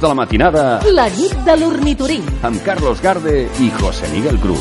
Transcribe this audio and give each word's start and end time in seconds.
de 0.00 0.08
la 0.08 0.14
matinada 0.14 0.80
La 0.92 1.08
nit 1.08 1.34
de 1.46 1.56
l'ornitorinc. 1.60 2.24
amb 2.42 2.62
Carlos 2.62 3.00
Garde 3.02 3.48
i 3.60 3.70
José 3.80 4.08
Miguel 4.12 4.38
Cruz. 4.38 4.60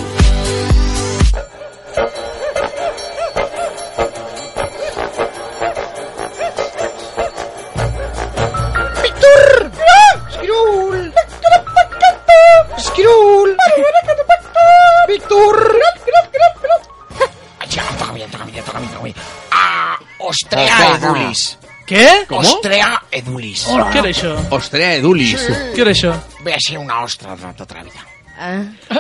Què? 21.93 22.07
Ostrea 22.39 22.89
edulis. 23.11 23.67
Què 23.69 23.99
era 24.01 24.09
això? 24.09 24.33
Ostrea 24.57 24.95
Edulis. 24.99 25.45
Què 25.75 25.81
era 25.85 25.93
això? 25.93 26.15
Ve 26.43 26.55
a 26.57 26.59
ser 26.63 26.79
una 26.81 27.03
ostra 27.03 27.35
de 27.37 27.53
tota 27.57 27.79
la 27.79 27.83
vida. 27.83 28.09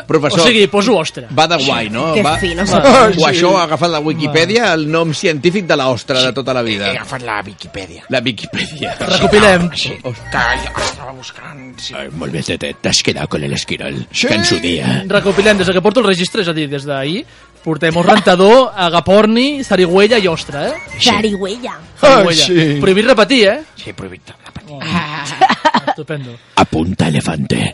Professor, 0.07 0.39
O 0.39 0.43
sigui, 0.45 0.67
poso 0.71 0.93
ostra. 0.95 1.25
va 1.35 1.47
de 1.49 1.57
guai, 1.65 1.89
no? 1.89 2.13
Que 2.13 2.21
va... 2.23 2.35
fino. 2.39 2.63
O 2.63 3.25
això 3.31 3.49
ha 3.57 3.63
agafat 3.65 3.89
la 3.91 3.99
Wikipedia, 3.99 4.69
el 4.77 4.85
nom 4.93 5.11
científic 5.17 5.65
de 5.67 5.75
l'ostra 5.75 6.21
de 6.27 6.31
tota 6.37 6.53
la 6.53 6.61
He 6.61 6.67
vida. 6.69 6.91
agafat 6.91 7.25
la 7.25 7.39
Viquipèdia. 7.41 8.05
La 8.13 8.21
Wikipedia. 8.23 8.93
Recopilem. 9.13 9.69
Sí, 9.75 9.95
que 9.97 10.13
jo 10.13 10.85
estava 10.85 11.11
buscant... 11.17 11.65
Sí. 11.81 11.95
Ai, 11.97 12.07
molt 12.13 12.31
bé, 12.31 12.43
Tetet, 12.45 12.77
t'has 12.85 13.01
quedat 13.03 13.27
con 13.27 13.43
el 13.43 13.57
esquirol. 13.57 13.97
Sí. 14.11 14.27
Que 14.29 14.35
en 14.37 14.45
su 14.45 14.59
dia. 14.63 15.01
Recopilem 15.09 15.57
des 15.57 15.67
de 15.67 15.73
que 15.73 15.81
porto 15.81 15.99
el 16.05 16.07
registre, 16.13 16.45
és 16.45 16.53
a 16.53 16.55
dir, 16.55 16.69
des 16.71 16.85
d'ahir, 16.87 17.25
portem 17.63 17.95
un 17.97 18.03
rentador, 18.03 18.71
agaporni, 18.75 19.63
zarigüella 19.63 20.19
i 20.19 20.27
ostra, 20.27 20.67
eh? 20.69 20.99
Zarigüeya. 20.99 21.77
Zarigüella. 21.99 22.45
sí. 22.45 22.79
Prohibit 22.81 23.05
repetir, 23.05 23.47
eh? 23.47 23.59
Sí, 23.75 23.93
prohibit 23.93 24.29
la 24.29 24.51
patia. 24.51 24.75
Oh. 24.75 25.89
Estupendo. 25.89 26.37
Apunta 26.55 27.07
elefante. 27.07 27.73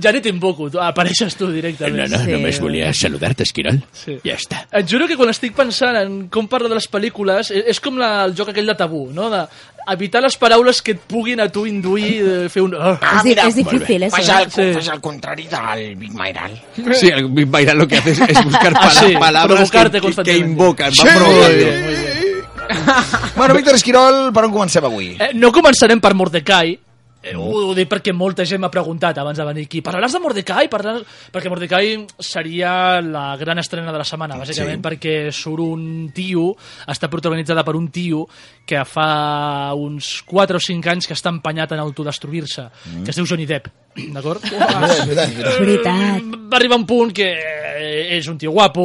Ja 0.00 0.12
ni 0.12 0.20
t'invoco, 0.20 0.70
tu 0.70 0.78
apareixes 0.80 1.34
tu 1.36 1.46
No, 1.46 1.52
directament. 1.52 2.08
no, 2.10 2.18
Sí. 2.24 2.30
només 2.32 2.60
volia 2.60 2.92
saludar-te, 2.94 3.42
esquirol. 3.42 3.82
Sí. 3.92 4.18
Ja 4.24 4.34
està. 4.36 4.66
Et 4.72 4.86
juro 4.88 5.06
que 5.08 5.16
quan 5.16 5.30
estic 5.30 5.54
pensant 5.54 5.96
en 5.96 6.28
com 6.28 6.46
parla 6.48 6.68
de 6.68 6.74
les 6.76 6.88
pel·lícules, 6.90 7.50
és, 7.50 7.64
és 7.66 7.80
com 7.80 7.96
la, 7.98 8.24
el 8.24 8.34
joc 8.36 8.50
aquell 8.50 8.66
de 8.66 8.74
tabú, 8.74 9.10
no? 9.12 9.30
De 9.30 9.44
evitar 9.90 10.20
les 10.22 10.36
paraules 10.36 10.82
que 10.82 10.92
et 10.92 11.00
puguin 11.00 11.40
a 11.40 11.48
tu 11.48 11.64
induir 11.66 12.22
de 12.24 12.48
fer 12.52 12.62
un... 12.62 12.74
Oh. 12.74 12.92
Es, 13.16 13.22
di- 13.24 13.32
es 13.32 13.54
difícil 13.56 14.02
eso. 14.02 14.16
Fas 14.16 14.28
¿eh? 14.28 14.32
al, 14.32 14.50
Sí. 14.52 14.72
fas 14.74 14.88
al 14.88 15.00
contrari 15.00 15.46
del 15.48 15.96
Big 15.96 16.12
Mairal. 16.12 16.60
Sí, 16.94 17.08
el 17.08 17.28
Big 17.28 17.46
Bairal 17.46 17.78
lo 17.78 17.88
que 17.88 17.96
hace 17.96 18.10
es, 18.12 18.20
es 18.20 18.44
buscar 18.44 18.72
Ah, 18.76 18.80
pala- 18.80 19.00
sí, 19.00 19.14
palabras 19.16 19.70
provocarte 19.70 20.00
que, 20.00 20.22
que, 20.22 20.36
invocan. 20.36 20.92
Sí. 20.92 21.06
Va 21.06 21.14
provocando. 21.14 21.56
bien. 21.56 22.28
Bueno, 23.36 23.54
Víctor 23.54 23.74
Esquirol, 23.76 24.32
per 24.34 24.44
on 24.44 24.52
comencem 24.52 24.84
avui? 24.84 25.16
Eh, 25.18 25.30
no 25.34 25.50
començarem 25.54 26.00
per 26.04 26.12
Mordecai, 26.14 26.74
Eh, 27.20 27.34
ho, 27.34 27.42
ho 27.42 27.72
dic 27.74 27.88
perquè 27.90 28.12
molta 28.14 28.44
gent 28.46 28.60
m'ha 28.62 28.70
preguntat 28.70 29.18
abans 29.18 29.38
de 29.38 29.46
venir 29.48 29.64
aquí. 29.66 29.80
Parlaràs 29.82 30.14
de 30.14 30.20
Mordecai? 30.22 30.68
Parlaràs... 30.70 31.02
Perquè 31.34 31.50
Mordecai 31.50 31.90
seria 32.22 33.00
la 33.02 33.32
gran 33.40 33.58
estrena 33.58 33.90
de 33.90 33.98
la 33.98 34.06
setmana, 34.06 34.38
bàsicament 34.38 34.78
sí. 34.78 34.84
perquè 34.86 35.14
surt 35.34 35.64
un 35.64 35.82
tio, 36.14 36.52
està 36.86 37.10
protagonitzada 37.10 37.66
per 37.66 37.74
un 37.74 37.90
tio 37.90 38.24
que 38.68 38.84
fa 38.86 39.74
uns 39.74 40.20
4 40.30 40.60
o 40.60 40.62
5 40.62 40.94
anys 40.94 41.10
que 41.10 41.16
està 41.18 41.32
empenyat 41.34 41.74
en 41.74 41.82
autodestruir-se, 41.82 42.68
mm. 42.70 43.02
que 43.02 43.14
es 43.14 43.18
diu 43.18 43.26
Johnny 43.26 43.48
Depp, 43.50 43.66
d'acord? 44.14 44.44
És 44.48 45.58
veritat. 45.58 46.34
va 46.46 46.60
arribar 46.60 46.78
un 46.78 46.86
punt 46.86 47.10
que 47.16 47.32
és 48.18 48.30
un 48.30 48.38
tio 48.38 48.54
guapo, 48.54 48.84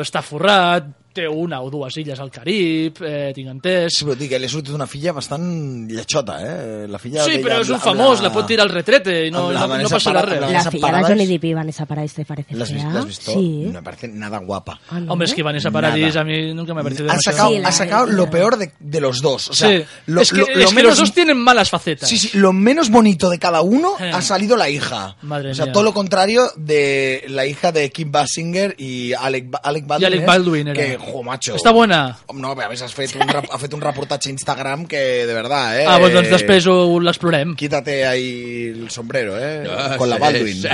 està 0.00 0.24
forrat, 0.24 0.88
té 1.16 1.24
una 1.28 1.62
o 1.64 1.70
dues 1.72 1.96
illes 2.02 2.20
al 2.20 2.30
Carib, 2.30 3.00
eh, 3.02 3.32
tinc 3.34 3.48
entès... 3.54 3.94
Sí, 3.96 4.04
però 4.04 4.16
dic, 4.20 4.34
li 4.36 4.46
ha 4.48 4.52
sortit 4.52 4.74
una 4.76 4.86
filla 4.90 5.14
bastant 5.16 5.46
lletxota, 5.90 6.36
eh? 6.44 6.86
La 6.92 6.98
filla 7.00 7.24
Sí, 7.24 7.38
però 7.42 7.60
és 7.62 7.70
la- 7.72 7.76
un 7.78 7.82
famós, 7.82 8.20
la- 8.20 8.28
la 8.28 8.32
pot 8.34 8.46
tirar 8.46 8.66
al 8.66 8.72
retrete 8.74 9.16
i 9.26 9.30
no, 9.32 9.48
la 9.52 9.66
no, 9.66 9.78
no 9.80 9.88
passarà 9.88 10.22
res. 10.26 10.40
La 10.40 10.46
Vanessa 10.50 10.70
filla 10.70 10.92
de. 10.98 11.04
Johnny 11.08 11.26
Depp 11.26 11.44
y 11.44 11.54
Vanessa 11.54 11.86
Paradis 11.86 12.14
te 12.14 12.24
parece 12.24 12.54
¿La 12.54 12.64
has, 12.64 12.70
fea? 12.72 12.84
vis- 12.84 12.92
la 12.92 13.00
has 13.00 13.06
visto? 13.06 13.32
Sí. 13.32 13.62
No 13.66 13.72
me 13.72 13.82
parece 13.82 14.08
nada 14.08 14.38
guapa. 14.38 14.78
Ah, 14.90 15.00
¿no? 15.00 15.12
Hombre, 15.12 15.26
es 15.26 15.34
que 15.34 15.42
Vanessa 15.42 15.70
Paradis 15.70 16.08
Nada. 16.14 16.20
a 16.20 16.24
mí 16.24 16.52
nunca 16.54 16.74
me 16.74 16.80
ha 16.80 16.84
parecido 16.84 17.10
Ha 17.10 17.18
sacado, 17.20 17.50
Sí, 17.50 17.58
la- 17.60 17.68
ha 17.68 17.72
sacado 17.72 18.06
lo 18.06 18.28
peor 18.30 18.56
de, 18.58 18.72
de 18.78 19.00
los 19.00 19.20
dos. 19.22 19.48
O 19.50 19.54
sea, 19.54 19.68
Sí, 19.78 19.84
lo, 20.06 20.20
es 20.20 20.30
que, 20.30 20.38
lo- 20.38 20.46
es 20.48 20.56
lo 20.58 20.68
que 20.68 20.74
menos, 20.74 20.90
los 20.90 20.98
dos 20.98 21.12
tienen 21.14 21.38
malas 21.38 21.70
facetas. 21.70 22.08
Sí, 22.08 22.18
sí, 22.18 22.30
lo 22.38 22.52
menos 22.52 22.90
bonito 22.90 23.30
de 23.30 23.38
cada 23.38 23.62
uno 23.62 23.94
Eh. 23.98 24.10
ha 24.12 24.20
salido 24.22 24.56
la 24.56 24.68
hija. 24.68 25.16
Madre 25.22 25.50
o 25.50 25.54
sea, 25.54 25.66
mía. 25.66 25.72
todo 25.72 25.82
lo 25.82 25.94
contrario 25.94 26.50
de 26.56 27.24
la 27.28 27.46
hija 27.46 27.72
de 27.72 27.90
Kim 27.90 28.10
Basinger 28.12 28.74
y 28.78 29.12
Alec, 29.12 29.50
Ba- 29.50 29.60
Alec 29.62 29.86
Baldwin. 29.86 30.02
Y 30.02 30.06
Alec 30.14 30.26
Baldwin 30.26 30.68
era. 30.68 30.74
Que, 30.74 30.96
jo, 31.06 31.22
macho. 31.22 31.54
Està 31.56 31.72
bona. 31.72 32.00
No, 32.34 32.50
a 32.52 32.54
veure, 32.58 32.74
has 32.84 32.94
fet 32.94 33.14
un, 33.16 33.30
ha 33.30 33.58
fet 33.58 33.74
un 33.74 33.80
reportatge 33.82 34.28
a 34.30 34.32
Instagram 34.34 34.86
que, 34.90 35.00
de 35.26 35.34
verdad, 35.34 35.78
eh... 35.80 35.86
Ah, 35.88 35.98
doncs, 36.02 36.14
doncs 36.18 36.30
després 36.34 36.66
ho- 36.66 36.98
l'explorem. 37.00 37.54
Quítate 37.56 38.04
ahí 38.06 38.72
el 38.74 38.90
sombrero, 38.90 39.36
eh? 39.38 39.64
Ah, 39.70 39.94
con 39.96 40.10
la 40.10 40.16
sí, 40.16 40.22
Baldwin. 40.22 40.62
sí. 40.62 40.68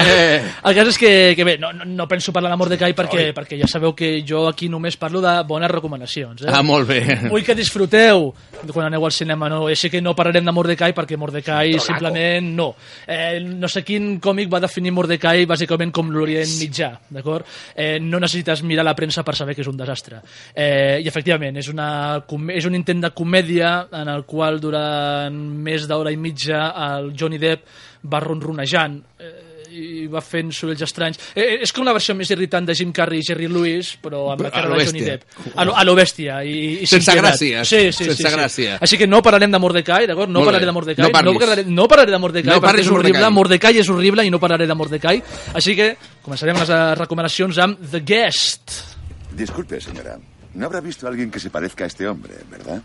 El 0.64 0.74
cas 0.74 0.88
és 0.88 0.98
que, 0.98 1.12
que 1.36 1.44
bé, 1.44 1.58
no, 1.58 1.72
no, 1.72 1.84
no 1.84 2.08
penso 2.08 2.32
parlar 2.32 2.50
de 2.52 2.56
Mordecai 2.60 2.94
perquè, 2.96 3.28
perquè 3.36 3.58
ja 3.60 3.68
sabeu 3.70 3.94
que 3.94 4.22
jo 4.26 4.46
aquí 4.48 4.68
només 4.72 4.96
parlo 4.96 5.20
de 5.20 5.34
bones 5.46 5.70
recomanacions. 5.70 6.42
Eh? 6.46 6.50
Ah, 6.52 6.62
molt 6.64 6.88
bé. 6.88 7.02
Vull 7.28 7.44
que 7.44 7.54
disfruteu 7.58 8.30
quan 8.72 8.86
aneu 8.86 9.04
al 9.04 9.12
cinema, 9.12 9.48
no? 9.52 9.66
Així 9.68 9.90
que 9.92 10.00
no 10.00 10.14
parlarem 10.16 10.46
de 10.48 10.52
Mordecai 10.54 10.94
perquè 10.96 11.18
Mordecai 11.18 11.74
Trolaco. 11.74 11.86
simplement 11.86 12.48
no. 12.56 12.68
Eh, 13.06 13.40
no 13.44 13.68
sé 13.68 13.82
quin 13.84 14.16
còmic 14.22 14.48
va 14.52 14.60
definir 14.64 14.92
Mordecai 14.94 15.44
bàsicament 15.50 15.92
com 15.92 16.08
l'Orient 16.14 16.48
mitjà, 16.62 16.92
d'acord? 17.10 17.44
Eh, 17.76 17.98
no 18.00 18.20
necessites 18.22 18.62
mirar 18.62 18.84
la 18.86 18.94
premsa 18.96 19.22
per 19.26 19.34
saber 19.36 19.54
que 19.54 19.60
és 19.66 19.68
un 19.68 19.76
desastre. 19.76 20.21
Eh, 20.54 21.00
I 21.02 21.08
efectivament, 21.08 21.56
és, 21.60 21.68
una, 21.72 22.22
és 22.54 22.66
un 22.68 22.74
intent 22.78 23.00
de 23.06 23.12
comèdia 23.16 23.72
en 24.02 24.08
el 24.12 24.26
qual 24.28 24.60
durant 24.62 25.38
més 25.62 25.86
d'hora 25.88 26.12
i 26.12 26.18
mitja 26.20 26.68
el 26.90 27.12
Johnny 27.18 27.40
Depp 27.42 27.66
va 28.12 28.20
ronronejant 28.22 29.00
eh, 29.22 29.32
i 29.72 30.06
va 30.12 30.20
fent 30.20 30.50
sorolls 30.52 30.82
estranys. 30.84 31.16
Eh, 31.32 31.62
és 31.64 31.72
com 31.72 31.86
la 31.86 31.94
versió 31.96 32.12
més 32.16 32.28
irritant 32.34 32.66
de 32.68 32.74
Jim 32.76 32.90
Carrey 32.92 33.22
i 33.22 33.24
Jerry 33.24 33.46
Lewis, 33.48 33.94
però 34.02 34.26
amb 34.34 34.44
la 34.44 34.50
cara 34.52 34.68
de 34.68 34.84
Johnny. 34.84 35.00
Depp. 35.06 35.38
A 35.54 35.64
lo, 35.64 35.72
a 35.72 35.84
lo 35.88 35.94
bèstia. 35.96 36.42
I, 36.44 36.82
i 36.84 36.88
Sense 36.90 37.14
gràcia. 37.16 37.64
Sí, 37.64 37.86
sí, 37.88 38.04
Sense 38.04 38.18
sí, 38.18 38.26
sí. 38.26 38.34
gràcia. 38.34 38.76
Així 38.84 39.00
que 39.00 39.08
no 39.08 39.22
parlarem 39.24 39.54
de 39.54 39.62
Mordecai, 39.62 40.06
d'acord? 40.10 40.28
No 40.28 40.44
parlaré 40.44 40.68
de 40.68 40.76
Mordecai. 40.76 41.06
No 41.06 41.12
parlis. 41.14 41.40
parlaré, 41.40 41.64
no 41.64 41.88
parlaré 41.88 42.12
de 42.12 42.20
Mordecai, 42.20 42.52
No 42.52 42.60
perquè 42.60 42.84
és 42.84 42.90
de 42.90 42.92
horrible. 42.92 43.12
Mordecai. 43.16 43.36
Mordecai 43.40 43.80
és 43.80 43.92
horrible 43.96 44.26
i 44.28 44.34
no 44.34 44.42
parlaré 44.42 44.68
de 44.68 44.76
Mordecai. 44.76 45.22
Així 45.56 45.76
que 45.78 45.94
començarem 46.20 46.60
les 46.60 46.68
eh, 46.76 46.82
recomanacions 47.00 47.64
amb 47.64 47.80
The 47.94 48.04
Guest. 48.04 48.91
Disculpe, 49.36 49.80
señora. 49.80 50.18
¿No 50.54 50.66
habrá 50.66 50.80
visto 50.80 51.06
a 51.06 51.10
alguien 51.10 51.30
que 51.30 51.40
se 51.40 51.50
parezca 51.50 51.84
a 51.84 51.86
este 51.86 52.06
hombre, 52.06 52.34
verdad? 52.50 52.82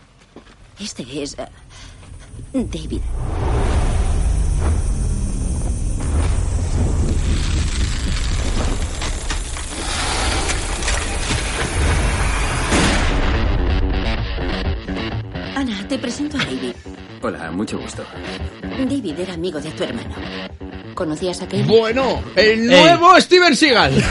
Este 0.80 1.04
es 1.22 1.38
eh, 1.38 1.48
David. 2.54 3.02
Te 15.88 15.98
presento 15.98 16.38
a 16.38 16.44
David. 16.44 16.74
Hola, 17.22 17.52
mucho 17.52 17.80
gusto. 17.80 18.04
David 18.62 19.20
era 19.20 19.34
amigo 19.34 19.60
de 19.60 19.72
tu 19.72 19.84
hermano. 19.84 20.16
¿Conocías 20.94 21.40
a 21.42 21.46
aquel? 21.46 21.64
Bueno, 21.64 22.24
el 22.36 22.66
nuevo 22.66 23.22
Steven 23.22 23.56
Seagal. 23.56 23.94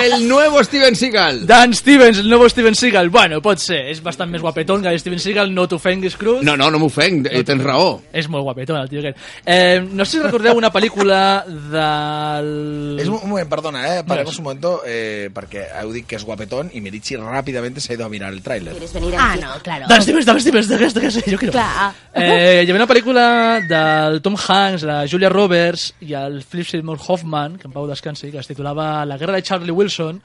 el 0.00 0.28
nuevo 0.28 0.62
Steven 0.62 0.94
Seagal. 0.94 1.44
Dan 1.44 1.74
Stevens, 1.74 2.18
el 2.18 2.28
nuevo 2.28 2.48
Steven 2.48 2.72
Seagal. 2.76 3.10
Bueno, 3.10 3.42
pot 3.42 3.58
ser. 3.58 3.80
És 3.90 3.98
bastant 3.98 4.30
més 4.30 4.44
guapetón 4.44 4.78
que 4.84 4.92
el 4.94 5.00
Steven 5.02 5.18
Seagal. 5.18 5.50
No 5.50 5.64
t'ofenguis, 5.66 6.14
Cruz. 6.20 6.44
No, 6.46 6.54
no, 6.56 6.68
no 6.70 6.78
m'ofenc, 6.78 7.26
eh, 7.32 7.42
tens 7.42 7.64
raó. 7.66 7.96
És 8.14 8.28
molt 8.30 8.46
guapetón, 8.46 8.78
el 8.78 8.92
tio 8.92 9.02
aquest. 9.02 9.18
Eh, 9.44 9.82
no 9.90 10.06
sé 10.06 10.18
si 10.18 10.22
recordeu 10.22 10.54
una 10.54 10.70
pel·lícula 10.70 11.42
del... 11.48 13.00
Es 13.02 13.08
un, 13.10 13.18
un 13.18 13.28
moment, 13.34 13.50
perdona, 13.50 13.82
eh? 13.96 14.04
Paremos 14.06 14.38
un 14.38 14.44
momento, 14.46 14.76
eh, 14.86 15.32
perquè 15.34 15.66
heu 15.82 15.90
dit 15.90 16.06
que 16.06 16.14
és 16.20 16.24
guapetón 16.24 16.70
y 16.72 16.80
Merichi 16.80 17.16
rápidamente 17.16 17.80
se 17.80 17.92
ha 17.92 17.96
ido 17.98 18.06
a 18.06 18.08
mirar 18.08 18.32
el 18.32 18.40
tráiler. 18.40 18.74
¿Quieres 18.74 18.92
venir 18.94 19.16
Ah, 19.18 19.34
no, 19.34 19.58
claro. 19.64 19.86
Dan 19.88 20.00
Stevens, 20.00 20.29
Dan 20.30 20.38
Stevens, 20.38 20.68
d'aquesta 20.70 21.00
que 21.02 21.08
sé, 21.10 21.22
jo 21.26 21.38
crec. 21.40 21.50
Clar. 21.56 21.88
Eh, 22.14 22.60
hi 22.62 22.68
havia 22.68 22.76
una 22.76 22.86
pel·lícula 22.86 23.24
del 23.66 24.20
Tom 24.22 24.36
Hanks, 24.38 24.84
la 24.86 25.00
Julia 25.10 25.30
Roberts 25.32 25.88
i 26.06 26.14
el 26.14 26.36
Philip 26.44 26.68
Seymour 26.68 27.00
Hoffman, 27.02 27.56
que 27.58 27.66
en 27.66 27.74
pau 27.74 27.88
descansi, 27.90 28.30
que 28.30 28.38
es 28.38 28.46
titulava 28.46 29.04
La 29.10 29.18
guerra 29.18 29.34
de 29.34 29.42
Charlie 29.42 29.74
Wilson, 29.74 30.20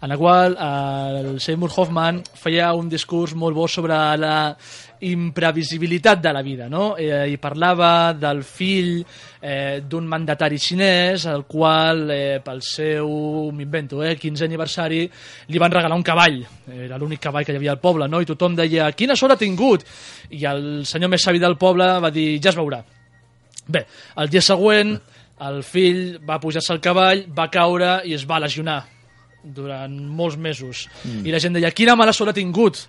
en 0.00 0.08
la 0.08 0.16
qual 0.16 0.56
eh, 0.60 1.20
el 1.20 1.40
Seymour 1.40 1.70
Hoffman 1.74 2.22
feia 2.34 2.72
un 2.76 2.88
discurs 2.88 3.34
molt 3.34 3.56
bo 3.56 3.66
sobre 3.68 3.96
la 4.20 4.56
imprevisibilitat 5.00 6.22
de 6.22 6.32
la 6.32 6.42
vida, 6.42 6.68
no? 6.68 6.96
Eh, 6.96 7.28
I 7.32 7.36
parlava 7.40 8.12
del 8.16 8.42
fill 8.44 9.04
eh, 9.40 9.82
d'un 9.84 10.06
mandatari 10.08 10.58
xinès, 10.60 11.26
al 11.28 11.44
qual, 11.48 12.06
eh, 12.10 12.40
pel 12.44 12.62
seu, 12.64 13.08
m'invento, 13.52 14.02
eh, 14.02 14.16
15 14.16 14.44
aniversari, 14.44 15.02
li 15.48 15.58
van 15.62 15.72
regalar 15.72 15.96
un 15.96 16.04
cavall. 16.04 16.40
Era 16.72 16.98
l'únic 16.98 17.20
cavall 17.20 17.44
que 17.44 17.52
hi 17.52 17.60
havia 17.60 17.76
al 17.76 17.82
poble, 17.82 18.08
no? 18.08 18.20
I 18.20 18.28
tothom 18.28 18.56
deia, 18.56 18.90
quina 18.92 19.16
sort 19.16 19.36
ha 19.36 19.40
tingut? 19.40 19.84
I 20.30 20.44
el 20.48 20.66
senyor 20.88 21.12
més 21.12 21.24
savi 21.24 21.40
del 21.42 21.58
poble 21.60 21.88
va 22.00 22.12
dir, 22.12 22.40
ja 22.40 22.52
es 22.52 22.58
veurà. 22.58 22.82
Bé, 23.68 23.84
el 24.16 24.28
dia 24.32 24.40
següent, 24.44 24.96
el 25.46 25.62
fill 25.66 26.20
va 26.24 26.40
pujar-se 26.40 26.72
al 26.72 26.80
cavall, 26.80 27.26
va 27.36 27.50
caure 27.52 27.98
i 28.08 28.14
es 28.16 28.24
va 28.28 28.40
lesionar 28.40 28.95
durant 29.54 29.92
molts 29.92 30.36
mesos. 30.36 30.86
Mm. 31.04 31.26
I 31.26 31.34
la 31.34 31.40
gent 31.42 31.58
deia, 31.58 31.70
quina 31.70 31.96
mala 31.98 32.14
sort 32.16 32.32
ha 32.32 32.36
tingut? 32.36 32.86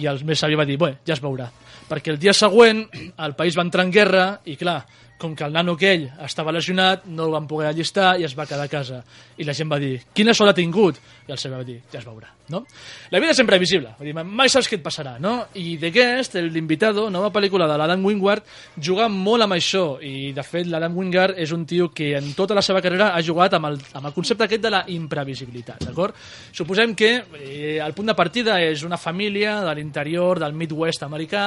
I 0.00 0.08
el 0.10 0.20
més 0.26 0.40
savi 0.42 0.58
va 0.58 0.66
dir, 0.66 0.76
bé, 0.80 0.96
ja 1.06 1.14
es 1.14 1.22
veurà. 1.22 1.50
perquè 1.84 2.10
el 2.10 2.18
dia 2.18 2.32
següent 2.32 2.86
el 3.20 3.34
país 3.36 3.56
va 3.56 3.62
entrar 3.62 3.84
en 3.84 3.90
guerra 3.92 4.40
i, 4.48 4.56
clar, 4.56 4.78
com 5.24 5.34
que 5.36 5.46
el 5.46 5.54
nano 5.56 5.78
aquell 5.78 6.10
estava 6.26 6.52
lesionat, 6.52 7.08
no 7.08 7.24
el 7.24 7.34
van 7.34 7.48
poder 7.48 7.70
allistar 7.70 8.14
i 8.20 8.28
es 8.28 8.36
va 8.36 8.44
quedar 8.48 8.68
a 8.68 8.72
casa. 8.72 9.00
I 9.40 9.48
la 9.48 9.56
gent 9.56 9.72
va 9.72 9.80
dir, 9.80 9.96
quina 10.12 10.36
sort 10.36 10.52
ha 10.52 10.56
tingut? 10.56 11.00
I 11.24 11.32
el 11.32 11.40
senyor 11.40 11.62
va 11.62 11.66
dir, 11.66 11.80
ja 11.90 12.02
es 12.02 12.04
veurà. 12.06 12.28
No? 12.52 12.60
La 13.08 13.20
vida 13.22 13.32
és 13.32 13.38
imprevisible, 13.40 13.94
vull 13.96 14.10
dir, 14.10 14.12
mai 14.14 14.50
saps 14.52 14.68
què 14.68 14.76
et 14.76 14.84
passarà. 14.84 15.14
No? 15.22 15.46
I 15.56 15.78
The 15.80 15.90
Guest, 15.94 16.36
l'invitado, 16.52 17.06
nova 17.08 17.30
pel·lícula 17.32 17.64
de 17.70 17.78
l'Adam 17.80 18.04
Wingard, 18.04 18.44
juga 18.76 19.06
molt 19.08 19.46
amb 19.46 19.56
això. 19.56 19.84
I, 20.04 20.34
de 20.36 20.44
fet, 20.44 20.68
l'Adam 20.68 20.98
Wingard 20.98 21.40
és 21.40 21.54
un 21.56 21.64
tio 21.64 21.88
que 21.96 22.10
en 22.18 22.34
tota 22.36 22.56
la 22.56 22.62
seva 22.64 22.82
carrera 22.84 23.14
ha 23.16 23.22
jugat 23.24 23.56
amb 23.56 23.70
el, 23.70 23.78
amb 23.96 24.10
el 24.10 24.16
concepte 24.16 24.44
aquest 24.44 24.66
de 24.66 24.74
la 24.74 24.82
imprevisibilitat. 24.92 25.86
D'acord? 25.88 26.18
Suposem 26.52 26.92
que 26.98 27.14
eh, 27.40 27.78
el 27.80 27.96
punt 27.96 28.12
de 28.12 28.18
partida 28.18 28.58
és 28.60 28.84
una 28.84 29.00
família 29.00 29.56
de 29.64 29.74
l'interior 29.80 30.42
del 30.44 30.52
Midwest 30.52 31.08
americà, 31.08 31.46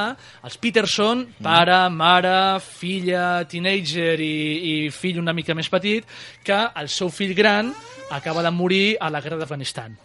els 0.49 0.57
Peterson, 0.57 1.27
pare, 1.45 1.83
mare, 1.93 2.57
filla, 2.65 3.43
teenager 3.67 4.19
i, 4.19 4.87
i 4.87 4.89
fill 4.91 5.19
una 5.19 5.35
mica 5.35 5.55
més 5.55 5.69
petit, 5.69 6.05
que 6.43 6.57
el 6.79 6.89
seu 6.89 7.11
fill 7.11 7.35
gran 7.35 7.73
acaba 8.11 8.43
de 8.43 8.51
morir 8.51 8.97
a 8.99 9.11
la 9.11 9.21
guerra 9.21 9.39
d'Afganistan. 9.41 9.97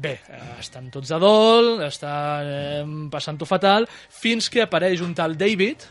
Bé, 0.00 0.20
eh, 0.30 0.42
estan 0.60 0.90
tots 0.90 1.10
de 1.10 1.18
dol, 1.18 1.80
estan 1.82 2.46
eh, 2.46 2.84
passant-ho 3.10 3.48
fatal, 3.48 3.88
fins 3.90 4.48
que 4.48 4.62
apareix 4.62 5.02
un 5.02 5.16
tal 5.18 5.36
David, 5.36 5.88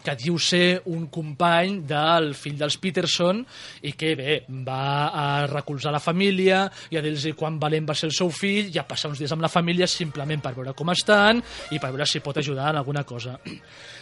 que 0.00 0.14
diu 0.16 0.38
ser 0.40 0.80
un 0.88 1.06
company 1.12 1.82
del 1.84 2.30
fill 2.38 2.56
dels 2.56 2.78
Peterson 2.80 3.42
i 3.84 3.92
que, 3.92 4.14
bé, 4.16 4.36
va 4.66 5.10
a 5.12 5.24
recolzar 5.50 5.92
la 5.92 6.00
família 6.00 6.62
i 6.88 6.96
a 6.96 7.02
dir-los 7.04 7.26
quan 7.36 7.58
valent 7.60 7.88
va 7.90 7.96
ser 7.98 8.08
el 8.08 8.16
seu 8.16 8.32
fill 8.32 8.72
i 8.72 8.80
a 8.80 8.86
passar 8.88 9.10
uns 9.12 9.20
dies 9.20 9.34
amb 9.36 9.44
la 9.44 9.52
família 9.52 9.88
simplement 9.90 10.40
per 10.40 10.54
veure 10.56 10.72
com 10.72 10.88
estan 10.94 11.42
i 11.70 11.78
per 11.78 11.92
veure 11.92 12.08
si 12.08 12.24
pot 12.24 12.40
ajudar 12.40 12.70
en 12.72 12.80
alguna 12.80 13.04
cosa. 13.04 13.36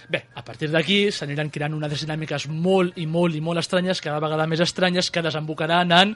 Bé, 0.08 0.22
a 0.34 0.42
partir 0.44 0.70
d'aquí 0.72 1.10
s'aniran 1.12 1.50
creant 1.52 1.74
unes 1.76 2.00
dinàmiques 2.00 2.46
molt 2.48 2.96
i 2.96 3.04
molt 3.04 3.36
i 3.36 3.42
molt 3.44 3.60
estranyes, 3.60 4.00
cada 4.00 4.22
vegada 4.24 4.46
més 4.48 4.62
estranyes, 4.64 5.10
que 5.12 5.24
desembocaran 5.24 5.92
en 5.92 6.14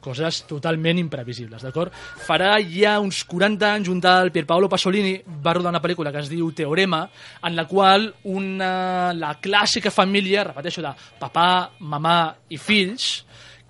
coses 0.00 0.42
totalment 0.48 0.98
imprevisibles, 1.00 1.62
d'acord? 1.64 1.92
Farà 2.24 2.54
ja 2.64 2.98
uns 3.00 3.22
40 3.28 3.72
anys 3.78 3.90
un 3.92 4.00
tal 4.00 4.32
Pierpaolo 4.32 4.68
Pasolini 4.72 5.14
va 5.44 5.54
rodar 5.56 5.72
una 5.74 5.82
pel·lícula 5.84 6.12
que 6.12 6.22
es 6.24 6.30
diu 6.32 6.50
Teorema, 6.56 7.02
en 7.44 7.56
la 7.56 7.66
qual 7.68 8.08
una, 8.32 9.12
la 9.16 9.34
clàssica 9.40 9.92
família, 9.92 10.44
repeteixo, 10.48 10.84
de 10.84 10.92
papà, 11.20 11.50
mamà 11.80 12.18
i 12.48 12.60
fills, 12.60 13.10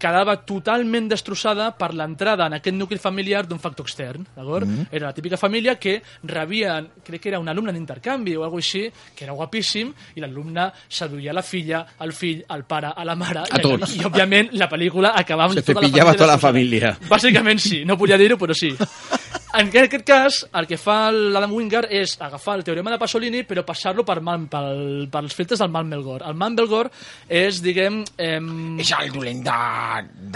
quedava 0.01 0.37
totalment 0.49 1.11
destrossada 1.11 1.71
per 1.77 1.93
l'entrada 1.95 2.49
en 2.49 2.57
aquest 2.59 2.77
nucli 2.77 2.99
familiar 2.99 3.45
d'un 3.47 3.61
factor 3.61 3.87
extern, 3.87 4.25
d'acord? 4.37 4.67
Mm 4.67 4.77
-hmm. 4.77 4.87
Era 4.91 5.07
la 5.07 5.13
típica 5.13 5.37
família 5.37 5.77
que 5.77 6.03
rebien, 6.25 6.89
crec 7.05 7.21
que 7.21 7.29
era 7.29 7.39
un 7.39 7.49
alumne 7.49 7.73
d'intercanvi 7.73 8.37
o 8.37 8.45
alguna 8.45 8.61
així, 8.61 8.91
que 9.15 9.25
era 9.25 9.33
guapíssim, 9.33 9.93
i 10.15 10.21
l'alumne 10.21 10.73
seduïa 10.89 11.33
la 11.33 11.43
filla, 11.43 11.87
el 12.01 12.13
fill, 12.13 12.45
el 12.49 12.65
pare, 12.65 12.93
a 12.97 13.05
la 13.05 13.15
mare... 13.15 13.41
A 13.41 13.59
i, 13.59 13.63
tots. 13.63 13.97
I, 13.97 14.05
òbziament, 14.05 14.51
la 14.53 14.69
pel·lícula 14.69 15.13
acabava 15.15 15.53
Se 15.53 15.61
amb 15.61 15.67
tota 15.67 15.81
la 15.81 15.89
família 15.89 16.13
tota 16.13 16.27
la 16.27 16.39
família. 16.39 16.97
Bàsicament 17.09 17.61
sí, 17.61 17.85
no 17.85 17.97
podia 17.97 18.19
dir-ho, 18.21 18.37
però 18.39 18.55
sí. 18.57 18.75
En 19.51 19.67
aquest 19.67 20.05
cas, 20.07 20.37
el 20.55 20.67
que 20.71 20.77
fa 20.79 21.11
l'Adam 21.11 21.51
Wingard 21.57 21.91
és 21.91 22.13
agafar 22.23 22.55
el 22.59 22.63
teorema 22.63 22.93
de 22.93 22.99
Pasolini 23.03 23.41
però 23.49 23.65
passar-lo 23.67 24.05
per, 24.07 24.21
mal- 24.23 24.45
pel, 24.51 25.09
pels 25.11 25.35
filtres 25.35 25.59
del 25.59 25.73
Malmelgor. 25.75 26.23
El 26.23 26.37
Malmelgor 26.39 26.87
és, 27.27 27.59
diguem... 27.65 28.05
Em... 28.15 28.79
És 28.79 28.93
el 28.95 29.11
dolent 29.11 29.41
de... 29.43 29.57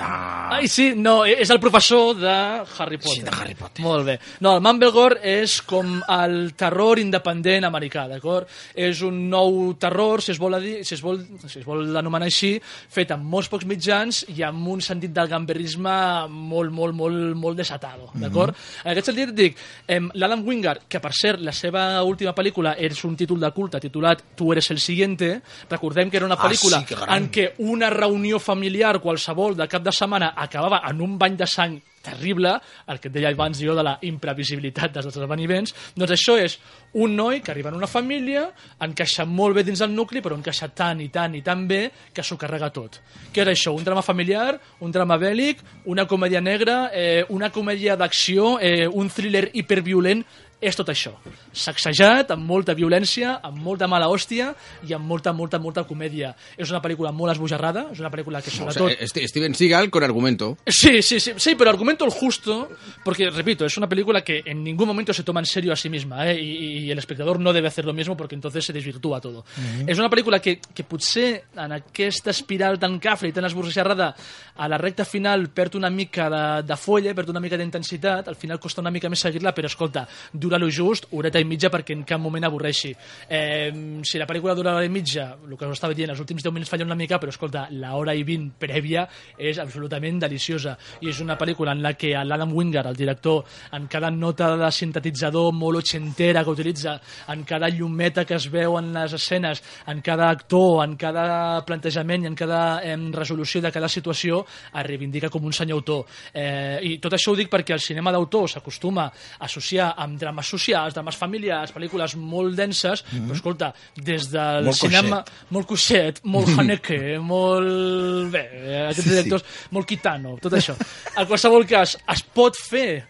de... 0.01 0.09
Ai, 0.57 0.67
sí, 0.67 0.89
no, 0.99 1.21
és 1.31 1.53
el 1.55 1.61
professor 1.63 2.17
de 2.19 2.35
Harry 2.79 2.99
Potter. 2.99 3.21
Sí, 3.21 3.23
de 3.29 3.37
Harry 3.37 3.55
Potter. 3.55 3.85
Molt 3.87 4.09
bé. 4.09 4.17
No, 4.43 4.57
el 4.59 4.65
Mumblegore 4.67 5.21
és 5.35 5.61
com 5.63 6.01
el 6.11 6.51
terror 6.59 6.99
independent 6.99 7.69
americà, 7.71 8.09
d'acord? 8.11 8.51
És 8.75 9.05
un 9.07 9.23
nou 9.31 9.77
terror, 9.79 10.25
si 10.27 10.35
es 10.35 10.43
vol, 10.43 10.59
dir, 10.65 10.81
si 10.83 10.97
es 10.99 11.05
vol, 11.07 11.23
si 11.47 11.61
es 11.63 11.69
vol 11.69 11.87
anomenar 11.97 12.27
així, 12.27 12.57
fet 12.91 13.15
amb 13.15 13.31
molts 13.31 13.53
pocs 13.53 13.71
mitjans 13.71 14.25
i 14.35 14.43
amb 14.43 14.75
un 14.75 14.83
sentit 14.83 15.15
del 15.15 15.31
gamberrisme 15.31 15.95
molt, 16.35 16.75
molt, 16.75 16.99
molt, 16.99 17.31
molt 17.39 17.63
desatado, 17.63 18.11
d'acord? 18.19 18.59
En 18.83 18.91
aquest 18.91 19.04
sentit 19.05 19.29
et 19.31 19.35
dic, 19.35 19.57
em, 19.87 20.11
l'Adam 20.15 20.43
Wingard, 20.47 20.83
que 20.89 21.01
per 21.01 21.13
cert, 21.15 21.41
la 21.41 21.53
seva 21.53 22.03
última 22.03 22.35
pel·lícula 22.35 22.75
és 22.79 23.05
un 23.05 23.17
títol 23.17 23.41
de 23.41 23.51
culte 23.53 23.81
titulat 23.81 24.23
Tu 24.35 24.53
eres 24.53 24.71
el 24.71 24.81
siguiente, 24.81 25.41
recordem 25.71 26.11
que 26.11 26.17
era 26.19 26.27
una 26.27 26.35
Ah, 26.39 26.49
pel·lícula 26.49 26.81
sí, 26.81 26.85
que 26.87 26.95
gran. 26.97 27.17
en 27.23 27.31
què 27.31 27.53
una 27.59 27.91
reunió 27.91 28.39
familiar 28.39 29.01
qualsevol 29.01 29.57
de 29.57 29.69
cap 29.69 29.83
de 29.83 29.93
setmana 29.93 30.33
acabava 30.37 30.83
en 30.91 31.01
un 31.01 31.19
bany 31.19 31.37
de 31.37 31.47
sang 31.47 31.81
terrible, 32.05 32.55
el 32.91 33.01
que 33.01 33.11
et 33.11 33.17
deia 33.17 33.33
abans 33.33 33.59
jo 33.61 33.75
de 33.77 33.85
la 33.87 33.97
imprevisibilitat 34.07 34.95
dels 34.95 35.09
esdeveniments, 35.11 35.75
doncs 35.97 36.15
això 36.15 36.37
és 36.41 36.59
un 37.01 37.17
noi 37.17 37.41
que 37.43 37.51
arriba 37.51 37.73
en 37.73 37.79
una 37.81 37.91
família, 37.91 38.45
encaixa 38.85 39.27
molt 39.27 39.57
bé 39.57 39.65
dins 39.67 39.83
el 39.83 39.95
nucli, 39.95 40.23
però 40.23 40.37
encaixa 40.39 40.71
tant 40.77 41.01
i 41.03 41.09
tant 41.13 41.35
i 41.35 41.43
tan 41.43 41.67
bé 41.69 41.89
que 42.15 42.23
s'ho 42.23 42.39
carrega 42.39 42.71
tot. 42.75 43.01
Què 43.33 43.43
era 43.43 43.55
això? 43.55 43.75
Un 43.75 43.87
drama 43.87 44.05
familiar, 44.07 44.55
un 44.81 44.95
drama 44.95 45.19
bèl·lic, 45.19 45.65
una 45.91 46.07
comèdia 46.07 46.41
negra, 46.45 46.91
eh, 46.93 47.25
una 47.35 47.51
comèdia 47.51 47.97
d'acció, 47.97 48.59
eh, 48.61 48.87
un 48.87 49.11
thriller 49.11 49.49
hiperviolent, 49.53 50.23
és 50.65 50.77
tot 50.79 50.89
això. 50.89 51.13
Sacsejat, 51.53 52.33
amb 52.35 52.45
molta 52.49 52.75
violència, 52.75 53.37
amb 53.45 53.59
molta 53.63 53.87
mala 53.91 54.09
hòstia 54.11 54.51
i 54.89 54.95
amb 54.97 55.07
molta, 55.07 55.33
molta, 55.33 55.59
molta 55.63 55.85
comèdia. 55.87 56.33
És 56.57 56.71
una 56.73 56.81
pel·lícula 56.83 57.13
molt 57.15 57.35
esbojarrada, 57.35 57.87
és 57.93 58.01
una 58.01 58.11
pel·lícula 58.11 58.43
que 58.43 58.51
O 58.51 58.55
sobretot... 58.57 58.91
sea, 58.91 59.05
este- 59.05 59.29
Steven 59.29 59.55
Seagal 59.55 59.91
con 59.91 60.03
argumento. 60.05 60.57
Sí, 60.67 61.03
sí, 61.03 61.21
sí, 61.21 61.33
sí, 61.37 61.55
pero 61.55 61.71
argumento 61.71 62.05
el 62.05 62.11
justo, 62.11 62.69
porque, 63.05 63.31
repito, 63.31 63.65
es 63.65 63.77
una 63.77 63.89
película 63.89 64.23
que 64.23 64.43
en 64.45 64.63
ningún 64.65 64.89
momento 64.89 65.13
se 65.13 65.23
toma 65.23 65.41
en 65.41 65.47
serio 65.47 65.73
a 65.73 65.77
sí 65.77 65.89
misma, 65.89 66.27
¿eh? 66.31 66.41
y, 66.41 66.79
y 66.87 66.91
el 66.91 66.99
espectador 66.99 67.39
no 67.41 67.53
debe 67.53 67.69
hacer 67.69 67.85
lo 67.85 67.93
mismo 67.93 68.17
porque 68.17 68.35
entonces 68.35 68.65
se 68.65 68.73
desvirtúa 68.73 69.21
todo. 69.21 69.45
És 69.87 69.99
una 69.99 70.09
pel·lícula 70.11 70.41
que, 70.41 70.59
que 70.61 70.85
potser 70.85 71.45
en 71.57 71.73
aquesta 71.73 72.31
espiral 72.33 72.79
tan 72.79 72.99
cafre 72.99 73.29
i 73.29 73.33
tan 73.33 73.45
esborreixarrada 73.45 74.15
a 74.57 74.69
la 74.69 74.79
recta 74.79 75.05
final 75.05 75.49
perd 75.51 75.75
una 75.77 75.91
mica 75.91 76.29
de, 76.31 76.63
de 76.67 76.77
folla, 76.77 77.15
perd 77.15 77.31
una 77.31 77.41
mica 77.43 77.57
d'intensitat, 77.59 78.29
al 78.29 78.37
final 78.37 78.61
costa 78.61 78.81
una 78.83 78.91
mica 78.95 79.11
més 79.11 79.21
seguir-la, 79.25 79.53
però 79.55 79.67
escolta, 79.71 80.07
dura 80.33 80.54
lo 80.59 80.71
just, 80.71 81.07
horeta 81.13 81.41
i 81.41 81.47
mitja 81.49 81.71
perquè 81.73 81.95
en 81.97 82.05
cap 82.09 82.21
moment 82.21 82.45
avorreixi. 82.47 82.93
Eh, 83.29 84.01
si 84.05 84.21
la 84.21 84.27
pel·lícula 84.29 84.55
dura 84.57 84.75
hora 84.75 84.85
i 84.87 84.93
mitja, 84.93 85.31
el 85.45 85.57
que 85.57 85.67
us 85.67 85.79
estava 85.79 85.95
dient, 85.97 86.13
els 86.13 86.21
últims 86.21 86.43
10 86.45 86.55
minuts 86.55 86.71
fallen 86.71 86.91
una 86.91 86.99
mica, 86.99 87.19
però 87.21 87.33
escolta, 87.33 87.67
l'hora 87.71 88.15
i 88.15 88.25
20 88.27 88.59
prèvia 88.61 89.07
és 89.39 89.59
absolutament 89.63 90.21
deliciosa. 90.23 90.77
I 91.01 91.11
és 91.13 91.21
una 91.25 91.39
pel·lícula 91.41 91.75
en 91.75 91.83
la 91.85 91.95
que 91.99 92.13
l'Adam 92.25 92.55
Wingard, 92.55 92.93
el 92.93 92.99
director, 92.99 93.45
en 93.73 93.89
cada 93.91 94.11
nota 94.11 94.55
de 94.57 94.71
sintetitzador 94.73 95.53
molt 95.55 95.83
ochentera 95.83 96.45
que 96.45 96.55
utilitza, 96.55 96.99
en 97.29 97.45
cada 97.45 97.69
llumeta 97.69 98.25
que 98.25 98.37
es 98.39 98.49
veu 98.51 98.79
en 98.79 98.93
les 98.95 99.13
escenes, 99.17 99.63
en 99.87 100.01
cada 100.03 100.31
actor, 100.31 100.85
en 100.85 100.97
cada 100.97 101.65
plantejament 101.67 102.25
i 102.25 102.31
en 102.31 102.39
cada 102.39 102.83
eh, 102.83 102.97
resolució 103.15 103.63
de 103.63 103.73
cada 103.73 103.89
situació, 103.89 104.45
es 104.45 104.87
reivindica 104.87 105.31
com 105.31 105.45
un 105.45 105.53
senyor 105.53 105.81
autor. 105.81 106.05
Eh, 106.33 106.79
I 106.83 106.99
tot 107.03 107.17
això 107.17 107.33
ho 107.33 107.39
dic 107.39 107.51
perquè 107.53 107.75
el 107.77 107.83
cinema 107.83 108.13
d'autor 108.15 108.49
s'acostuma 108.51 109.09
a 109.09 109.47
associar 109.49 109.93
amb 110.01 110.19
drames 110.21 110.44
socials, 110.49 110.95
drames 110.97 111.17
familiars, 111.19 111.73
pel·lícules 111.75 112.17
molt 112.21 112.57
denses, 112.59 113.05
però 113.11 113.37
escolta, 113.37 113.71
des 113.97 114.29
del 114.33 114.69
Molt 114.69 114.81
cinema... 114.81 115.23
Molt 115.55 115.69
coixet, 115.71 116.21
molt 116.31 116.53
Haneke, 116.59 117.01
molt... 117.23 118.31
Bé, 118.35 118.45
aquests 118.89 119.11
directors, 119.11 119.49
molt 119.75 119.89
Kitano, 119.89 120.37
tot 120.43 120.57
això. 120.59 120.77
En 121.15 121.27
qualsevol 121.31 121.67
cas, 121.69 121.97
es 122.15 122.25
pot 122.35 122.59
fer 122.59 123.05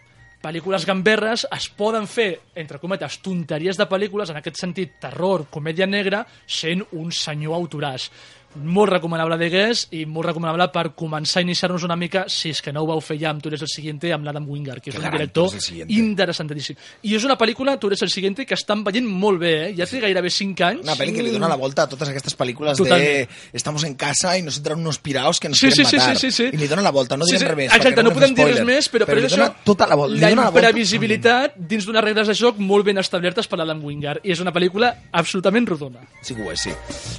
pel·lícules 0.45 0.85
gamberres, 0.85 1.47
es 1.55 1.67
poden 1.73 2.05
fer, 2.09 2.29
entre 2.61 2.79
cometes, 2.81 3.17
tonteries 3.25 3.79
de 3.79 3.87
pel·lícules, 3.89 4.29
en 4.29 4.39
aquest 4.41 4.61
sentit, 4.61 4.97
terror, 5.01 5.47
comèdia 5.51 5.87
negra, 5.89 6.21
sent 6.45 6.85
un 6.93 7.11
senyor 7.15 7.57
autoràs. 7.57 8.09
Molt 8.55 8.89
recomanable 8.93 9.37
de 9.37 9.49
Guess 9.49 9.87
i 9.91 10.05
molt 10.05 10.27
recomanable 10.29 10.69
per 10.71 10.93
començar 10.95 11.39
a 11.41 11.43
iniciar-nos 11.43 11.83
una 11.83 11.95
mica, 11.99 12.25
si 12.31 12.49
és 12.53 12.61
que 12.61 12.71
no 12.71 12.83
ho 12.83 12.87
vau 12.87 13.01
fer 13.03 13.17
ja 13.19 13.29
amb 13.29 13.41
Tu 13.43 13.49
eres 13.49 13.61
el 13.61 13.67
siguiente, 13.67 14.13
amb 14.13 14.23
l'Adam 14.25 14.47
Wingard, 14.49 14.81
que 14.81 14.89
és 14.91 14.95
Que 14.95 15.03
un 15.05 15.11
director 15.11 15.49
interessantíssim. 15.89 16.75
I 17.03 17.15
és 17.17 17.23
una 17.27 17.37
pel·lícula, 17.37 17.77
Tu 17.79 17.87
eres 17.87 18.01
el 18.01 18.09
siguiente, 18.09 18.45
que 18.45 18.53
estan 18.55 18.83
veient 18.83 19.07
molt 19.07 19.39
bé, 19.41 19.53
eh? 19.69 19.73
Ja 19.77 19.85
té 19.89 19.99
gairebé 19.99 20.29
5 20.29 20.63
anys. 20.65 20.83
Una 20.85 20.95
pel·li 20.95 21.13
que 21.15 21.23
li 21.25 21.31
dona 21.33 21.49
la 21.51 21.55
volta 21.59 21.83
a 21.83 21.89
totes 21.89 22.09
aquestes 22.09 22.37
pel·lícules 22.37 22.77
Totalment. 22.77 23.27
de 23.27 23.27
estamos 23.53 23.83
en 23.83 23.95
casa 23.95 24.37
y 24.37 24.41
nos 24.41 24.57
entran 24.57 24.79
unos 24.79 24.99
piraos 24.99 25.39
que 25.39 25.49
nos 25.49 25.57
Sí, 25.57 25.67
quieren 25.67 25.85
sí, 25.85 25.91
sí, 25.91 25.97
matar. 25.97 26.17
sí, 26.17 26.31
sí, 26.31 26.49
sí. 26.49 26.49
I 26.55 26.57
li 26.57 26.67
dona 26.67 26.81
la 26.81 26.91
volta, 26.91 27.17
no 27.17 27.25
Sí, 27.25 27.35
direm 27.35 27.41
sí, 27.47 27.47
res 27.47 27.57
més. 27.57 27.75
Exacte, 27.75 28.03
no 28.03 28.09
fem 28.11 28.19
podem 28.19 28.35
dir 28.35 28.45
res 28.45 28.55
spoiler. 28.55 28.65
més, 28.75 28.89
però, 28.91 29.05
però 29.05 29.05
per 29.05 29.17
li 29.17 29.27
això 29.27 29.49
tota 29.63 29.87
la 29.87 29.95
volta. 29.95 30.21
la 30.21 30.29
la 30.29 30.35
volta. 30.49 30.59
imprevisibilitat 30.59 31.55
dins 31.57 31.85
d'unes 31.85 32.03
regles 32.03 32.27
de 32.27 32.33
joc 32.33 32.57
molt 32.59 32.85
ben 32.85 32.97
establertes 32.97 33.47
per 33.47 33.59
l'Adam 33.59 33.83
Wingard. 33.83 34.21
I 34.23 34.31
és 34.31 34.39
una 34.39 34.53
pel·lícula 34.53 34.93
absolutament 35.11 35.67
rodona. 35.67 35.99
Sí 36.21 36.35
que 36.35 36.41
ho 36.43 36.51
és, 36.51 36.61
sí. 36.61 36.71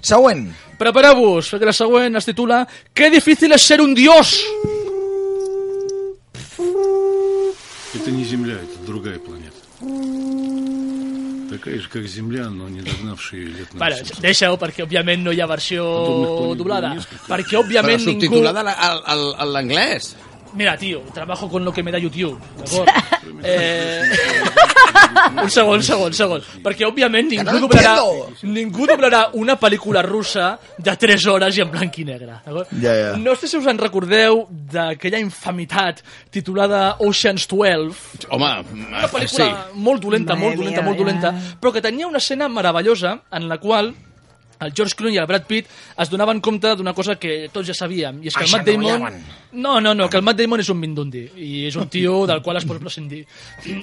Següent. 0.02 0.48
Prepareu-vos, 0.78 1.25
Bus, 1.26 1.50
que 1.58 1.66
la 1.66 1.74
següent 1.74 2.16
es 2.20 2.28
titula 2.28 2.62
Qué 2.94 3.10
difícil 3.10 3.52
és 3.56 3.62
ser 3.66 3.80
un 3.82 3.94
dios! 3.98 4.36
Это 7.96 8.10
не 8.10 8.24
Земля, 8.24 8.54
это 8.54 8.86
другая 8.86 9.18
планета. 9.18 9.56
Такая 11.50 11.80
же, 11.80 11.88
как 11.88 12.04
Земля, 12.06 12.50
но 12.50 12.68
не 12.68 12.82
догнавшая 12.82 13.40
лет 13.40 13.72
на 13.72 13.80
Vale, 13.80 14.02
deixa-ho, 14.20 14.58
perquè 14.60 14.84
òbviament 14.84 15.22
no 15.24 15.32
hi 15.32 15.40
ha 15.40 15.46
versió 15.46 15.84
doblada. 16.58 16.92
Perquè 17.28 17.56
òbviament 17.58 18.02
Però 18.02 18.10
ningú... 18.10 18.26
subtitulada 18.26 18.64
al, 18.66 19.00
al, 19.14 19.22
a 19.38 19.46
l'anglès. 19.54 20.14
Mira, 20.54 20.76
tío, 20.76 21.00
trabajo 21.12 21.48
con 21.48 21.64
lo 21.64 21.72
que 21.72 21.82
me 21.82 21.92
da 21.92 21.98
YouTube, 21.98 22.38
d'acord? 22.58 22.88
eh... 23.42 24.02
un 25.42 25.50
segon, 25.50 25.76
un 25.76 25.82
segon, 25.82 26.06
un 26.06 26.16
segon. 26.16 26.44
Perquè, 26.64 26.86
òbviament, 26.86 27.28
ningú 27.32 27.60
doblarà, 27.66 27.94
ningú 28.46 28.86
doblarà 28.88 29.22
una 29.38 29.56
pel·lícula 29.60 30.02
russa 30.06 30.54
de 30.78 30.96
3 30.96 31.26
hores 31.32 31.58
i 31.58 31.64
en 31.64 31.70
blanc 31.72 31.98
i 31.98 32.06
negre. 32.08 32.40
d'acord? 32.44 32.72
Ja, 32.82 32.94
ja. 32.94 33.12
No 33.20 33.36
sé 33.36 33.50
si 33.50 33.58
us 33.58 33.68
en 33.70 33.80
recordeu 33.80 34.46
d'aquella 34.50 35.20
infamitat 35.22 36.02
titulada 36.30 36.96
Ocean's 37.04 37.46
12, 37.50 38.26
Home, 38.30 38.50
una 38.72 39.06
pel·lícula 39.12 39.50
molt 39.74 40.02
dolenta, 40.02 40.36
molt 40.38 40.56
dolenta, 40.56 40.82
molt 40.82 40.98
dolenta, 40.98 41.34
però 41.60 41.72
que 41.72 41.84
tenia 41.84 42.08
una 42.08 42.22
escena 42.22 42.48
meravellosa 42.48 43.18
en 43.32 43.48
la 43.48 43.58
qual 43.62 43.94
el 44.60 44.72
George 44.72 44.96
Clooney 44.96 45.16
i 45.16 45.20
el 45.22 45.28
Brad 45.28 45.46
Pitt 45.48 45.68
es 46.02 46.10
donaven 46.12 46.40
compte 46.44 46.74
d'una 46.76 46.94
cosa 46.96 47.16
que 47.20 47.48
tots 47.52 47.68
ja 47.68 47.76
sabíem, 47.76 48.22
i 48.22 48.30
és 48.30 48.36
que 48.36 48.46
el 48.46 48.54
Matt 48.54 48.68
Damon... 48.68 49.20
No, 49.56 49.80
no, 49.80 49.94
no, 49.96 50.08
que 50.12 50.18
el 50.18 50.24
Matt 50.26 50.40
Damon 50.40 50.60
és 50.60 50.70
un 50.72 50.80
mindundi, 50.80 51.24
i 51.40 51.50
és 51.68 51.76
un 51.80 51.88
tio 51.92 52.24
del 52.28 52.42
qual 52.44 52.58
es 52.60 52.66
pot 52.68 52.80
prescindir. 52.82 53.22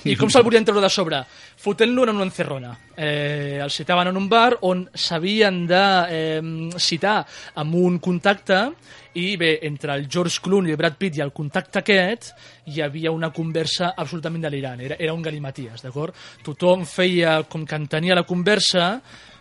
I 0.06 0.18
com 0.20 0.30
se'l 0.30 0.46
volien 0.46 0.66
treure 0.66 0.84
de 0.84 0.92
sobre? 0.94 1.24
Fotent-lo 1.64 2.06
en 2.06 2.16
una 2.18 2.28
encerrona. 2.28 2.76
Eh, 2.96 3.60
el 3.64 3.72
citaven 3.74 4.12
en 4.12 4.20
un 4.20 4.28
bar 4.30 4.60
on 4.70 4.86
s'havien 4.94 5.64
de 5.70 5.86
eh, 6.14 6.42
citar 6.78 7.24
amb 7.62 7.80
un 7.80 7.98
contacte 8.04 8.68
i 9.14 9.36
bé, 9.38 9.60
entre 9.64 9.94
el 9.94 10.08
George 10.10 10.42
Clooney 10.42 10.72
i 10.72 10.74
el 10.74 10.80
Brad 10.80 10.98
Pitt 10.98 11.20
i 11.20 11.24
el 11.26 11.34
contacte 11.36 11.82
aquest 11.84 12.32
hi 12.70 12.82
havia 12.82 13.12
una 13.14 13.30
conversa 13.34 13.94
absolutament 13.98 14.46
delirant. 14.48 14.82
Era, 14.82 14.98
era 15.00 15.14
un 15.14 15.22
galimaties, 15.26 15.84
d'acord? 15.86 16.18
Tothom 16.46 16.88
feia 16.90 17.42
com 17.50 17.66
que 17.66 17.78
entenia 17.78 18.18
la 18.18 18.26
conversa, 18.30 18.96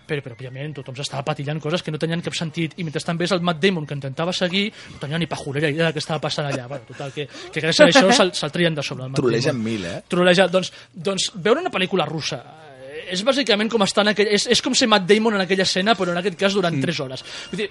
però, 0.06 0.23
però 0.25 0.35
òbviament 0.37 0.75
tothom 0.78 0.97
s'estava 0.99 1.23
patillant 1.26 1.61
coses 1.62 1.82
que 1.82 1.92
no 1.94 1.99
tenien 2.02 2.23
cap 2.25 2.35
sentit 2.35 2.75
i 2.78 2.85
mentrestant 2.87 3.18
ves 3.21 3.32
el 3.32 3.40
Matt 3.44 3.61
Damon 3.62 3.87
que 3.87 3.94
intentava 3.99 4.32
seguir 4.37 4.66
no 4.92 4.99
tenia 5.02 5.18
ni 5.18 5.26
pajolera 5.30 5.71
idea 5.71 5.88
de 5.90 5.97
què 5.97 6.02
estava 6.02 6.21
passant 6.21 6.47
allà 6.50 6.66
bueno, 6.68 6.85
total, 6.88 7.12
que, 7.14 7.28
que 7.28 7.61
gràcies 7.62 7.87
a 7.87 7.90
això 7.90 8.12
se'l 8.16 8.35
se 8.35 8.50
trien 8.54 8.75
de 8.75 8.82
sobre 8.82 9.04
el 9.04 9.11
Matt 9.12 9.21
Troleja 9.23 9.52
Damon. 9.52 9.61
en 9.66 9.73
mil, 9.73 9.85
eh? 9.87 10.02
Troleja, 10.09 10.49
doncs, 10.49 10.73
doncs 10.92 11.30
veure 11.35 11.61
una 11.64 11.71
pel·lícula 11.75 12.06
russa 12.09 12.40
eh, 12.42 13.09
és 13.14 13.23
bàsicament 13.26 13.71
com 13.73 13.82
estar 13.87 14.04
en 14.06 14.12
aquell, 14.12 14.28
és, 14.35 14.47
és 14.52 14.62
com 14.62 14.75
ser 14.78 14.88
Matt 14.90 15.06
Damon 15.09 15.38
en 15.38 15.44
aquella 15.47 15.66
escena 15.68 15.94
però 15.99 16.12
en 16.12 16.21
aquest 16.23 16.38
cas 16.40 16.54
durant 16.59 16.76
3 16.82 17.00
hores 17.06 17.25
Vull 17.52 17.64
dir, 17.64 17.71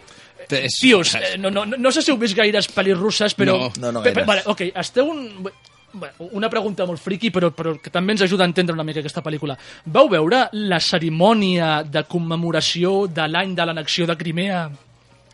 És- 0.52 0.80
tios, 0.82 1.14
eh, 1.16 1.38
no, 1.40 1.50
no, 1.52 1.66
no, 1.66 1.92
sé 1.92 2.02
si 2.02 2.12
heu 2.12 2.18
vist 2.20 2.36
gaires 2.36 2.68
pel·lis 2.76 2.98
russes 3.00 3.36
però... 3.38 3.58
No, 3.58 3.72
no, 3.80 3.92
no 4.00 4.02
gaires. 4.04 4.26
vale, 4.28 4.42
ok, 4.52 4.66
esteu 4.76 5.08
un... 5.12 5.28
Bueno, 5.94 6.14
una 6.32 6.50
pregunta 6.50 6.86
molt 6.88 7.02
friqui, 7.04 7.32
però, 7.32 7.50
però 7.52 7.74
que 7.82 7.90
també 7.92 8.14
ens 8.14 8.22
ajuda 8.24 8.46
a 8.46 8.48
entendre 8.48 8.74
una 8.74 8.84
mica 8.88 9.00
aquesta 9.04 9.22
pel·lícula. 9.24 9.58
Vau 9.86 10.08
veure 10.10 10.46
la 10.54 10.80
cerimònia 10.80 11.84
de 11.84 12.04
commemoració 12.08 13.08
de 13.12 13.28
l'any 13.28 13.56
de 13.56 13.66
l'annexió 13.66 14.08
de 14.08 14.16
Crimea 14.16 14.70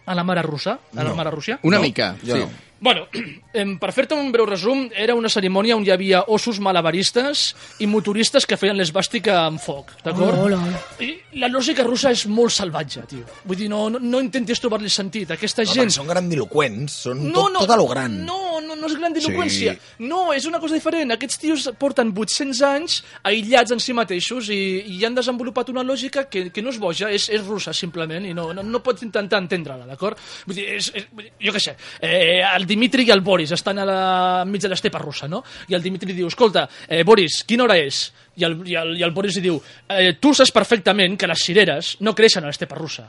a 0.07 0.15
la 0.15 0.23
mare 0.23 0.41
russa? 0.41 0.79
A 0.95 1.03
la 1.03 1.13
mare 1.13 1.29
Rússia? 1.31 1.59
Una 1.63 1.77
No, 1.77 1.83
mica, 1.83 2.15
jo 2.25 2.33
sí. 2.33 2.39
no. 2.39 2.49
Bueno, 2.79 3.07
em, 3.57 3.75
per 3.81 3.91
fer-te 3.95 4.13
un 4.17 4.31
breu 4.31 4.45
resum, 4.45 4.87
era 4.95 5.15
una 5.17 5.29
cerimònia 5.33 5.75
on 5.77 5.85
hi 5.85 5.91
havia 5.93 6.23
ossos 6.33 6.59
malabaristes 6.63 7.53
i 7.81 7.87
motoristes 7.89 8.45
que 8.45 8.57
feien 8.59 8.77
l'esbàstica 8.77 9.39
amb 9.47 9.61
foc, 9.61 9.95
d'acord? 10.05 10.37
Hola, 10.45 10.59
hola. 10.61 10.81
I 11.01 11.39
la 11.41 11.49
lògica 11.49 11.85
russa 11.87 12.11
és 12.13 12.25
molt 12.29 12.53
salvatge, 12.53 13.03
tio. 13.09 13.25
Vull 13.49 13.57
dir, 13.59 13.69
no, 13.71 13.87
no, 13.93 14.01
no 14.01 14.21
intentis 14.23 14.61
trobar-li 14.61 14.89
sentit. 14.93 15.31
Aquesta 15.33 15.65
No, 15.65 15.73
gent... 15.73 15.91
són 15.93 16.07
grandiloquents, 16.09 16.99
són 17.07 17.25
tot, 17.33 17.57
tot 17.59 17.73
a 17.73 17.79
lo 17.79 17.87
gran. 17.89 18.19
No, 18.27 18.59
no, 18.61 18.77
no 18.77 18.87
és 18.89 18.95
grandiloquència. 18.99 19.73
Sí. 19.73 20.05
No, 20.07 20.27
és 20.37 20.45
una 20.49 20.61
cosa 20.61 20.77
diferent. 20.77 21.11
Aquests 21.15 21.41
tios 21.41 21.65
porten 21.81 22.13
800 22.13 22.61
anys 22.69 22.99
aïllats 23.27 23.73
en 23.73 23.81
si 23.83 23.95
mateixos 23.97 24.51
i, 24.53 24.59
i 24.97 25.01
han 25.05 25.17
desenvolupat 25.17 25.73
una 25.73 25.83
lògica 25.85 26.27
que, 26.29 26.47
que 26.53 26.63
no 26.65 26.73
és 26.73 26.79
boja, 26.81 27.09
és, 27.13 27.27
és 27.33 27.41
russa, 27.45 27.73
simplement, 27.73 28.25
i 28.29 28.35
no, 28.37 28.51
no, 28.53 28.63
no 28.65 28.83
pots 28.85 29.05
intentar 29.07 29.41
entendre-la, 29.43 29.89
d'acord? 29.89 30.21
Vull 30.45 30.59
dir, 30.61 30.67
és, 30.77 30.91
és, 30.93 31.09
jo 31.41 31.53
què 31.57 31.63
sé, 31.63 31.75
eh, 32.05 32.41
el 32.47 32.66
Dimitri 32.67 33.07
i 33.07 33.13
el 33.15 33.23
Boris 33.25 33.53
estan 33.55 33.79
a 33.81 33.85
la, 33.87 33.99
enmig 34.43 34.61
de 34.63 34.71
l'estepa 34.71 35.01
russa, 35.01 35.29
no? 35.31 35.43
I 35.71 35.77
el 35.77 35.83
Dimitri 35.83 36.13
diu, 36.13 36.27
escolta, 36.27 36.67
eh, 36.87 37.03
Boris, 37.07 37.41
quina 37.47 37.65
hora 37.65 37.77
és? 37.79 38.07
I 38.37 38.45
el, 38.45 38.59
i 38.67 38.75
el, 38.77 38.97
i 38.99 39.05
el 39.07 39.15
Boris 39.15 39.39
li 39.39 39.47
diu, 39.47 39.61
eh, 39.89 40.13
tu 40.21 40.33
saps 40.37 40.53
perfectament 40.53 41.17
que 41.17 41.29
les 41.29 41.47
cireres 41.47 41.95
no 42.05 42.13
creixen 42.17 42.45
a 42.45 42.51
l'estepa 42.51 42.77
russa. 42.77 43.07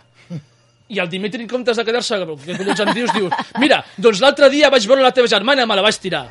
I 0.89 1.03
el 1.03 1.11
Dimitri, 1.13 1.43
en 1.45 1.51
comptes 1.51 1.77
de 1.77 1.85
quedar-se, 1.85 2.17
que 2.17 2.55
collons 2.57 2.81
em 2.81 2.95
dius, 2.97 3.13
diu, 3.13 3.29
mira, 3.61 3.83
doncs 4.01 4.23
l'altre 4.25 4.49
dia 4.49 4.71
vaig 4.73 4.87
veure 4.89 5.05
la 5.05 5.13
teva 5.13 5.29
germana, 5.29 5.67
me 5.69 5.77
la 5.77 5.85
vaig 5.85 5.99
tirar. 6.01 6.25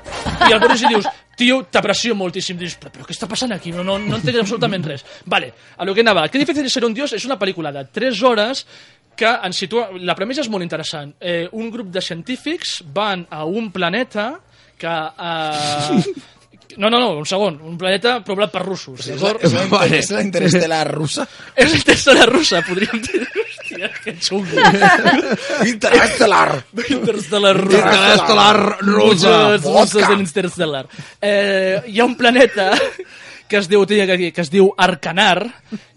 I 0.47 0.55
el 0.55 0.61
Boris 0.63 0.81
li 0.81 0.95
dius, 0.95 1.05
tio, 1.37 1.59
t'aprecio 1.69 2.15
moltíssim. 2.17 2.57
Dius, 2.57 2.73
però, 2.81 2.89
però 2.95 3.05
què 3.05 3.13
està 3.13 3.29
passant 3.29 3.53
aquí? 3.53 3.69
No, 3.75 3.85
no, 3.85 3.99
no 4.01 4.17
entenc 4.17 4.41
absolutament 4.41 4.87
res. 4.89 5.05
Vale, 5.29 5.51
a 5.77 5.85
lo 5.85 5.93
que 5.93 6.01
anava. 6.01 6.25
Qué 6.33 6.41
difícil 6.41 6.69
ser 6.73 6.83
un 6.87 6.97
dios 6.97 7.13
és 7.13 7.27
una 7.29 7.37
pel·lícula 7.37 7.71
de 7.75 7.85
3 7.85 8.23
hores 8.25 8.65
que 9.17 9.33
ens 9.47 9.59
situa... 9.63 9.89
La 10.05 10.15
premissa 10.17 10.43
és 10.45 10.49
molt 10.53 10.65
interessant. 10.65 11.15
Eh, 11.19 11.45
un 11.57 11.71
grup 11.73 11.91
de 11.93 12.03
científics 12.03 12.79
van 12.93 13.25
a 13.29 13.43
un 13.45 13.71
planeta 13.73 14.31
que... 14.77 14.93
Eh, 14.93 16.01
no, 16.77 16.89
no, 16.89 16.99
no, 16.99 17.11
un 17.17 17.25
segon. 17.25 17.59
Un 17.65 17.77
planeta 17.79 18.19
poblat 18.25 18.53
per 18.53 18.63
russos. 18.65 19.09
És 19.09 19.21
la, 19.21 19.33
és 19.41 19.57
la, 19.57 19.65
inter, 19.65 19.91
és 19.97 20.11
la 20.13 20.23
interestel·lar 20.25 20.83
russa. 20.91 21.27
És 21.63 21.73
la 21.73 21.83
tercera 21.91 22.27
russa, 22.29 22.61
podríem 22.67 23.01
dir. 23.07 23.23
Hòstia, 23.67 23.91
que 24.03 24.15
xungo. 24.21 24.61
Interestel·lar! 25.73 26.61
Interstellar 26.87 27.55
russa. 27.57 27.81
Interestelar 27.81 28.59
russa. 28.81 29.37
Muchos 29.57 29.63
russos 29.65 30.09
en 30.09 30.19
Interstellar. 30.19 30.85
Eh, 31.21 31.81
hi 31.87 31.99
ha 31.99 32.05
un 32.05 32.15
planeta 32.15 32.71
que 33.49 33.61
es 33.61 33.69
diu, 33.71 33.85
que, 33.87 34.31
que 34.31 34.41
es 34.41 34.51
diu 34.53 34.71
Arcanar, 34.77 35.47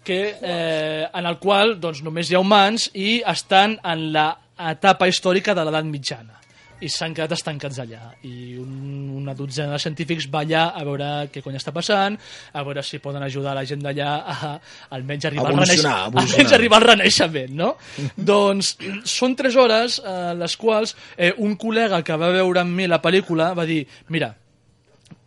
que, 0.05 0.21
eh, 0.41 1.07
en 1.13 1.27
el 1.27 1.39
qual 1.39 1.79
doncs, 1.81 2.03
només 2.07 2.31
hi 2.31 2.39
ha 2.39 2.43
humans 2.43 2.91
i 2.95 3.21
estan 3.27 3.79
en 3.85 4.11
la 4.15 4.29
etapa 4.71 5.09
històrica 5.09 5.55
de 5.57 5.65
l'edat 5.65 5.89
mitjana 5.89 6.41
i 6.81 6.89
s'han 6.89 7.15
quedat 7.17 7.35
estancats 7.37 7.79
allà 7.83 8.01
i 8.25 8.57
un, 8.61 8.73
una 9.21 9.35
dotzena 9.37 9.75
de 9.77 9.81
científics 9.83 10.27
va 10.33 10.43
allà 10.45 10.63
a 10.73 10.85
veure 10.89 11.09
què 11.33 11.43
cony 11.45 11.59
està 11.59 11.75
passant 11.77 12.17
a 12.17 12.65
veure 12.65 12.85
si 12.87 13.01
poden 13.05 13.25
ajudar 13.27 13.55
la 13.57 13.67
gent 13.69 13.85
d'allà 13.85 14.11
a, 14.17 14.53
almenys 14.97 15.29
arribar 15.29 15.51
al, 15.51 15.59
evolucionar. 15.59 15.97
almenys 16.09 16.57
arribar 16.57 16.81
al 16.81 16.89
renaixement 16.89 17.57
no? 17.63 17.73
doncs 18.33 18.77
són 19.05 19.37
tres 19.37 19.59
hores 19.61 20.01
eh, 20.01 20.33
les 20.41 20.57
quals 20.61 20.97
eh, 21.17 21.35
un 21.37 21.57
col·lega 21.61 22.03
que 22.07 22.21
va 22.21 22.33
veure 22.33 22.65
amb 22.65 22.77
mi 22.81 22.89
la 22.89 23.03
pel·lícula 23.05 23.53
va 23.57 23.69
dir 23.69 23.83
mira 24.09 24.33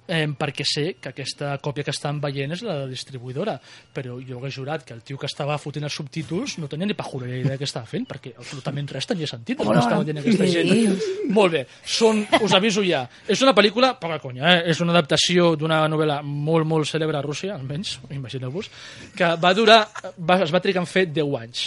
eh, 0.08 0.28
perquè 0.40 0.66
sé 0.68 0.86
que 1.00 1.12
aquesta 1.12 1.54
còpia 1.64 1.86
que 1.88 1.94
estan 1.94 2.20
veient 2.24 2.56
és 2.56 2.64
la 2.66 2.78
de 2.78 2.86
la 2.86 2.92
distribuïdora 2.92 3.56
però 3.94 4.18
jo 4.22 4.40
hagués 4.40 4.56
jurat 4.56 4.84
que 4.88 4.96
el 4.96 5.04
tio 5.06 5.20
que 5.20 5.30
estava 5.30 5.58
fotent 5.62 5.88
els 5.88 5.96
subtítols 6.00 6.58
no 6.60 6.70
tenia 6.72 6.90
ni 6.90 6.98
pajolera 6.98 7.40
idea 7.40 7.60
què 7.60 7.68
estava 7.68 7.90
fent 7.90 8.08
perquè 8.10 8.34
absolutament 8.38 8.90
res 8.92 9.10
tenia 9.10 9.30
sentit 9.30 9.60
el 9.60 9.72
que 9.72 9.80
estava 9.80 10.08
dient 10.08 10.22
aquesta 10.24 10.50
gent. 10.50 10.98
Molt 11.34 11.56
bé, 11.56 11.64
són, 11.86 12.24
us 12.42 12.58
aviso 12.58 12.84
ja 12.86 13.06
és 13.28 13.42
una 13.46 13.56
pel·lícula, 13.56 13.94
poca 14.00 14.20
conya 14.24 14.58
eh? 14.58 14.60
és 14.74 14.82
una 14.84 14.96
adaptació 14.96 15.54
d'una 15.60 15.84
novel·la 15.92 16.22
molt 16.24 16.68
molt 16.68 16.90
cèlebre 16.90 17.20
a 17.20 17.24
Rússia, 17.26 17.56
almenys, 17.56 17.98
imagineu-vos 18.12 18.70
que 19.16 19.34
va 19.40 19.54
durar, 19.56 19.82
va, 20.18 20.42
es 20.44 20.54
va 20.54 20.64
trigar 20.64 20.84
en 20.84 20.90
fer 20.90 21.08
10 21.12 21.40
anys 21.44 21.66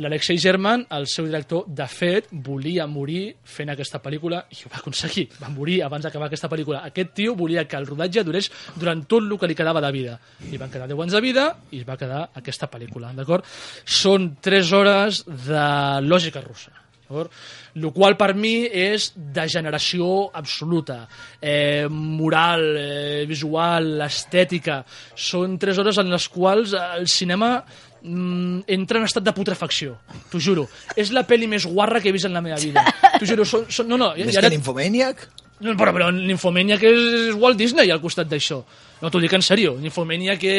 l'Alexei 0.00 0.38
German, 0.40 0.86
el 0.96 1.06
seu 1.10 1.26
director, 1.28 1.66
de 1.68 1.86
fet, 1.90 2.30
volia 2.32 2.86
morir 2.88 3.34
fent 3.44 3.72
aquesta 3.72 4.00
pel·lícula 4.02 4.42
i 4.54 4.62
ho 4.64 4.72
va 4.72 4.80
aconseguir. 4.80 5.26
Va 5.40 5.50
morir 5.52 5.82
abans 5.84 6.06
d'acabar 6.06 6.30
aquesta 6.30 6.48
pel·lícula. 6.52 6.80
Aquest 6.88 7.12
tio 7.18 7.34
volia 7.36 7.66
que 7.68 7.76
el 7.76 7.88
rodatge 7.90 8.24
durés 8.24 8.48
durant 8.76 9.04
tot 9.04 9.26
el 9.26 9.36
que 9.38 9.50
li 9.50 9.58
quedava 9.58 9.84
de 9.84 9.92
vida. 9.92 10.18
Li 10.48 10.60
van 10.60 10.72
quedar 10.72 10.88
10 10.88 11.06
anys 11.06 11.18
de 11.18 11.24
vida 11.24 11.48
i 11.70 11.82
es 11.82 11.88
va 11.88 11.98
quedar 12.00 12.28
aquesta 12.40 12.70
pel·lícula, 12.72 13.12
d'acord? 13.16 13.44
Són 13.84 14.36
3 14.40 14.72
hores 14.78 15.24
de 15.28 15.66
lògica 16.06 16.40
russa. 16.40 16.78
El 17.12 17.88
qual 17.92 18.16
per 18.16 18.32
mi 18.36 18.64
és 18.66 19.10
de 19.16 19.44
generació 19.50 20.30
absoluta, 20.32 21.06
eh, 21.40 21.86
moral, 21.90 22.64
eh, 22.76 23.24
visual, 23.28 24.00
estètica. 24.06 24.82
Són 25.14 25.58
tres 25.58 25.78
hores 25.78 25.98
en 25.98 26.10
les 26.10 26.28
quals 26.28 26.72
el 26.72 27.08
cinema 27.08 27.64
mm, 28.02 28.60
entra 28.66 28.98
en 28.98 29.04
estat 29.04 29.24
de 29.24 29.32
putrefacció, 29.32 29.98
t'ho 30.30 30.40
juro. 30.40 30.68
És 30.96 31.10
la 31.12 31.22
pel·li 31.26 31.48
més 31.48 31.66
guarra 31.66 32.00
que 32.00 32.08
he 32.10 32.12
vist 32.12 32.26
en 32.26 32.34
la 32.34 32.42
meva 32.42 32.56
vida. 32.60 32.84
T'ho 33.18 33.26
juro, 33.26 33.44
són, 33.44 33.66
són, 33.70 33.88
no, 33.88 33.96
no, 33.98 34.12
Més 34.16 34.36
ara- 34.36 34.48
que 34.50 34.56
Nymphomaniac? 34.56 35.28
no, 35.62 35.76
però, 35.78 35.92
però 35.94 36.08
Nymphomania 36.10 36.76
que 36.78 36.88
és 36.90 37.34
Walt 37.38 37.56
Disney 37.56 37.90
al 37.94 38.00
costat 38.02 38.26
d'això. 38.26 38.64
No 39.02 39.10
t'ho 39.10 39.20
dic 39.22 39.32
en 39.34 39.42
sèrio. 39.42 39.76
Nymphomania 39.78 40.36
que 40.38 40.50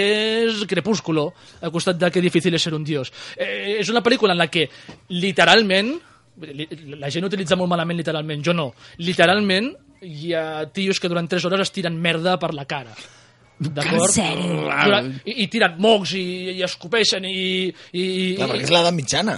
és 0.48 0.64
Crepúsculo 0.68 1.34
al 1.62 1.72
costat 1.72 1.98
de 2.00 2.10
que 2.12 2.22
difícil 2.24 2.54
és 2.56 2.62
ser 2.64 2.74
un 2.74 2.84
dios. 2.84 3.12
Eh, 3.38 3.78
és 3.80 3.90
una 3.92 4.02
pel·lícula 4.04 4.32
en 4.32 4.38
la 4.40 4.48
que 4.48 4.70
literalment 5.10 5.94
li- 6.42 6.68
la 7.00 7.10
gent 7.14 7.26
utilitza 7.28 7.56
molt 7.60 7.70
malament 7.70 8.00
literalment, 8.00 8.42
jo 8.44 8.54
no. 8.54 8.72
Literalment 8.98 9.74
hi 10.04 10.34
ha 10.36 10.66
tios 10.74 11.00
que 11.00 11.08
durant 11.12 11.30
3 11.30 11.46
hores 11.46 11.62
es 11.68 11.72
tiren 11.72 12.00
merda 12.00 12.38
per 12.40 12.54
la 12.54 12.66
cara. 12.66 12.96
D'acord? 13.72 14.18
I, 15.26 15.36
I 15.44 15.50
tiren 15.54 15.78
mocs 15.82 16.16
i, 16.20 16.24
i 16.58 16.64
escopeixen 16.66 17.26
i... 17.30 17.36
i, 17.94 18.04
i 18.04 18.26
Clar, 18.38 18.50
perquè 18.52 18.68
és 18.68 18.74
l'edat 18.74 18.96
mitjana. 18.98 19.38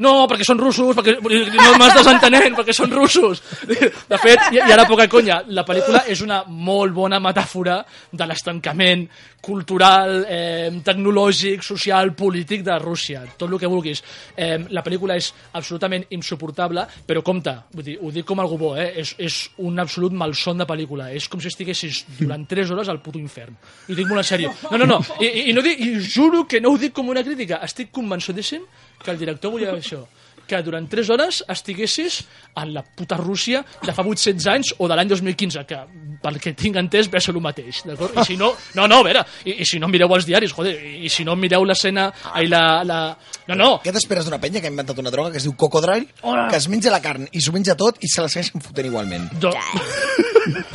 No, 0.00 0.24
perquè 0.30 0.46
són 0.48 0.60
russos, 0.60 0.94
perquè 0.96 1.18
no 1.20 1.72
m'estàs 1.76 2.08
entenent, 2.14 2.54
perquè 2.56 2.72
són 2.76 2.92
russos. 2.94 3.42
De 3.68 4.20
fet, 4.20 4.46
i, 4.54 4.60
i 4.60 4.72
ara 4.72 4.86
poca 4.88 5.04
conya, 5.12 5.42
la 5.52 5.64
pel·lícula 5.68 6.06
és 6.08 6.22
una 6.24 6.40
molt 6.48 6.94
bona 6.96 7.20
metàfora 7.20 7.82
de 8.12 8.28
l'estancament 8.28 9.04
cultural, 9.40 10.24
eh, 10.28 10.70
tecnològic, 10.84 11.62
social, 11.64 12.14
polític 12.16 12.64
de 12.64 12.78
Rússia, 12.80 13.22
tot 13.36 13.50
el 13.50 13.58
que 13.60 13.68
vulguis. 13.68 14.02
Eh, 14.36 14.58
la 14.70 14.84
pel·lícula 14.84 15.16
és 15.20 15.30
absolutament 15.52 16.04
insuportable, 16.16 16.86
però 17.06 17.22
compte, 17.24 17.54
vull 17.72 17.84
dir, 17.84 17.96
ho 18.00 18.12
dic 18.12 18.24
com 18.28 18.40
algú 18.40 18.58
bo, 18.60 18.74
eh? 18.76 18.92
és, 19.00 19.14
és 19.18 19.40
un 19.64 19.80
absolut 19.80 20.16
malson 20.16 20.60
de 20.60 20.68
pel·lícula, 20.68 21.10
és 21.12 21.28
com 21.28 21.40
si 21.40 21.48
estiguessis 21.52 22.04
durant 22.18 22.46
3 22.48 22.72
hores 22.72 22.88
al 22.88 23.00
puto 23.04 23.20
infern. 23.20 23.56
I 23.88 23.92
ho 23.92 24.00
dic 24.00 24.08
molt 24.08 24.24
en 24.24 24.28
sèrio. 24.28 24.52
No, 24.70 24.80
no, 24.80 24.88
no, 24.94 25.00
i, 25.20 25.50
i, 25.50 25.56
no 25.56 25.64
dic, 25.64 25.80
i 25.80 25.96
juro 26.04 26.46
que 26.48 26.60
no 26.60 26.72
ho 26.72 26.80
dic 26.80 26.96
com 26.96 27.08
una 27.12 27.24
crítica, 27.24 27.60
estic 27.64 27.92
convençudíssim 27.92 28.64
que 29.02 29.10
el 29.10 29.18
director 29.18 29.52
volia 29.52 29.72
això 29.74 30.04
que 30.50 30.60
durant 30.66 30.88
3 30.90 31.10
hores 31.14 31.40
estiguessis 31.48 32.20
en 32.60 32.74
la 32.74 32.82
puta 32.82 33.18
Rússia 33.20 33.62
de 33.84 33.94
fa 33.94 34.02
800 34.02 34.48
anys 34.50 34.74
o 34.78 34.88
de 34.90 34.98
l'any 34.98 35.10
2015, 35.12 35.64
que 35.68 35.78
pel 36.20 36.38
que 36.42 36.52
tinc 36.58 36.76
entès 36.80 37.08
ve 37.10 37.20
a 37.20 37.24
ser 37.24 37.34
el 37.34 37.40
mateix, 37.44 37.84
d'acord? 37.86 38.18
I 38.18 38.26
si 38.26 38.36
no, 38.40 38.52
no, 38.76 38.88
no, 38.90 39.00
a 39.00 39.06
veure, 39.06 39.24
i, 39.46 39.60
i 39.62 39.68
si 39.68 39.80
no 39.80 39.88
mireu 39.88 40.10
els 40.16 40.26
diaris, 40.28 40.52
joder, 40.56 40.74
i, 40.74 41.06
i 41.06 41.12
si 41.12 41.24
no 41.24 41.36
mireu 41.38 41.64
l'escena, 41.68 42.10
ai, 42.34 42.48
la, 42.50 42.82
la... 42.84 43.00
No, 43.48 43.56
no, 43.56 43.70
Què 43.84 43.94
t'esperes 43.94 44.26
d'una 44.26 44.40
penya 44.42 44.60
que 44.60 44.68
ha 44.68 44.74
inventat 44.74 44.98
una 45.00 45.14
droga 45.14 45.32
que 45.32 45.40
es 45.40 45.46
diu 45.46 45.54
cocodril, 45.58 46.08
Hola. 46.22 46.48
que 46.50 46.58
es 46.60 46.68
menja 46.70 46.92
la 46.92 47.00
carn 47.04 47.28
i 47.30 47.40
s'ho 47.40 47.54
menja 47.54 47.78
tot 47.78 48.02
i 48.04 48.10
se 48.10 48.24
la 48.24 48.32
segueixen 48.32 48.62
fotent 48.64 48.90
igualment? 48.90 49.30
do... 49.40 49.54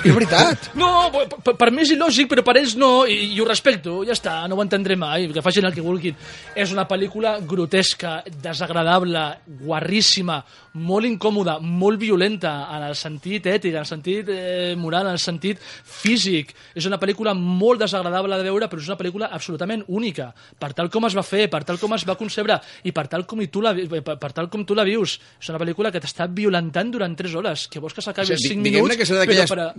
És 0.05 0.13
veritat. 0.13 0.70
No, 0.77 1.10
per, 1.12 1.55
per 1.58 1.72
mi 1.74 1.82
és 1.82 1.91
il·lògic, 1.96 2.27
però 2.29 2.44
per 2.46 2.53
ells 2.60 2.75
no, 2.77 2.89
i, 3.10 3.34
i 3.34 3.39
ho 3.41 3.48
respecto, 3.48 3.98
ja 4.05 4.13
està, 4.13 4.36
no 4.50 4.58
ho 4.60 4.63
entendré 4.63 4.98
mai, 5.00 5.25
que 5.34 5.44
facin 5.46 5.65
el 5.65 5.74
que 5.74 5.84
vulguin. 5.84 6.15
És 6.55 6.74
una 6.75 6.86
pel·lícula 6.89 7.36
grotesca, 7.41 8.20
desagradable, 8.44 9.24
guarríssima, 9.65 10.39
molt 10.86 11.07
incòmoda, 11.07 11.57
molt 11.63 12.00
violenta 12.01 12.67
en 12.75 12.84
el 12.89 12.95
sentit 13.00 13.45
ètic, 13.48 13.74
en 13.74 13.81
el 13.84 13.88
sentit 13.89 14.29
eh, 14.31 14.74
moral, 14.77 15.07
en 15.10 15.15
el 15.15 15.22
sentit 15.24 15.60
físic. 15.60 16.53
És 16.75 16.86
una 16.89 17.00
pel·lícula 17.01 17.34
molt 17.38 17.81
desagradable 17.84 18.38
de 18.39 18.48
veure, 18.48 18.67
però 18.72 18.81
és 18.84 18.89
una 18.89 18.98
pel·lícula 19.00 19.29
absolutament 19.31 19.84
única, 19.88 20.29
per 20.60 20.74
tal 20.77 20.89
com 20.91 21.07
es 21.10 21.15
va 21.17 21.24
fer, 21.24 21.48
per 21.51 21.63
tal 21.67 21.79
com 21.81 21.95
es 21.95 22.05
va 22.07 22.17
concebre 22.19 22.60
i 22.84 22.91
per 22.95 23.07
tal 23.12 23.25
com, 23.25 23.41
tu, 23.51 23.63
la, 23.63 23.74
per, 23.75 24.17
per 24.22 24.31
tal 24.36 24.50
com 24.51 24.65
tu 24.67 24.75
la 24.77 24.86
vius. 24.88 25.17
És 25.41 25.50
una 25.51 25.60
pel·lícula 25.62 25.91
que 25.93 26.01
t'està 26.03 26.27
violentant 26.31 26.91
durant 26.91 27.15
3 27.15 27.36
hores, 27.39 27.67
que 27.72 27.79
vols 27.84 27.95
que 27.95 28.03
s'acabi 28.03 28.34
O 28.34 28.36
en 28.36 28.41
sigui, 28.41 28.55
5 28.55 28.63
diguem-ne 28.67 28.89
minuts, 28.89 29.00
que 29.00 29.07
serà 29.10 29.24
d'aquelles 29.24 29.50
per 29.50 29.60
a- 29.60 29.74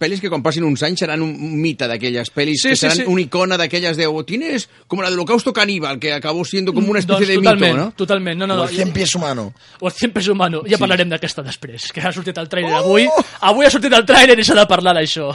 pel·lis 0.00 0.20
que 0.20 0.30
quan 0.30 0.42
passin 0.42 0.64
uns 0.64 0.82
anys 0.82 1.00
seran 1.04 1.22
un 1.22 1.32
mite 1.60 1.86
d'aquelles 1.88 2.30
pel·lis, 2.34 2.60
Sí, 2.62 2.68
que 2.70 2.76
sí, 2.76 2.80
seran 2.88 2.96
sí. 2.96 3.04
una 3.06 3.20
icona 3.22 3.56
d'aquelles 3.56 3.96
de... 3.96 4.06
O 4.10 4.24
tienes 4.24 4.68
como 4.86 5.02
la 5.02 5.08
del 5.10 5.18
holocausto 5.18 5.52
caníbal, 5.52 5.98
que 5.98 6.12
acabó 6.12 6.44
siendo 6.44 6.72
como 6.72 6.90
una 6.90 6.98
especie 6.98 7.26
doncs, 7.26 7.28
de 7.28 7.34
totalment, 7.36 7.72
mito, 7.74 7.84
¿no? 7.84 7.92
Totalment, 7.92 8.38
no, 8.38 8.46
no, 8.46 8.56
no. 8.56 8.66
100 8.66 8.92
pies 8.92 9.10
humano. 9.20 9.46
O 9.80 9.88
el 9.88 9.94
100 9.94 10.16
pesos 10.16 10.34
humano. 10.34 10.64
Ja 10.68 10.80
parlarem 10.80 11.12
d'aquesta 11.12 11.44
després, 11.46 11.90
que 11.92 12.02
ha 12.02 12.12
sortit 12.16 12.40
el 12.40 12.48
trailer 12.50 12.74
avui. 12.80 13.06
Avui 13.52 13.68
ha 13.68 13.72
sortit 13.72 13.94
el 13.96 14.08
trailer 14.08 14.38
i 14.40 14.46
s'ha 14.46 14.58
de 14.58 14.66
parlar 14.70 14.96
d'això. 14.96 15.30